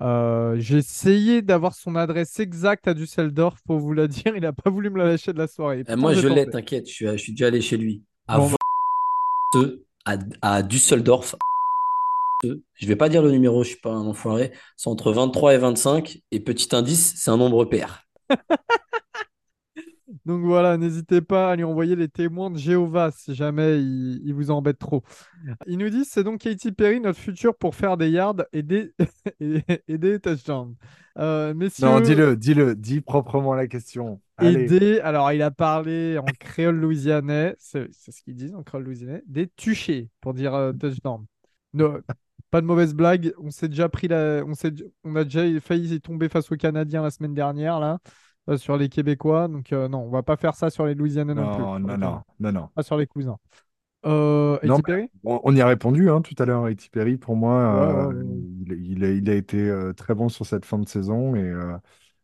[0.00, 4.34] Euh, j'ai essayé d'avoir son adresse exacte à Düsseldorf pour vous la dire.
[4.34, 5.84] Il n'a pas voulu me la lâcher de la soirée.
[5.86, 8.02] Eh, moi, je l'ai, t'inquiète, je suis, je suis déjà allé chez lui.
[8.28, 8.56] À Bon, Vo-
[10.06, 11.36] à, à Düsseldorf.
[12.42, 14.52] Je vais pas dire le numéro, je suis pas un enfoiré.
[14.76, 16.18] C'est entre 23 et 25.
[16.30, 18.04] Et petit indice, c'est un nombre pair.
[20.26, 24.34] Donc voilà, n'hésitez pas à lui envoyer les témoins de Jéhovah si jamais il, il
[24.34, 25.02] vous embête trop.
[25.66, 28.92] Il nous dit c'est donc Katy Perry notre futur pour faire des yards et des,
[29.40, 30.74] et, et des touchdowns.
[31.18, 34.20] Euh, messieurs, Non, dis-le, dis-le, dis proprement la question.
[34.36, 34.64] Allez.
[34.64, 35.00] aider.
[35.00, 39.48] Alors il a parlé en créole louisianais, c'est ce qu'ils disent en créole louisianais, des
[39.48, 41.24] tuchés pour dire euh, touchdown.
[41.72, 41.98] No,
[42.50, 43.32] pas de mauvaise blague.
[43.38, 44.52] On s'est déjà pris la, on
[45.04, 47.98] on a déjà failli tomber face aux Canadiens la semaine dernière là.
[48.50, 51.34] Euh, Sur les Québécois, donc euh, non, on va pas faire ça sur les Louisianais
[51.34, 51.62] non, plus.
[51.62, 52.68] Non, non, non, non, non.
[52.74, 53.38] Pas sur les cousins.
[54.06, 55.10] Euh, Non, Perry?
[55.24, 57.16] On, on y a répondu hein, tout à l'heure, Katy Perry.
[57.18, 58.24] Pour moi, Ouais, euh, ouais, ouais.
[58.66, 61.40] il, il a, il a été euh, très bon sur cette fin de saison et,
[61.42, 61.76] euh,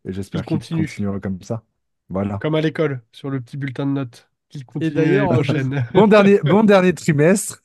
[0.06, 0.82] et j'espère Il qu'il continue.
[0.82, 1.62] continuera comme ça.
[2.08, 2.38] Voilà.
[2.38, 4.30] Comme à l'école, sur le petit bulletin de notes.
[4.48, 5.84] Qu'il continue d'ailleurs, euh, prochaine.
[5.94, 7.60] Bon dernier, bon dernier trimestre.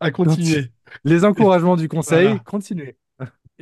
[0.00, 0.72] à continuer.
[1.04, 2.38] Les encouragements du conseil, Voilà.
[2.44, 2.96] continuez.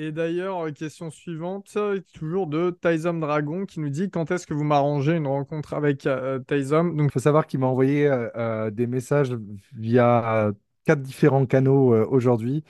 [0.01, 4.47] Et d'ailleurs, euh, question suivante, euh, toujours de Tyson Dragon qui nous dit quand est-ce
[4.47, 6.85] que vous m'arrangez une rencontre avec euh, Tyson?
[6.85, 9.33] Donc Il faut savoir qu'il m'a envoyé euh, euh, des messages
[9.73, 10.53] via euh,
[10.85, 12.63] quatre différents canaux euh, aujourd'hui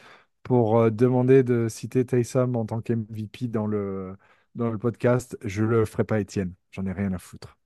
[0.42, 4.16] pour euh, demander de citer Taysom en tant qu'MVP dans le,
[4.54, 5.36] dans le podcast.
[5.44, 6.54] Je le ferai pas, Étienne.
[6.70, 7.58] J'en ai rien à foutre.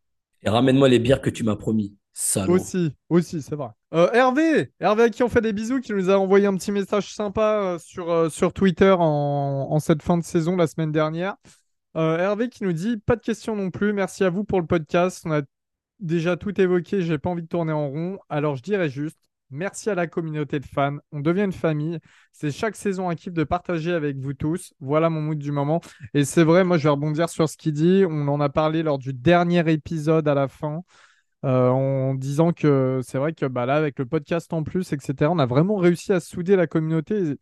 [0.44, 1.97] Et ramène-moi les bières que tu m'as promis.
[2.48, 3.68] Aussi, aussi, c'est vrai.
[3.94, 6.72] Euh, Hervé, Hervé à qui on fait des bisous, qui nous a envoyé un petit
[6.72, 10.93] message sympa euh, sur, euh, sur Twitter en, en cette fin de saison la semaine
[10.93, 11.36] dernière.
[11.94, 13.93] Hervé qui nous dit pas de questions non plus.
[13.93, 15.22] Merci à vous pour le podcast.
[15.26, 15.43] On a
[16.01, 17.02] déjà tout évoqué.
[17.02, 18.18] J'ai pas envie de tourner en rond.
[18.30, 19.18] Alors je dirais juste
[19.51, 20.97] merci à la communauté de fans.
[21.12, 21.98] On devient une famille.
[22.32, 24.72] C'est chaque saison un kiff de partager avec vous tous.
[24.80, 25.82] Voilà mon mood du moment.
[26.14, 28.05] Et c'est vrai, moi je vais rebondir sur ce qu'il dit.
[28.09, 30.82] On en a parlé lors du dernier épisode à la fin
[31.44, 35.31] euh, en disant que c'est vrai que bah, là, avec le podcast en plus, etc.,
[35.31, 37.36] on a vraiment réussi à souder la communauté.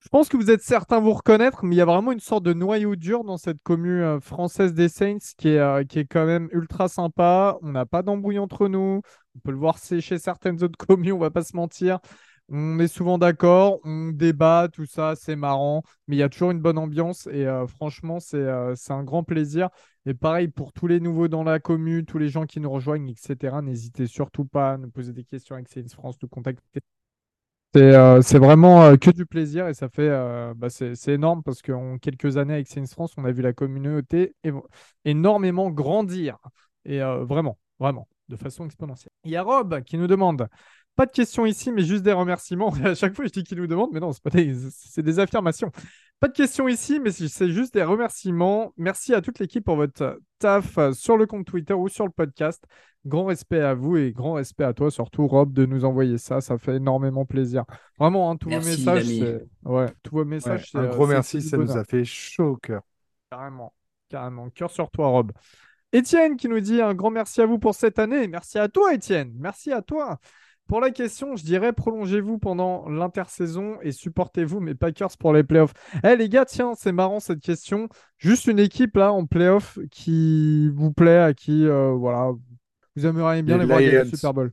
[0.00, 2.44] Je pense que vous êtes certains vous reconnaître, mais il y a vraiment une sorte
[2.44, 6.06] de noyau dur dans cette commune euh, française des Saints qui est, euh, qui est
[6.06, 7.58] quand même ultra sympa.
[7.62, 9.02] On n'a pas d'embrouille entre nous.
[9.34, 11.98] On peut le voir chez certaines autres communes, on va pas se mentir.
[12.50, 16.50] On est souvent d'accord, on débat, tout ça, c'est marrant, mais il y a toujours
[16.50, 19.68] une bonne ambiance et euh, franchement, c'est euh, un grand plaisir.
[20.06, 23.10] Et pareil pour tous les nouveaux dans la commune, tous les gens qui nous rejoignent,
[23.10, 23.60] etc.
[23.60, 26.80] N'hésitez surtout pas à nous poser des questions avec Saints France, nous contacter.
[27.74, 31.60] C'est euh, vraiment euh, que du plaisir et ça fait euh, bah, c'est énorme parce
[31.60, 34.34] qu'en quelques années avec Saints France, on a vu la communauté
[35.04, 36.38] énormément grandir
[36.86, 39.12] et vraiment, vraiment, de façon exponentielle.
[39.24, 40.48] Il y a Rob qui nous demande
[40.98, 42.70] pas de questions ici, mais juste des remerciements.
[42.84, 45.20] À chaque fois, je dis qu'il nous demande, mais non, c'est pas des, c'est des
[45.20, 45.70] affirmations.
[46.18, 48.72] Pas de questions ici, mais c'est juste des remerciements.
[48.76, 52.10] Merci à toute l'équipe pour votre taf euh, sur le compte Twitter ou sur le
[52.10, 52.64] podcast.
[53.06, 56.40] Grand respect à vous et grand respect à toi, surtout Rob, de nous envoyer ça.
[56.40, 57.64] Ça fait énormément plaisir.
[58.00, 59.46] Vraiment, hein, tous Merci, vos messages, c'est...
[59.64, 62.82] Ouais, tous vos messages, un gros merci, ça nous a fait chaud au cœur.
[63.30, 63.72] Carrément,
[64.08, 64.50] carrément.
[64.50, 65.30] Cœur sur toi, Rob.
[65.92, 68.26] Étienne qui nous dit un grand merci à vous pour cette année.
[68.26, 69.32] Merci à toi, Étienne.
[69.38, 70.18] Merci à toi.
[70.68, 75.72] Pour la question, je dirais prolongez-vous pendant l'intersaison et supportez-vous mes Packers pour les playoffs.
[76.04, 77.88] Eh les gars, tiens, c'est marrant cette question.
[78.18, 82.32] Juste une équipe là en playoffs qui vous plaît, à qui euh, voilà,
[82.94, 84.04] vous aimeriez bien Les voir gagner le.
[84.04, 84.52] Super Bowl.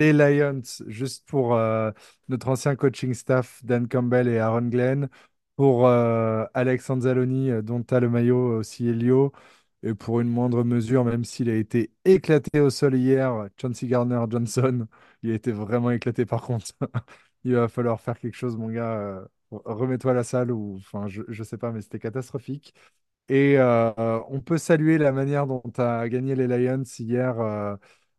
[0.00, 1.90] Les Lions, juste pour euh,
[2.28, 5.08] notre ancien coaching staff, Dan Campbell et Aaron Glenn,
[5.56, 9.32] pour euh, Alex Anzalone, euh, dont tu as le maillot aussi Elio,
[9.86, 14.86] et pour une moindre mesure, même s'il a été éclaté au sol hier, Chauncey Gardner-Johnson,
[15.22, 16.66] il a été vraiment éclaté par contre.
[17.44, 18.94] Il va falloir faire quelque chose, mon gars.
[18.98, 22.74] euh, remets-toi à la salle, ou enfin, je, je sais pas, mais c'était catastrophique.
[23.28, 27.36] Et euh, euh, on peut saluer la manière dont as gagné les Lions hier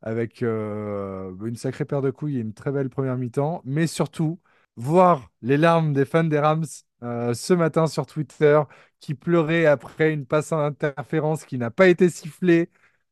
[0.01, 4.39] avec une sacrée paire de couilles et une très belle première mi-temps, mais surtout
[4.75, 6.65] voir les larmes des fans des Rams
[7.03, 8.59] euh, ce matin sur Twitter
[8.99, 12.69] qui pleuraient après une passe en interférence qui n'a pas été sifflée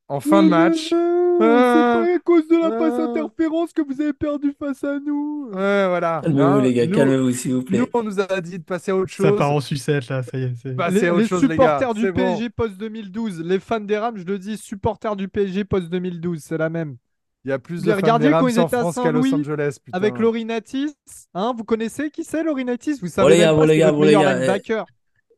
[0.07, 0.89] en fin de match.
[1.37, 3.03] C'est Ah, pas à cause de la passe ah.
[3.11, 5.49] interférence que vous avez perdu face à nous.
[5.53, 6.21] Ouais, voilà.
[6.23, 7.89] Calmez-vous, Hein, les gars, nous, calmez-vous, s'il vous nous, plaît.
[7.93, 9.37] on nous a dit de passer à autre Ça chose.
[9.37, 10.55] part en sucette là, ça y est.
[10.55, 12.37] c'est- Bah, les, c'est autre les chose, les gars, supporters du c'est bon.
[12.37, 16.41] PSG post 2012, les fans des Rams, je le dis, supporters du PSG post 2012,
[16.43, 16.97] c'est la même.
[17.45, 19.33] Il y a plus de des quand ils en étaient à France qu'à Los Saint-Louis
[19.33, 19.77] Angeles.
[19.83, 19.95] putain.
[19.95, 20.95] avec Laurinaitis.
[21.35, 23.79] Hein, vous connaissez qui c'est Laurinaitis Vous savez les même gars, pas, bon, les c'est
[23.79, 24.85] gars, votre bon, les meilleur gars, linebacker.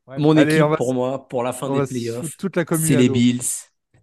[0.08, 0.18] Ouais.
[0.18, 3.10] Mon Allez, équipe, pour moi, pour la fin On des playoffs, toute la c'est les.
[3.10, 3.42] Bills.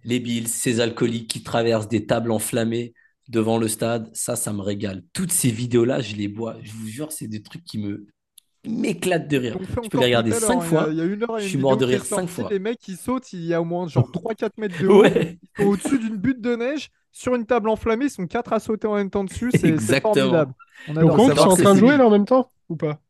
[0.05, 2.93] Les Bills, ces alcooliques qui traversent des tables enflammées
[3.31, 5.02] devant le stade, ça, ça me régale.
[5.14, 6.56] Toutes ces vidéos-là, je les vois.
[6.62, 8.06] Je vous jure, c'est des trucs qui me
[8.66, 9.59] m'éclatent de rire.
[9.82, 10.86] Je peux les regarder cinq hein, fois.
[10.90, 12.28] Il y a, il y a une heure, Je une suis mort de rire cinq
[12.28, 12.48] sortie, fois.
[12.51, 15.05] Les mecs, ils sautent, il y a au moins genre 3-4 mètres de haut.
[15.66, 18.97] Au-dessus d'une butte de neige, sur une table enflammée, ils sont 4 à sauter en
[18.97, 19.51] même temps dessus.
[19.55, 20.53] C'est formidable.
[20.89, 23.01] On Donc, on compte, c'est en train de jouer là en même temps ou pas?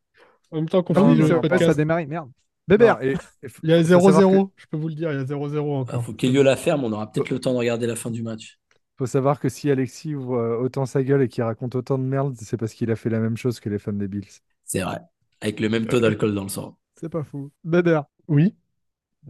[0.51, 1.76] En même temps qu'on Ah finit le ouais, ça a podcast.
[1.76, 2.31] démarré, merde.
[2.68, 3.16] Bébert, et- et
[3.62, 5.55] Il y a faut savoir 0-0, je peux vous le dire, il y a 0-0
[5.55, 6.05] Il encore.
[6.05, 8.59] faut qu'Elio la ferme, on aura peut-être le temps de regarder la fin du match.
[8.98, 12.05] faut savoir que si Alexis ouvre euh, autant sa gueule et qu'il raconte autant de
[12.05, 14.28] merde, c'est parce qu'il a fait la même chose que les fans des Bills.
[14.64, 15.01] C'est vrai.
[15.40, 16.76] Avec le même taux d'alcool dans le sang.
[17.01, 17.51] c'est pas fou.
[17.64, 18.55] Bébert, Oui.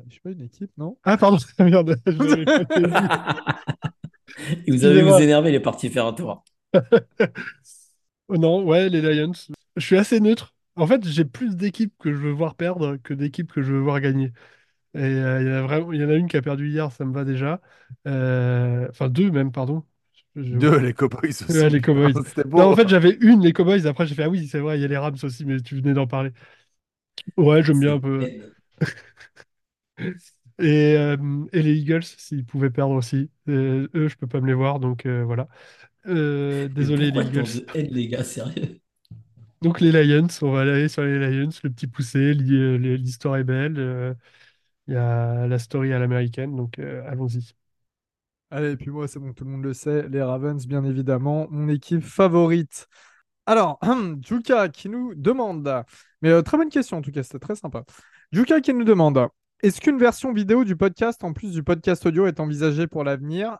[0.08, 0.96] je sais pas, une équipe, non?
[1.04, 1.96] Ah, pardon, merde.
[4.66, 6.44] Et vous avez vous énerver, il est parti faire un tour.
[8.28, 9.32] Oh non, ouais, les Lions.
[9.76, 10.54] Je suis assez neutre.
[10.76, 13.80] En fait, j'ai plus d'équipes que je veux voir perdre que d'équipes que je veux
[13.80, 14.32] voir gagner.
[14.94, 16.68] Et euh, il y en a vraiment, il y en a une qui a perdu
[16.70, 17.60] hier, ça me va déjà.
[18.08, 19.84] Euh, Enfin, deux même, pardon.
[20.36, 21.46] Je- Deux, les Cowboys aussi.
[21.50, 22.14] Ouais, les Cowboys.
[22.44, 22.58] Beau.
[22.58, 23.86] Non, en fait, j'avais une, les Cowboys.
[23.86, 25.76] Après, j'ai fait, ah oui, c'est vrai, il y a les Rams aussi, mais tu
[25.76, 26.32] venais d'en parler.
[27.36, 28.32] Ouais, j'aime bien un peu.
[30.58, 31.16] Et, euh,
[31.52, 33.30] et les Eagles, s'ils pouvaient perdre aussi.
[33.48, 35.48] Euh, eux, je peux pas me les voir, donc euh, voilà.
[36.06, 37.44] Euh, désolé, les Eagles.
[37.44, 38.80] de haine, les gars, sérieux?
[39.62, 43.78] Donc les Lions, on va aller sur les Lions, le petit poussé, l'histoire est belle,
[43.78, 44.14] euh,
[44.88, 47.54] il y a la story à l'américaine, donc euh, allons-y.
[48.50, 51.46] Allez, et puis moi, c'est bon, tout le monde le sait, les Ravens, bien évidemment,
[51.50, 52.88] mon équipe favorite.
[53.46, 53.80] Alors,
[54.24, 55.84] Juka qui nous demande,
[56.22, 57.84] mais euh, très bonne question en tout cas, c'était très sympa.
[58.32, 59.28] Juka qui nous demande,
[59.64, 63.56] est-ce qu'une version vidéo du podcast en plus du podcast audio est envisagée pour l'avenir?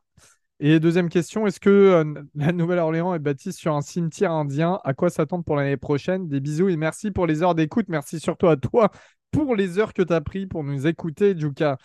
[0.60, 4.81] Et deuxième question, est-ce que euh, la Nouvelle-Orléans est bâtie sur un cimetière indien?
[4.85, 6.28] À quoi s'attendre pour l'année prochaine?
[6.28, 7.86] Des bisous et merci pour les heures d'écoute.
[7.89, 8.90] Merci surtout à toi
[9.31, 11.78] pour les heures que tu as pris pour nous écouter, Juka.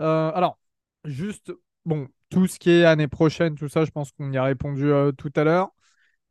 [0.00, 0.58] Euh, alors,
[1.04, 1.52] juste,
[1.84, 4.90] bon, tout ce qui est année prochaine, tout ça, je pense qu'on y a répondu
[4.90, 5.68] euh, tout à l'heure.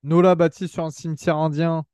[0.02, 1.86] Nola bâti sur un cimetière indien,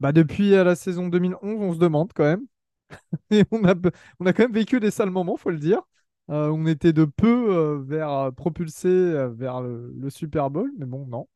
[0.00, 2.44] bah depuis euh, la saison 2011, on se demande quand même.
[3.30, 3.74] Et on a,
[4.20, 5.82] on a quand même vécu des sales moments, faut le dire.
[6.28, 10.72] Euh, on était de peu euh, vers euh, propulsé euh, vers le, le Super Bowl,
[10.76, 11.28] mais bon, non.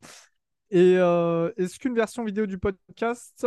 [0.73, 3.45] Et est-ce qu'une version vidéo du podcast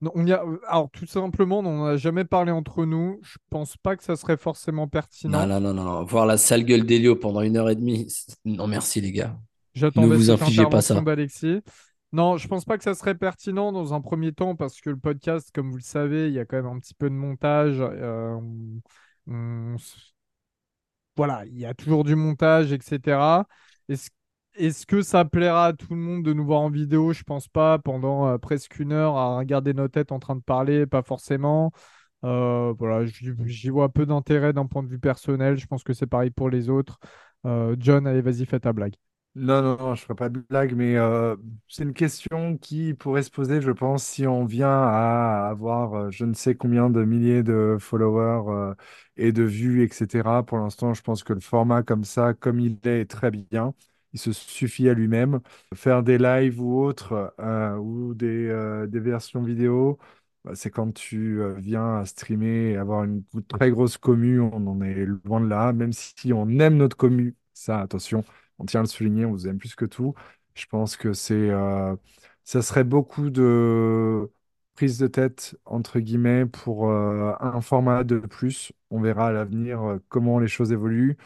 [0.00, 0.42] non, on y a...
[0.66, 3.20] Alors, tout simplement, on n'en a jamais parlé entre nous.
[3.22, 5.46] Je pense pas que ça serait forcément pertinent.
[5.46, 6.04] Non, non, non, non.
[6.04, 8.08] Voir la sale gueule d'Elio pendant une heure et demie.
[8.44, 9.38] Non, merci, les gars.
[9.74, 11.00] J'attendais Ne vous infligez pas ça.
[12.12, 14.98] Non, je pense pas que ça serait pertinent dans un premier temps parce que le
[14.98, 17.76] podcast, comme vous le savez, il y a quand même un petit peu de montage.
[17.80, 18.38] euh,
[21.16, 23.46] Voilà, il y a toujours du montage, etc.
[24.54, 27.12] Est-ce que ça plaira à tout le monde de nous voir en vidéo?
[27.12, 27.78] Je pense pas.
[27.78, 31.72] Pendant euh, presque une heure à regarder nos têtes en train de parler, pas forcément.
[32.24, 35.56] Euh, voilà, j'y vois peu d'intérêt d'un point de vue personnel.
[35.58, 36.98] Je pense que c'est pareil pour les autres.
[37.78, 38.94] John, allez, vas-y, fais ta blague.
[39.34, 41.36] Non, non, non, je ferai pas de blague, mais euh,
[41.66, 46.10] c'est une question qui pourrait se poser, je pense, si on vient à avoir euh,
[46.10, 48.74] je ne sais combien de milliers de followers euh,
[49.16, 50.42] et de vues, etc.
[50.42, 53.72] Pour l'instant, je pense que le format comme ça, comme il est, est très bien.
[54.12, 55.40] Il se suffit à lui-même.
[55.74, 57.34] Faire des lives ou autres,
[57.80, 58.48] ou des,
[59.00, 59.98] versions vidéo,
[60.44, 64.82] bah, c'est quand tu viens à streamer et avoir une très grosse commu, on en
[64.82, 68.22] est loin de là, même si on aime notre commu, ça, attention
[68.62, 70.14] on tient à le souligner, on vous aime plus que tout.
[70.54, 71.96] Je pense que c'est, euh,
[72.44, 74.30] ça serait beaucoup de
[74.74, 78.72] prise de tête, entre guillemets, pour euh, un format de plus.
[78.90, 81.16] On verra à l'avenir euh, comment les choses évoluent.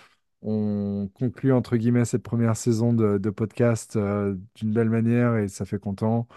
[0.42, 5.78] On conclut, entre guillemets, cette première saison de, podcast d'une belle manière et ça fait
[5.78, 6.28] content.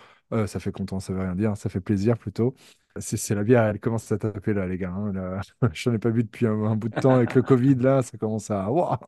[0.48, 2.56] Ça fait content, ça veut rien dire, ça fait plaisir plutôt.
[3.00, 4.92] C'est la bière, elle commence à taper là, les gars.
[4.92, 5.42] hein, là.
[5.74, 8.52] J'en ai pas bu depuis un, bout de temps avec le Covid, là, ça commence
[8.52, 8.72] à...
[8.72, 9.00] Ouah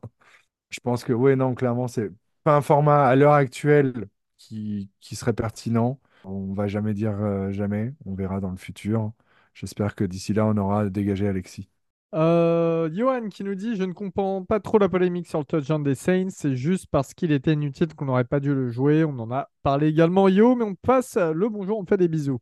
[0.72, 2.10] je pense que, ouais, non, clairement, c'est
[2.44, 4.08] pas un format à l'heure actuelle
[4.38, 6.00] qui, qui serait pertinent.
[6.24, 9.12] On va jamais dire euh, jamais, on verra dans le futur.
[9.54, 11.68] J'espère que d'ici là, on aura dégagé Alexis.
[12.14, 15.82] Euh, Johan qui nous dit Je ne comprends pas trop la polémique sur le touchdown
[15.82, 19.04] des Saints, c'est juste parce qu'il était inutile qu'on n'aurait pas dû le jouer.
[19.04, 22.38] On en a parlé également, Yo, mais on passe le bonjour, on fait des bisous.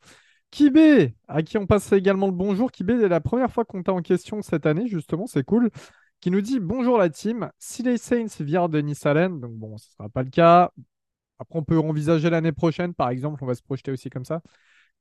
[0.51, 2.73] Kibé, à qui on passe également le bonjour.
[2.73, 5.71] Kibé, c'est la première fois qu'on t'a en question cette année, justement, c'est cool.
[6.21, 9.89] Qui nous dit Bonjour la team, si les Saints virent Denis Allen, donc bon, ce
[9.89, 10.71] ne sera pas le cas.
[11.39, 14.43] Après, on peut envisager l'année prochaine, par exemple, on va se projeter aussi comme ça.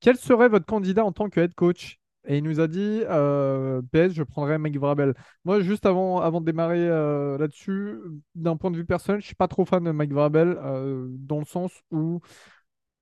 [0.02, 2.00] Quel serait votre candidat en tant que head coach?
[2.28, 5.16] Et il nous a dit euh, PS, je prendrais Mike Vrabel.
[5.46, 7.98] Moi, juste avant, avant de démarrer euh, là-dessus,
[8.36, 11.40] d'un point de vue personnel, je suis pas trop fan de Mike Vrabel euh, dans
[11.40, 12.22] le sens où,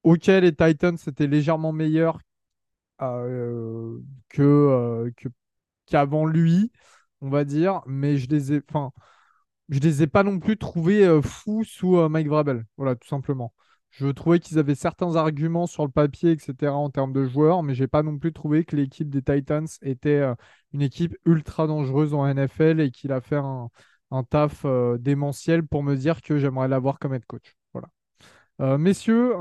[0.03, 2.19] ok, les Titans étaient légèrement meilleurs
[4.29, 5.31] que-
[5.85, 6.71] qu'avant lui,
[7.21, 8.91] on va dire, mais je les ai, enfin,
[9.69, 12.65] je les ai pas non plus trouvés euh, fous sous euh, Mike Vrabel.
[12.77, 13.53] Voilà, tout simplement.
[13.91, 17.73] Je trouvais qu'ils avaient certains arguments sur le papier, etc., en termes de joueurs, mais
[17.73, 20.35] j'ai pas non plus trouvé que l'équipe des Titans était euh,
[20.73, 23.69] une équipe ultra dangereuse en NFL et qu'il a fait un,
[24.29, 24.65] taf
[24.99, 27.55] démentiel pour me dire que j'aimerais l'avoir comme head coach.
[27.73, 27.89] Voilà.
[28.77, 29.33] Messieurs,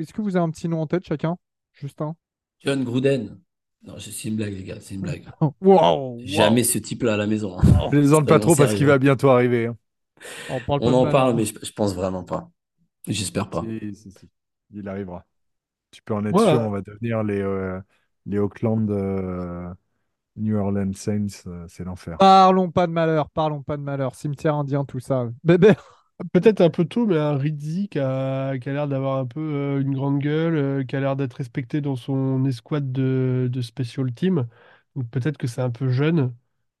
[0.00, 1.36] est-ce que vous avez un petit nom en tête chacun?
[1.74, 2.16] Justin?
[2.60, 3.38] John Gruden.
[3.82, 5.24] Non, je- c'est une blague, les gars, c'est une blague.
[5.40, 6.64] Oh, wow, Jamais wow.
[6.64, 7.58] ce type-là à la maison.
[7.58, 7.90] hein.
[7.90, 9.66] Plaisante pas trop parce qu'il va bientôt arriver.
[9.66, 9.76] hein.
[10.48, 12.50] On parle On pas en parle, mais je, je pense vraiment pas.
[13.06, 13.64] J'espère pas.
[13.64, 14.28] Si, si, si.
[14.72, 15.24] Il arrivera.
[15.90, 17.80] Tu peux en être sûr, on va devenir les, euh,
[18.26, 19.72] les Auckland euh,
[20.36, 21.28] New Orleans Saints.
[21.48, 22.18] euh, c'est l'enfer.
[22.18, 24.14] Parlons pas de malheur, parlons pas de malheur.
[24.14, 25.28] Cimetière indien, tout ça.
[25.44, 25.74] Bébé.
[26.32, 29.38] Peut-être un peu tôt, mais un Rizzi qui a, qui a l'air d'avoir un peu
[29.40, 33.62] euh, une grande gueule, euh, qui a l'air d'être respecté dans son escouade de, de
[33.62, 34.48] special team.
[34.96, 36.34] Donc peut-être que c'est un peu jeune,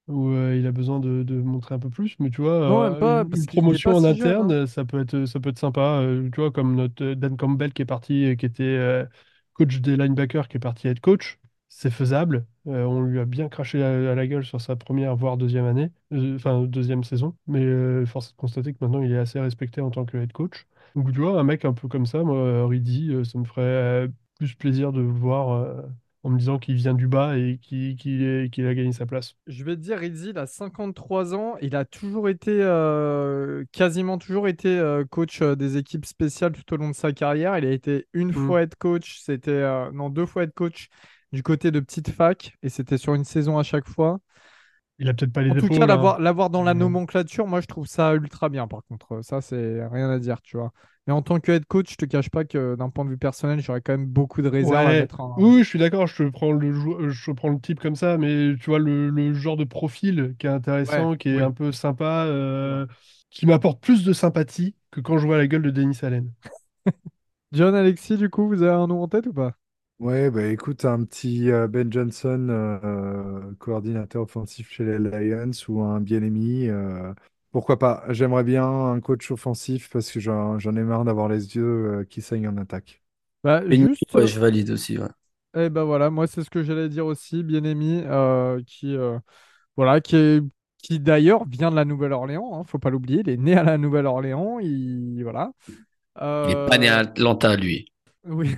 [0.08, 2.16] où euh, il a besoin de, de montrer un peu plus.
[2.20, 4.40] Mais tu vois, euh, pas, une, parce une qu'il est promotion pas en si jeune,
[4.40, 4.66] interne, hein.
[4.66, 6.00] ça peut être, ça peut être sympa.
[6.02, 9.06] Euh, tu vois, comme notre euh, Dan Campbell qui est parti, euh, qui était euh,
[9.54, 11.38] coach des linebackers, qui est parti être coach.
[11.68, 12.46] C'est faisable.
[12.68, 15.64] Euh, on lui a bien craché à, à la gueule sur sa première, voire deuxième
[15.64, 17.34] année, euh, enfin deuxième saison.
[17.46, 20.16] Mais euh, force est de constater que maintenant il est assez respecté en tant que
[20.18, 20.66] head coach.
[20.94, 24.08] Donc tu vois, un mec un peu comme ça, moi, Riddy, ça me ferait
[24.38, 25.84] plus plaisir de le voir
[26.24, 29.36] en me disant qu'il vient du bas et qu'il a gagné sa place.
[29.46, 31.56] Je vais te dire, Rizzi, il a 53 ans.
[31.62, 36.76] Il a toujours été, euh, quasiment toujours été euh, coach des équipes spéciales tout au
[36.76, 37.56] long de sa carrière.
[37.58, 38.34] Il a été une Mm.
[38.34, 40.88] fois head coach, c'était, euh, non, deux fois head coach
[41.32, 44.20] du côté de petite fac, et c'était sur une saison à chaque fois.
[45.00, 45.70] Il a peut-être pas les En tout épaules.
[45.70, 46.16] cas, hein.
[46.18, 49.22] l'avoir dans la nomenclature, moi, je trouve ça ultra bien, par contre.
[49.22, 50.72] Ça, c'est rien à dire, tu vois.
[51.06, 53.18] Mais en tant que head coach, je te cache pas que d'un point de vue
[53.18, 55.34] personnel, j'aurais quand même beaucoup de réserves à mettre un...
[55.36, 58.66] Oui, je suis d'accord, je prends le je prends le type comme ça, mais tu
[58.70, 61.42] vois le, le genre de profil qui est intéressant, Ouais, qui est oui.
[61.42, 62.86] un peu sympa, euh,
[63.30, 66.32] qui m'apporte plus de sympathie que quand je vois la gueule de Denis Allen.
[67.52, 69.52] John, Alexis, du coup, vous avez un nom en tête ou pas?
[69.98, 75.80] Ouais, bah écoute, un petit euh, Ben Johnson, euh, coordinateur offensif chez les Lions, ou
[75.82, 76.68] un bien-aimé.
[76.70, 77.12] euh,
[77.50, 78.04] pourquoi pas?
[78.10, 81.64] J'aimerais bien un coach offensif parce que j'en j'en ai marre d'avoir les yeux
[82.02, 83.02] euh, qui saignent en attaque.
[83.42, 84.14] Bah, Et juste...
[84.14, 84.98] ouais, je valide aussi.
[84.98, 85.08] ouais.
[85.56, 89.18] Eh ben voilà, moi c'est ce que j'allais dire aussi, Bien-Aimé, euh, qui euh,
[89.76, 90.42] voilà, qui est,
[90.82, 93.78] qui d'ailleurs vient de la Nouvelle-Orléans, hein, faut pas l'oublier, il est né à la
[93.78, 95.52] Nouvelle-Orléans, il voilà.
[96.42, 97.92] Il est pas né à Euh, Atlanta, lui.
[98.24, 98.56] oui,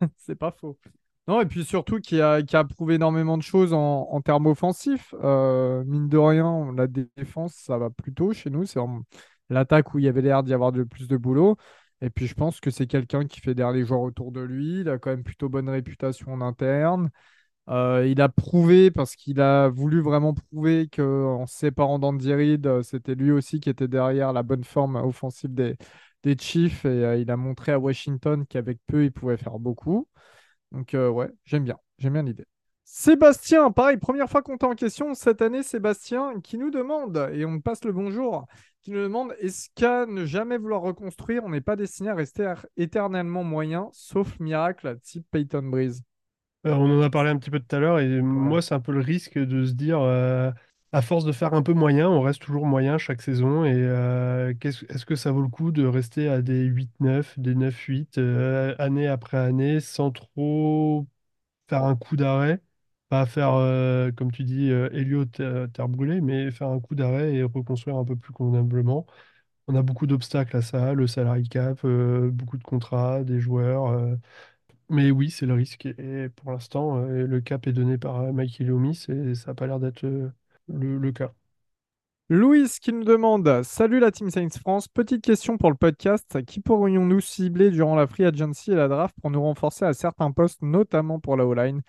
[0.16, 0.78] c'est pas faux.
[1.26, 4.46] Non, et puis surtout qui a, qui a prouvé énormément de choses en, en termes
[4.46, 5.14] offensifs.
[5.22, 8.64] Euh, mine de rien, la défense, ça va plutôt chez nous.
[8.64, 8.80] C'est
[9.50, 11.56] l'attaque où il y avait l'air d'y avoir de plus de boulot.
[12.00, 14.80] Et puis je pense que c'est quelqu'un qui fédère les joueurs autour de lui.
[14.80, 17.10] Il a quand même plutôt bonne réputation en interne.
[17.68, 22.82] Euh, il a prouvé, parce qu'il a voulu vraiment prouver qu'en séparant d'Andy Reid, euh,
[22.82, 25.76] c'était lui aussi qui était derrière la bonne forme offensive des,
[26.22, 26.84] des Chiefs.
[26.84, 30.08] Et euh, il a montré à Washington qu'avec peu, il pouvait faire beaucoup.
[30.72, 32.44] Donc euh, ouais, j'aime bien, j'aime bien l'idée.
[32.90, 37.44] Sébastien, pareil, première fois qu'on t'a en question cette année, Sébastien, qui nous demande, et
[37.44, 38.46] on passe le bonjour,
[38.80, 42.44] qui nous demande, est-ce qu'à ne jamais vouloir reconstruire, on n'est pas destiné à rester
[42.44, 46.02] er- éternellement moyen, sauf miracle type Peyton Breeze?
[46.66, 48.80] Euh, on en a parlé un petit peu tout à l'heure, et moi, c'est un
[48.80, 50.50] peu le risque de se dire, euh,
[50.92, 54.54] à force de faire un peu moyen, on reste toujours moyen chaque saison, et euh,
[54.62, 59.06] est-ce que ça vaut le coup de rester à des 8-9, des 9-8, euh, année
[59.08, 61.06] après année, sans trop
[61.68, 62.62] faire un coup d'arrêt?
[63.10, 64.88] Pas faire, euh, comme tu dis, euh,
[65.68, 69.06] terre brûlée, mais faire un coup d'arrêt et reconstruire un peu plus convenablement.
[69.68, 74.16] On a beaucoup d'obstacles à ça, le salary cap, beaucoup de contrats, des joueurs.
[74.90, 75.86] mais oui, c'est le risque.
[75.86, 80.06] Et pour l'instant, le cap est donné par Mike et ça n'a pas l'air d'être
[80.68, 81.32] le, cas.
[82.28, 86.44] Louis qui nous demande Salut la Team Saints France, petite question pour le podcast.
[86.44, 90.30] Qui pourrions-nous cibler durant la free agency et la draft pour nous renforcer à certains
[90.30, 91.82] postes, notamment pour la O-line?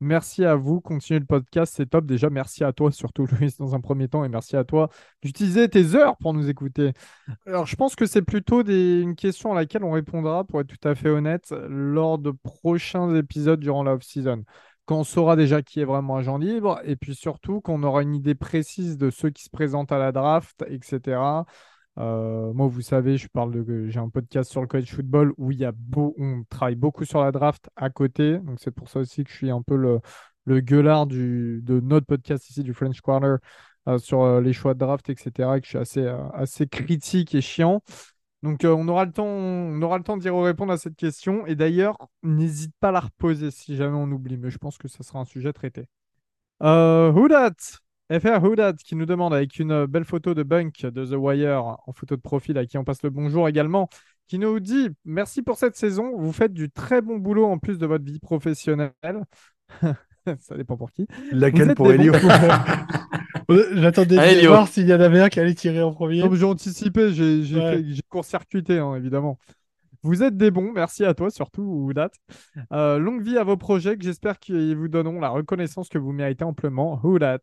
[0.00, 2.04] Merci à vous, continuez le podcast, c'est top.
[2.04, 4.90] Déjà, merci à toi, surtout Louis, dans un premier temps, et merci à toi
[5.22, 6.92] d'utiliser tes heures pour nous écouter.
[7.46, 10.86] Alors, je pense que c'est plutôt une question à laquelle on répondra, pour être tout
[10.86, 14.44] à fait honnête, lors de prochains épisodes durant la off-season
[14.86, 18.14] quand on saura déjà qui est vraiment agent libre, et puis surtout qu'on aura une
[18.14, 21.44] idée précise de ceux qui se présentent à la draft, etc.
[21.98, 25.64] Euh, moi, vous savez, je parle j'ai un podcast sur le college football où y
[25.64, 29.36] a on travaille beaucoup sur la draft à côté, c'est pour ça aussi que je
[29.36, 30.00] suis un peu le,
[30.46, 33.38] le gueulard du, de notre podcast ici, du French Corner,
[33.88, 36.66] euh, sur euh, les choix de draft, etc., et que je suis assez, euh, assez
[36.66, 37.82] critique et chiant.
[38.46, 41.44] Donc, euh, on aura le temps, on d'y répondre à cette question.
[41.48, 44.86] Et d'ailleurs, n'hésite pas à la reposer si jamais on oublie, mais je pense que
[44.86, 45.88] ça sera un sujet traité.
[46.62, 47.50] Euh, Houdat,
[48.08, 51.76] FR Houdat qui nous demande avec une euh, belle photo de Bunk de The Wire
[51.84, 53.88] en photo de profil à qui on passe le bonjour également,
[54.28, 57.78] qui nous dit merci pour cette saison, vous faites du très bon boulot en plus
[57.78, 58.92] de votre vie professionnelle.
[60.40, 61.06] Ça dépend pour qui.
[61.32, 62.12] Laquelle pour Elio?
[63.74, 66.20] J'attendais de voir s'il y en avait un qui allait tirer en premier.
[66.20, 67.84] Comme j'ai anticipé, j'ai Ouais.
[68.08, 69.38] court-circuité, hein, évidemment.
[70.02, 72.10] Vous êtes des bons, merci à toi surtout, Houdat.
[72.72, 76.12] Euh, longue vie à vos projets, que j'espère qu'ils vous donneront la reconnaissance que vous
[76.12, 77.00] méritez amplement.
[77.02, 77.38] Houdat.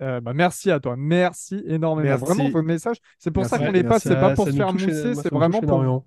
[0.00, 2.08] Euh, bah, merci à toi, merci énormément.
[2.08, 2.24] Merci.
[2.24, 5.14] Vraiment, vos messages, c'est pour ça qu'on les passe, c'est pas pour se faire mousser,
[5.14, 6.04] c'est vraiment pour.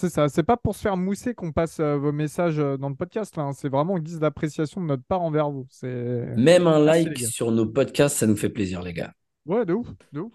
[0.00, 2.88] C'est ça, c'est pas pour se faire mousser qu'on passe euh, vos messages euh, dans
[2.88, 3.52] le podcast, hein.
[3.52, 5.66] C'est vraiment une guise d'appréciation de notre part envers vous.
[5.68, 6.34] C'est.
[6.38, 9.12] Même un like sur nos podcasts, ça nous fait plaisir, les gars.
[9.44, 10.32] Ouais, de ouf, de ouf.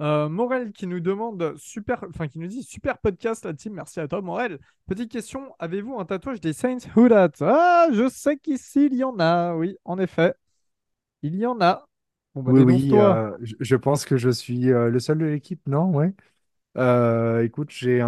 [0.00, 4.00] Euh, Morel qui nous demande super, enfin qui nous dit super podcast la team, merci
[4.00, 4.58] à toi Morel.
[4.88, 7.30] Petite question, avez-vous un tatouage des Saints Who dat?
[7.40, 10.34] Ah, je sais qu'ici il y en a, oui, en effet,
[11.22, 11.86] il y en a.
[12.34, 15.26] Bon bah Oui, oui, euh, je, je pense que je suis euh, le seul de
[15.26, 15.92] l'équipe, non?
[15.94, 16.12] Ouais.
[16.76, 18.02] Euh, écoute, j'ai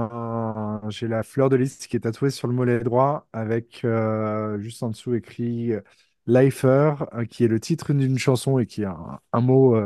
[0.89, 4.83] j'ai la fleur de lys qui est tatouée sur le mollet droit avec euh, juste
[4.83, 5.81] en dessous écrit euh,
[6.27, 6.95] Lifer,
[7.31, 8.87] qui est le titre d'une chanson et qui est
[9.33, 9.77] un, mot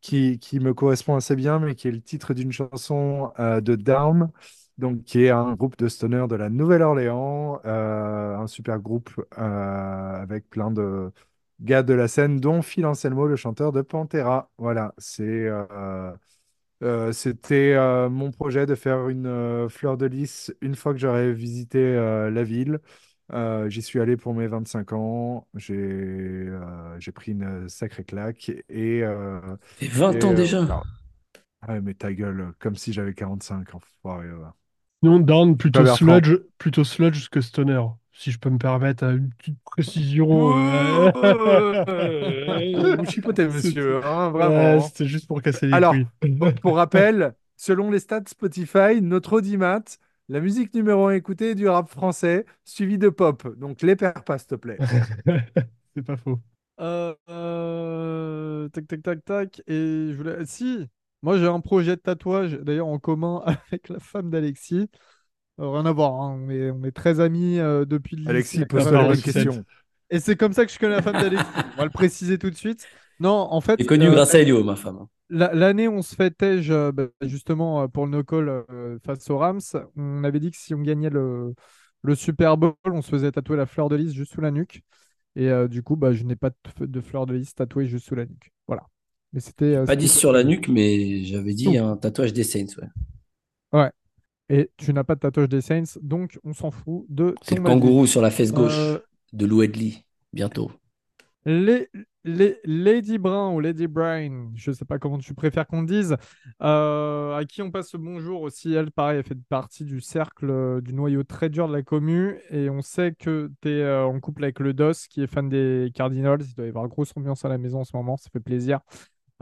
[0.00, 4.30] qui, qui me correspond assez bien, mais qui est le titre d'une chanson de Down,
[4.78, 10.72] donc qui est un groupe de stoner de la Nouvelle-Orléans, un super groupe avec plein
[10.72, 11.12] de
[11.60, 14.50] gars de la scène, dont Phil Anselmo, le chanteur de Pantera.
[14.58, 15.48] Voilà, c'est
[16.82, 20.98] euh, c'était euh, mon projet de faire une euh, fleur de lys une fois que
[20.98, 22.80] j'aurais visité euh, la ville.
[23.32, 25.48] Euh, j'y suis allé pour mes 25 ans.
[25.54, 28.50] J'ai euh, j'ai pris une sacrée claque.
[28.68, 30.66] Et, euh, Ça fait 20 et, ans euh, déjà.
[30.66, 30.82] voilà.
[31.68, 33.74] Ouais, mais ta gueule, comme si j'avais 45.
[33.74, 34.54] Enfoiré, va.
[35.02, 35.86] Sinon, Down, plutôt Bertrand.
[35.86, 37.80] sludge, plutôt sludge que stoner.
[38.18, 40.56] Si je peux me permettre euh, une petite précision.
[40.56, 41.12] euh,
[42.74, 44.80] Euh, Vous chipotez, monsieur, hein, vraiment.
[44.80, 45.94] C'était juste pour casser les Alors.
[46.60, 49.82] Pour rappel, selon les stats Spotify, notre audimat,
[50.28, 53.46] la musique numéro 1 écoutée est du rap français, suivi de pop.
[53.58, 54.82] Donc les perds pas, s'il te plaît.
[55.94, 56.40] C'est pas faux.
[56.78, 60.86] Euh, euh, tac tac tac tac et je voulais, si,
[61.22, 64.88] moi j'ai un projet de tatouage d'ailleurs en commun avec la femme d'Alexis.
[65.58, 68.30] Euh, rien à voir, hein, On est, on est très amis euh, depuis le lycée.
[68.30, 69.64] Alexis, pose-toi femme la bonne question.
[70.10, 71.46] Et c'est comme ça que je connais la femme d'Alexis.
[71.74, 72.86] On va le préciser tout de suite.
[73.18, 75.06] Non, en fait, J'ai connu euh, grâce à Elio, ma femme.
[75.30, 79.38] la- l'année où on se fêtait je- bah, justement pour le no-call euh, face aux
[79.38, 79.60] Rams,
[79.96, 81.54] on avait dit que si on gagnait le,
[82.02, 84.82] le Super Bowl, on se faisait tatouer la fleur de lys juste sous la nuque.
[85.34, 88.06] Et euh, du coup, bah, je n'ai pas de, de fleur de lys tatouée juste
[88.06, 88.52] sous la nuque.
[88.66, 88.82] Voilà.
[89.32, 89.84] Mais c'était.
[89.84, 92.66] Pas dit sur la nuque, mais j'avais dit un tatouage des Saints.
[93.72, 93.90] Ouais.
[94.48, 97.66] Et tu n'as pas de tatouage des Saints, donc on s'en fout de C'est le
[97.66, 97.80] avis.
[97.80, 98.98] kangourou sur la fesse gauche Euh,
[99.32, 100.70] de Lou Edley, bientôt.
[101.44, 101.88] Les,
[102.24, 106.16] les Lady Brown ou Lady Bryan, je sais pas comment tu préfères qu'on dise,
[106.62, 108.72] euh, à qui on passe le bonjour aussi.
[108.72, 112.40] Elle, pareil, elle fait partie du cercle, euh, du noyau très dur de la commu.
[112.50, 115.92] Et on sait que tu es en couple avec le DOS qui est fan des
[115.94, 116.40] Cardinals.
[116.42, 118.80] Il doit y avoir grosse ambiance à la maison en ce moment, ça fait plaisir.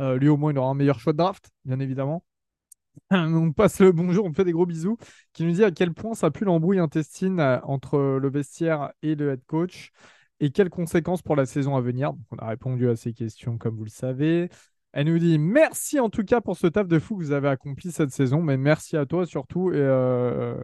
[0.01, 2.23] Euh, lui, au moins, il aura un meilleur choix de draft, bien évidemment.
[3.11, 4.97] On passe le bonjour, on fait des gros bisous,
[5.33, 9.15] qui nous dit à quel point ça pue l'embrouille intestine euh, entre le vestiaire et
[9.15, 9.91] le head coach
[10.41, 12.13] et quelles conséquences pour la saison à venir.
[12.31, 14.49] On a répondu à ces questions comme vous le savez.
[14.93, 17.49] Elle nous dit merci en tout cas pour ce taf de fou que vous avez
[17.49, 19.73] accompli cette saison, mais merci à toi surtout.
[19.73, 20.55] Et, euh,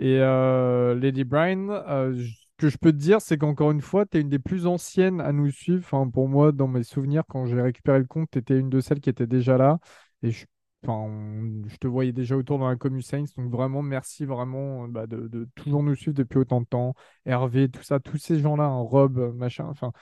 [0.00, 4.18] euh, Lady Brian, euh, ce que je peux te dire, c'est qu'encore une fois, tu
[4.18, 5.82] es une des plus anciennes à nous suivre.
[5.84, 8.80] Enfin, pour moi, dans mes souvenirs, quand j'ai récupéré le compte, tu étais une de
[8.80, 9.78] celles qui était déjà là.
[10.22, 10.46] Et je,
[10.84, 13.24] je te voyais déjà autour dans la commu Saints.
[13.36, 16.94] Donc vraiment, merci vraiment bah, de, toujours nous suivre depuis autant de temps.
[17.24, 19.66] Hervé, tout ça, tous ces gens-là, hein, Rob, euh, machin.
[19.68, 19.92] Enfin,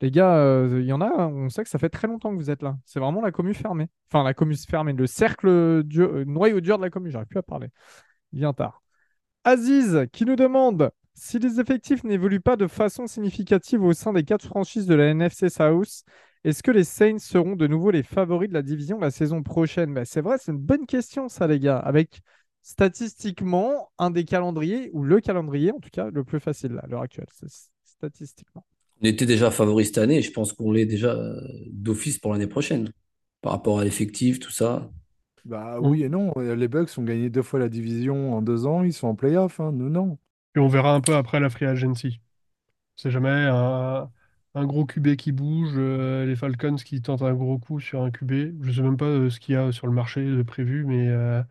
[0.00, 2.30] les gars, euh, il y en a, hein, on sait que ça fait très longtemps
[2.30, 2.78] que vous êtes là.
[2.84, 3.88] C'est vraiment la commu fermée.
[4.10, 7.10] Enfin, la commu fermée, le cercle euh, noyau dur de la commu.
[7.10, 7.68] J'arrive plus à parler.
[8.32, 8.82] Bien tard.
[9.44, 14.24] Aziz qui nous demande si les effectifs n'évoluent pas de façon significative au sein des
[14.24, 16.04] quatre franchises de la NFC South,
[16.44, 19.94] est-ce que les Saints seront de nouveau les favoris de la division la saison prochaine?
[19.94, 22.20] Bah, C'est vrai, c'est une bonne question ça les gars, avec
[22.62, 26.86] statistiquement un des calendriers, ou le calendrier en tout cas, le plus facile là, à
[26.86, 27.48] l'heure actuelle, c'est
[27.84, 28.64] statistiquement.
[29.02, 31.40] On était déjà favori cette année et je pense qu'on l'est déjà euh,
[31.70, 32.90] d'office pour l'année prochaine.
[33.40, 34.90] Par rapport à l'effectif, tout ça.
[35.46, 36.32] Bah oui et non.
[36.38, 38.84] Les Bucks ont gagné deux fois la division en deux ans.
[38.84, 39.58] Ils sont en playoff.
[39.60, 39.72] Hein.
[39.72, 40.18] Nous, non.
[40.54, 42.20] Et on verra un peu après la free agency.
[42.96, 44.10] C'est jamais un,
[44.54, 48.10] un gros QB qui bouge, euh, les Falcons qui tentent un gros coup sur un
[48.10, 48.54] QB.
[48.62, 51.08] Je sais même pas euh, ce qu'il y a sur le marché de prévu, mais
[51.08, 51.42] euh,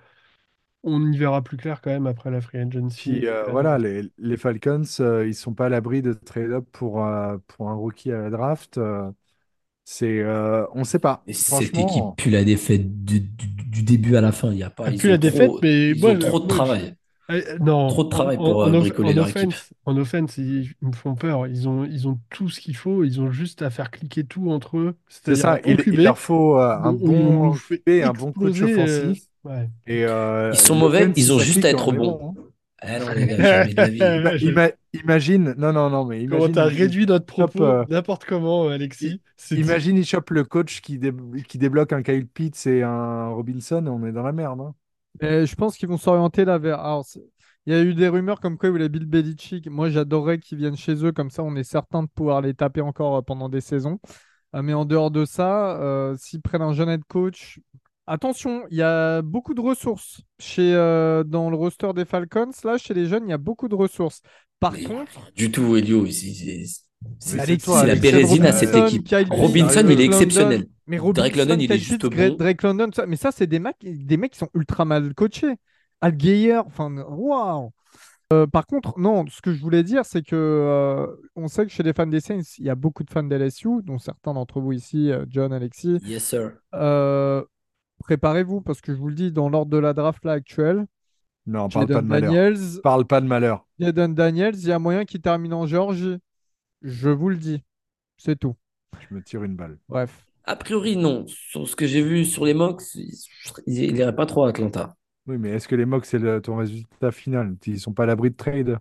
[0.83, 2.95] on y verra plus clair quand même après la free agency.
[2.95, 7.05] Puis euh, voilà, les, les Falcons, euh, ils sont pas à l'abri de trade-up pour,
[7.05, 8.77] euh, pour un rookie à la draft.
[8.77, 9.09] euh,
[9.85, 11.27] c'est, euh, on sait pas.
[11.27, 14.51] Et cette équipe Franchement, pue la défaite du, du- du début à la fin.
[14.51, 16.17] Il y a pas, Elle ils pue ont la trop- défaite, mais ils moi, ont
[16.17, 16.95] trop de moi, travail.
[17.31, 19.97] Eh, non, Trop de travail en- pour, en- euh, en bricoler en leur offense, en
[19.97, 21.45] offense, ils, ils me font peur.
[21.47, 23.03] Ils ont, ils ont tout ce qu'il faut.
[23.03, 24.95] Ils ont juste à faire cliquer tout entre eux.
[25.09, 25.59] c'est ça.
[25.65, 29.23] Il, il leur faut euh, un on- on bon QB un bon coach euh, offensif.
[29.43, 29.69] ouais.
[29.85, 32.35] Et, euh, Ils sont mauvais, ils ont juste à être en bons.
[32.81, 33.65] Ah non, gars.
[34.37, 38.69] Ima- imagine, non, non, non, mais Comment imagine, t'as réduit notre propos euh, n'importe comment,
[38.69, 39.19] Alexis.
[39.51, 41.11] Imagine, il chope le coach qui, dé-
[41.47, 44.61] qui débloque un Kyle Pitts et un Robinson, on est dans la merde.
[44.61, 44.73] hein.
[45.21, 46.79] Mais je pense qu'ils vont s'orienter là vers.
[46.79, 47.05] Alors,
[47.65, 49.69] il y a eu des rumeurs comme quoi ils voulaient Bill Belichick.
[49.69, 52.81] Moi, j'adorerais qu'ils viennent chez eux, comme ça, on est certain de pouvoir les taper
[52.81, 53.99] encore euh, pendant des saisons.
[54.55, 57.59] Euh, mais en dehors de ça, euh, s'ils prennent un jeune head coach,
[58.07, 62.51] attention, il y a beaucoup de ressources chez, euh, dans le roster des Falcons.
[62.63, 64.21] Là, chez les jeunes, il y a beaucoup de ressources.
[64.59, 66.05] Par Mais contre, Du tout, Elio.
[67.19, 67.37] C'est
[67.85, 69.07] la bérésine à cette équipe.
[69.29, 70.67] Robinson, il est exceptionnel.
[70.89, 72.01] Mais Drake Robinson, London, il est juste
[72.31, 72.35] bon.
[72.35, 75.55] Drake London, ça- mais ça, c'est des mecs, des mecs qui sont ultra mal coachés.
[76.01, 77.71] Al Geyer, enfin, waouh!
[78.31, 81.71] Euh, par contre, non, ce que je voulais dire, c'est que euh, on sait que
[81.71, 84.61] chez les fans des Saints, il y a beaucoup de fans d'LSU, dont certains d'entre
[84.61, 85.99] vous ici, euh, John, Alexis.
[86.05, 86.51] Yes, sir.
[86.75, 87.43] Euh,
[87.99, 90.85] préparez-vous, parce que je vous le dis, dans l'ordre de la draft là actuelle,
[91.47, 92.81] Non, parle pas Jaden de malheur.
[92.83, 93.65] Parle pas de malheur.
[93.79, 96.17] Jaden Daniels, il y a moyen qu'il termine en Géorgie.
[96.83, 97.63] Je vous le dis.
[98.17, 98.55] C'est tout.
[99.09, 99.77] Je me tire une balle.
[99.87, 100.25] Bref.
[100.49, 101.25] A priori, non.
[101.27, 102.81] Sur ce que j'ai vu sur les mocks,
[103.67, 104.95] il irait pas trop à Atlanta.
[105.27, 107.55] Oui, mais est-ce que les mocks, c'est le- ton résultat final?
[107.67, 108.79] Ils sont pas à l'abri de trade?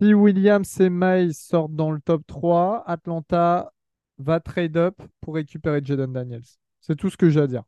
[0.00, 3.72] Si Williams et May sortent dans le top 3, Atlanta
[4.18, 6.44] va trade up pour récupérer Jaden Daniels.
[6.80, 7.64] C'est tout ce que j'ai à dire.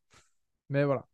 [0.70, 1.06] Mais voilà.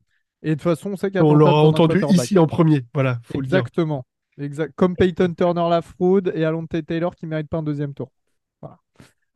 [0.42, 2.84] Et de toute façon, on sait On qu'Atlanta l'aura prend un entendu ici en premier.
[2.92, 3.56] Voilà, faut le dire.
[3.58, 4.04] Exactement.
[4.38, 4.72] Exact.
[4.76, 8.12] Comme Peyton Turner la fraude et Alonte Taylor qui ne mérite pas un deuxième tour.
[8.60, 8.78] Voilà.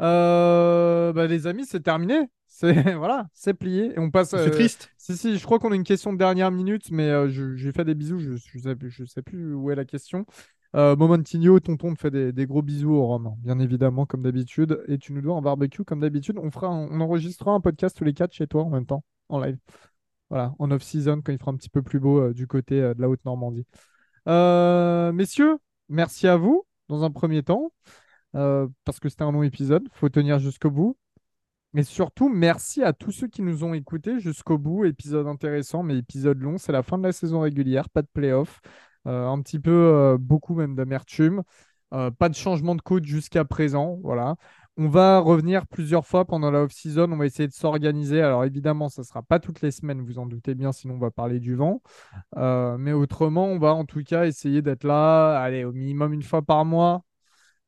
[0.03, 2.29] Euh, bah, les amis, c'est terminé.
[2.55, 3.93] C'est voilà, c'est plié.
[3.95, 4.31] Et on passe.
[4.31, 4.91] C'est euh, triste.
[4.99, 7.73] Si, si, je crois qu'on a une question de dernière minute, mais euh, je- j'ai
[7.73, 8.19] fait des bisous.
[8.19, 10.27] Je ne sais, je sais plus où est la question.
[10.77, 14.23] Euh, Momentinho, tonton te fait des, des gros bisous au Rhum, hein, bien évidemment, comme
[14.23, 14.83] d'habitude.
[14.87, 16.39] Et tu nous dois un barbecue, comme d'habitude.
[16.39, 19.03] On fera, un- on enregistrera un podcast tous les quatre chez toi en même temps,
[19.31, 19.57] en live.
[20.31, 22.95] Voilà, en off-season, quand il fera un petit peu plus beau euh, du côté euh,
[22.95, 23.67] de la Haute-Normandie.
[24.29, 25.59] Euh, messieurs,
[25.89, 27.73] merci à vous dans un premier temps,
[28.33, 29.89] parce que c'était un long épisode.
[29.93, 30.97] faut tenir jusqu'au bout.
[31.75, 34.85] Mais surtout, merci à tous ceux qui nous ont écoutés jusqu'au bout.
[34.85, 36.59] Épisode intéressant, mais épisode long.
[36.59, 38.61] C'est la fin de la saison régulière, pas de playoff.
[39.07, 41.43] Euh, un petit peu, euh, beaucoup même d'amertume.
[41.95, 43.99] Euh, pas de changement de coach jusqu'à présent.
[44.03, 44.37] Voilà.
[44.79, 47.11] On va revenir plusieurs fois pendant la off-season.
[47.13, 48.23] On va essayer de s'organiser.
[48.23, 50.99] Alors évidemment, ça ne sera pas toutes les semaines, vous en doutez bien, sinon on
[50.99, 51.83] va parler du vent.
[52.39, 56.23] Euh, mais autrement, on va en tout cas essayer d'être là, allez, au minimum une
[56.23, 57.05] fois par mois.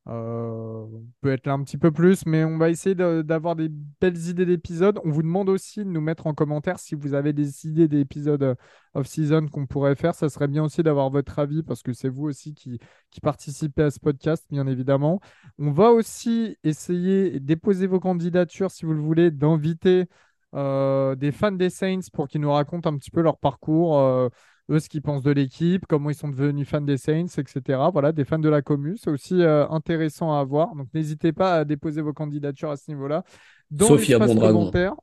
[0.06, 3.56] Euh, on peut être là un petit peu plus, mais on va essayer de- d'avoir
[3.56, 3.70] des
[4.01, 5.01] belles idées d'épisodes.
[5.02, 8.43] On vous demande aussi de nous mettre en commentaire si vous avez des idées d'épisodes
[8.43, 8.55] euh,
[8.93, 10.14] off-season qu'on pourrait faire.
[10.14, 12.78] Ça serait bien aussi d'avoir votre avis parce que c'est vous aussi qui,
[13.22, 15.20] participez à ce podcast, bien évidemment.
[15.59, 20.06] On va aussi essayer et déposer vos candidatures, si vous le voulez, d'inviter
[20.55, 23.98] euh, des fans des Saints pour qu'ils nous racontent un petit peu leur parcours.
[23.98, 24.28] euh,
[24.70, 27.78] eux, ce qu'ils pensent de l'équipe, comment ils sont devenus fans des Saints, etc.
[27.93, 30.74] Voilà, des fans de la commu, c'est aussi euh, intéressant à avoir.
[30.74, 33.24] Donc, n'hésitez pas à déposer vos candidatures à ce niveau-là.
[33.70, 34.95] Dans l'espace commentaire,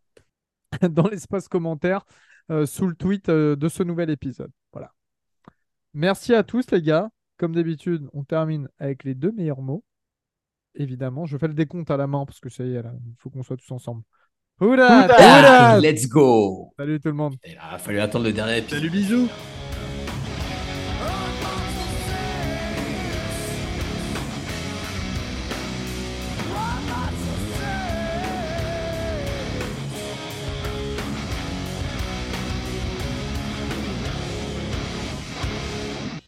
[0.90, 2.06] dans l'espace commentaire,
[2.50, 4.52] euh, sous le tweet euh, de ce nouvel épisode.
[4.74, 4.94] Voilà.
[5.94, 7.10] Merci à tous, les gars.
[7.38, 9.84] Comme d'habitude, on termine avec les deux meilleurs mots.
[10.76, 13.30] Évidemment, je fais le décompte à la main parce que ça y est, il faut
[13.30, 14.04] qu'on soit tous ensemble.
[14.60, 16.72] Houda let's go!
[16.78, 17.36] Salut tout le monde.
[17.46, 18.80] Il a fallu attendre le dernier épisode.
[18.80, 19.28] Salut, bisous.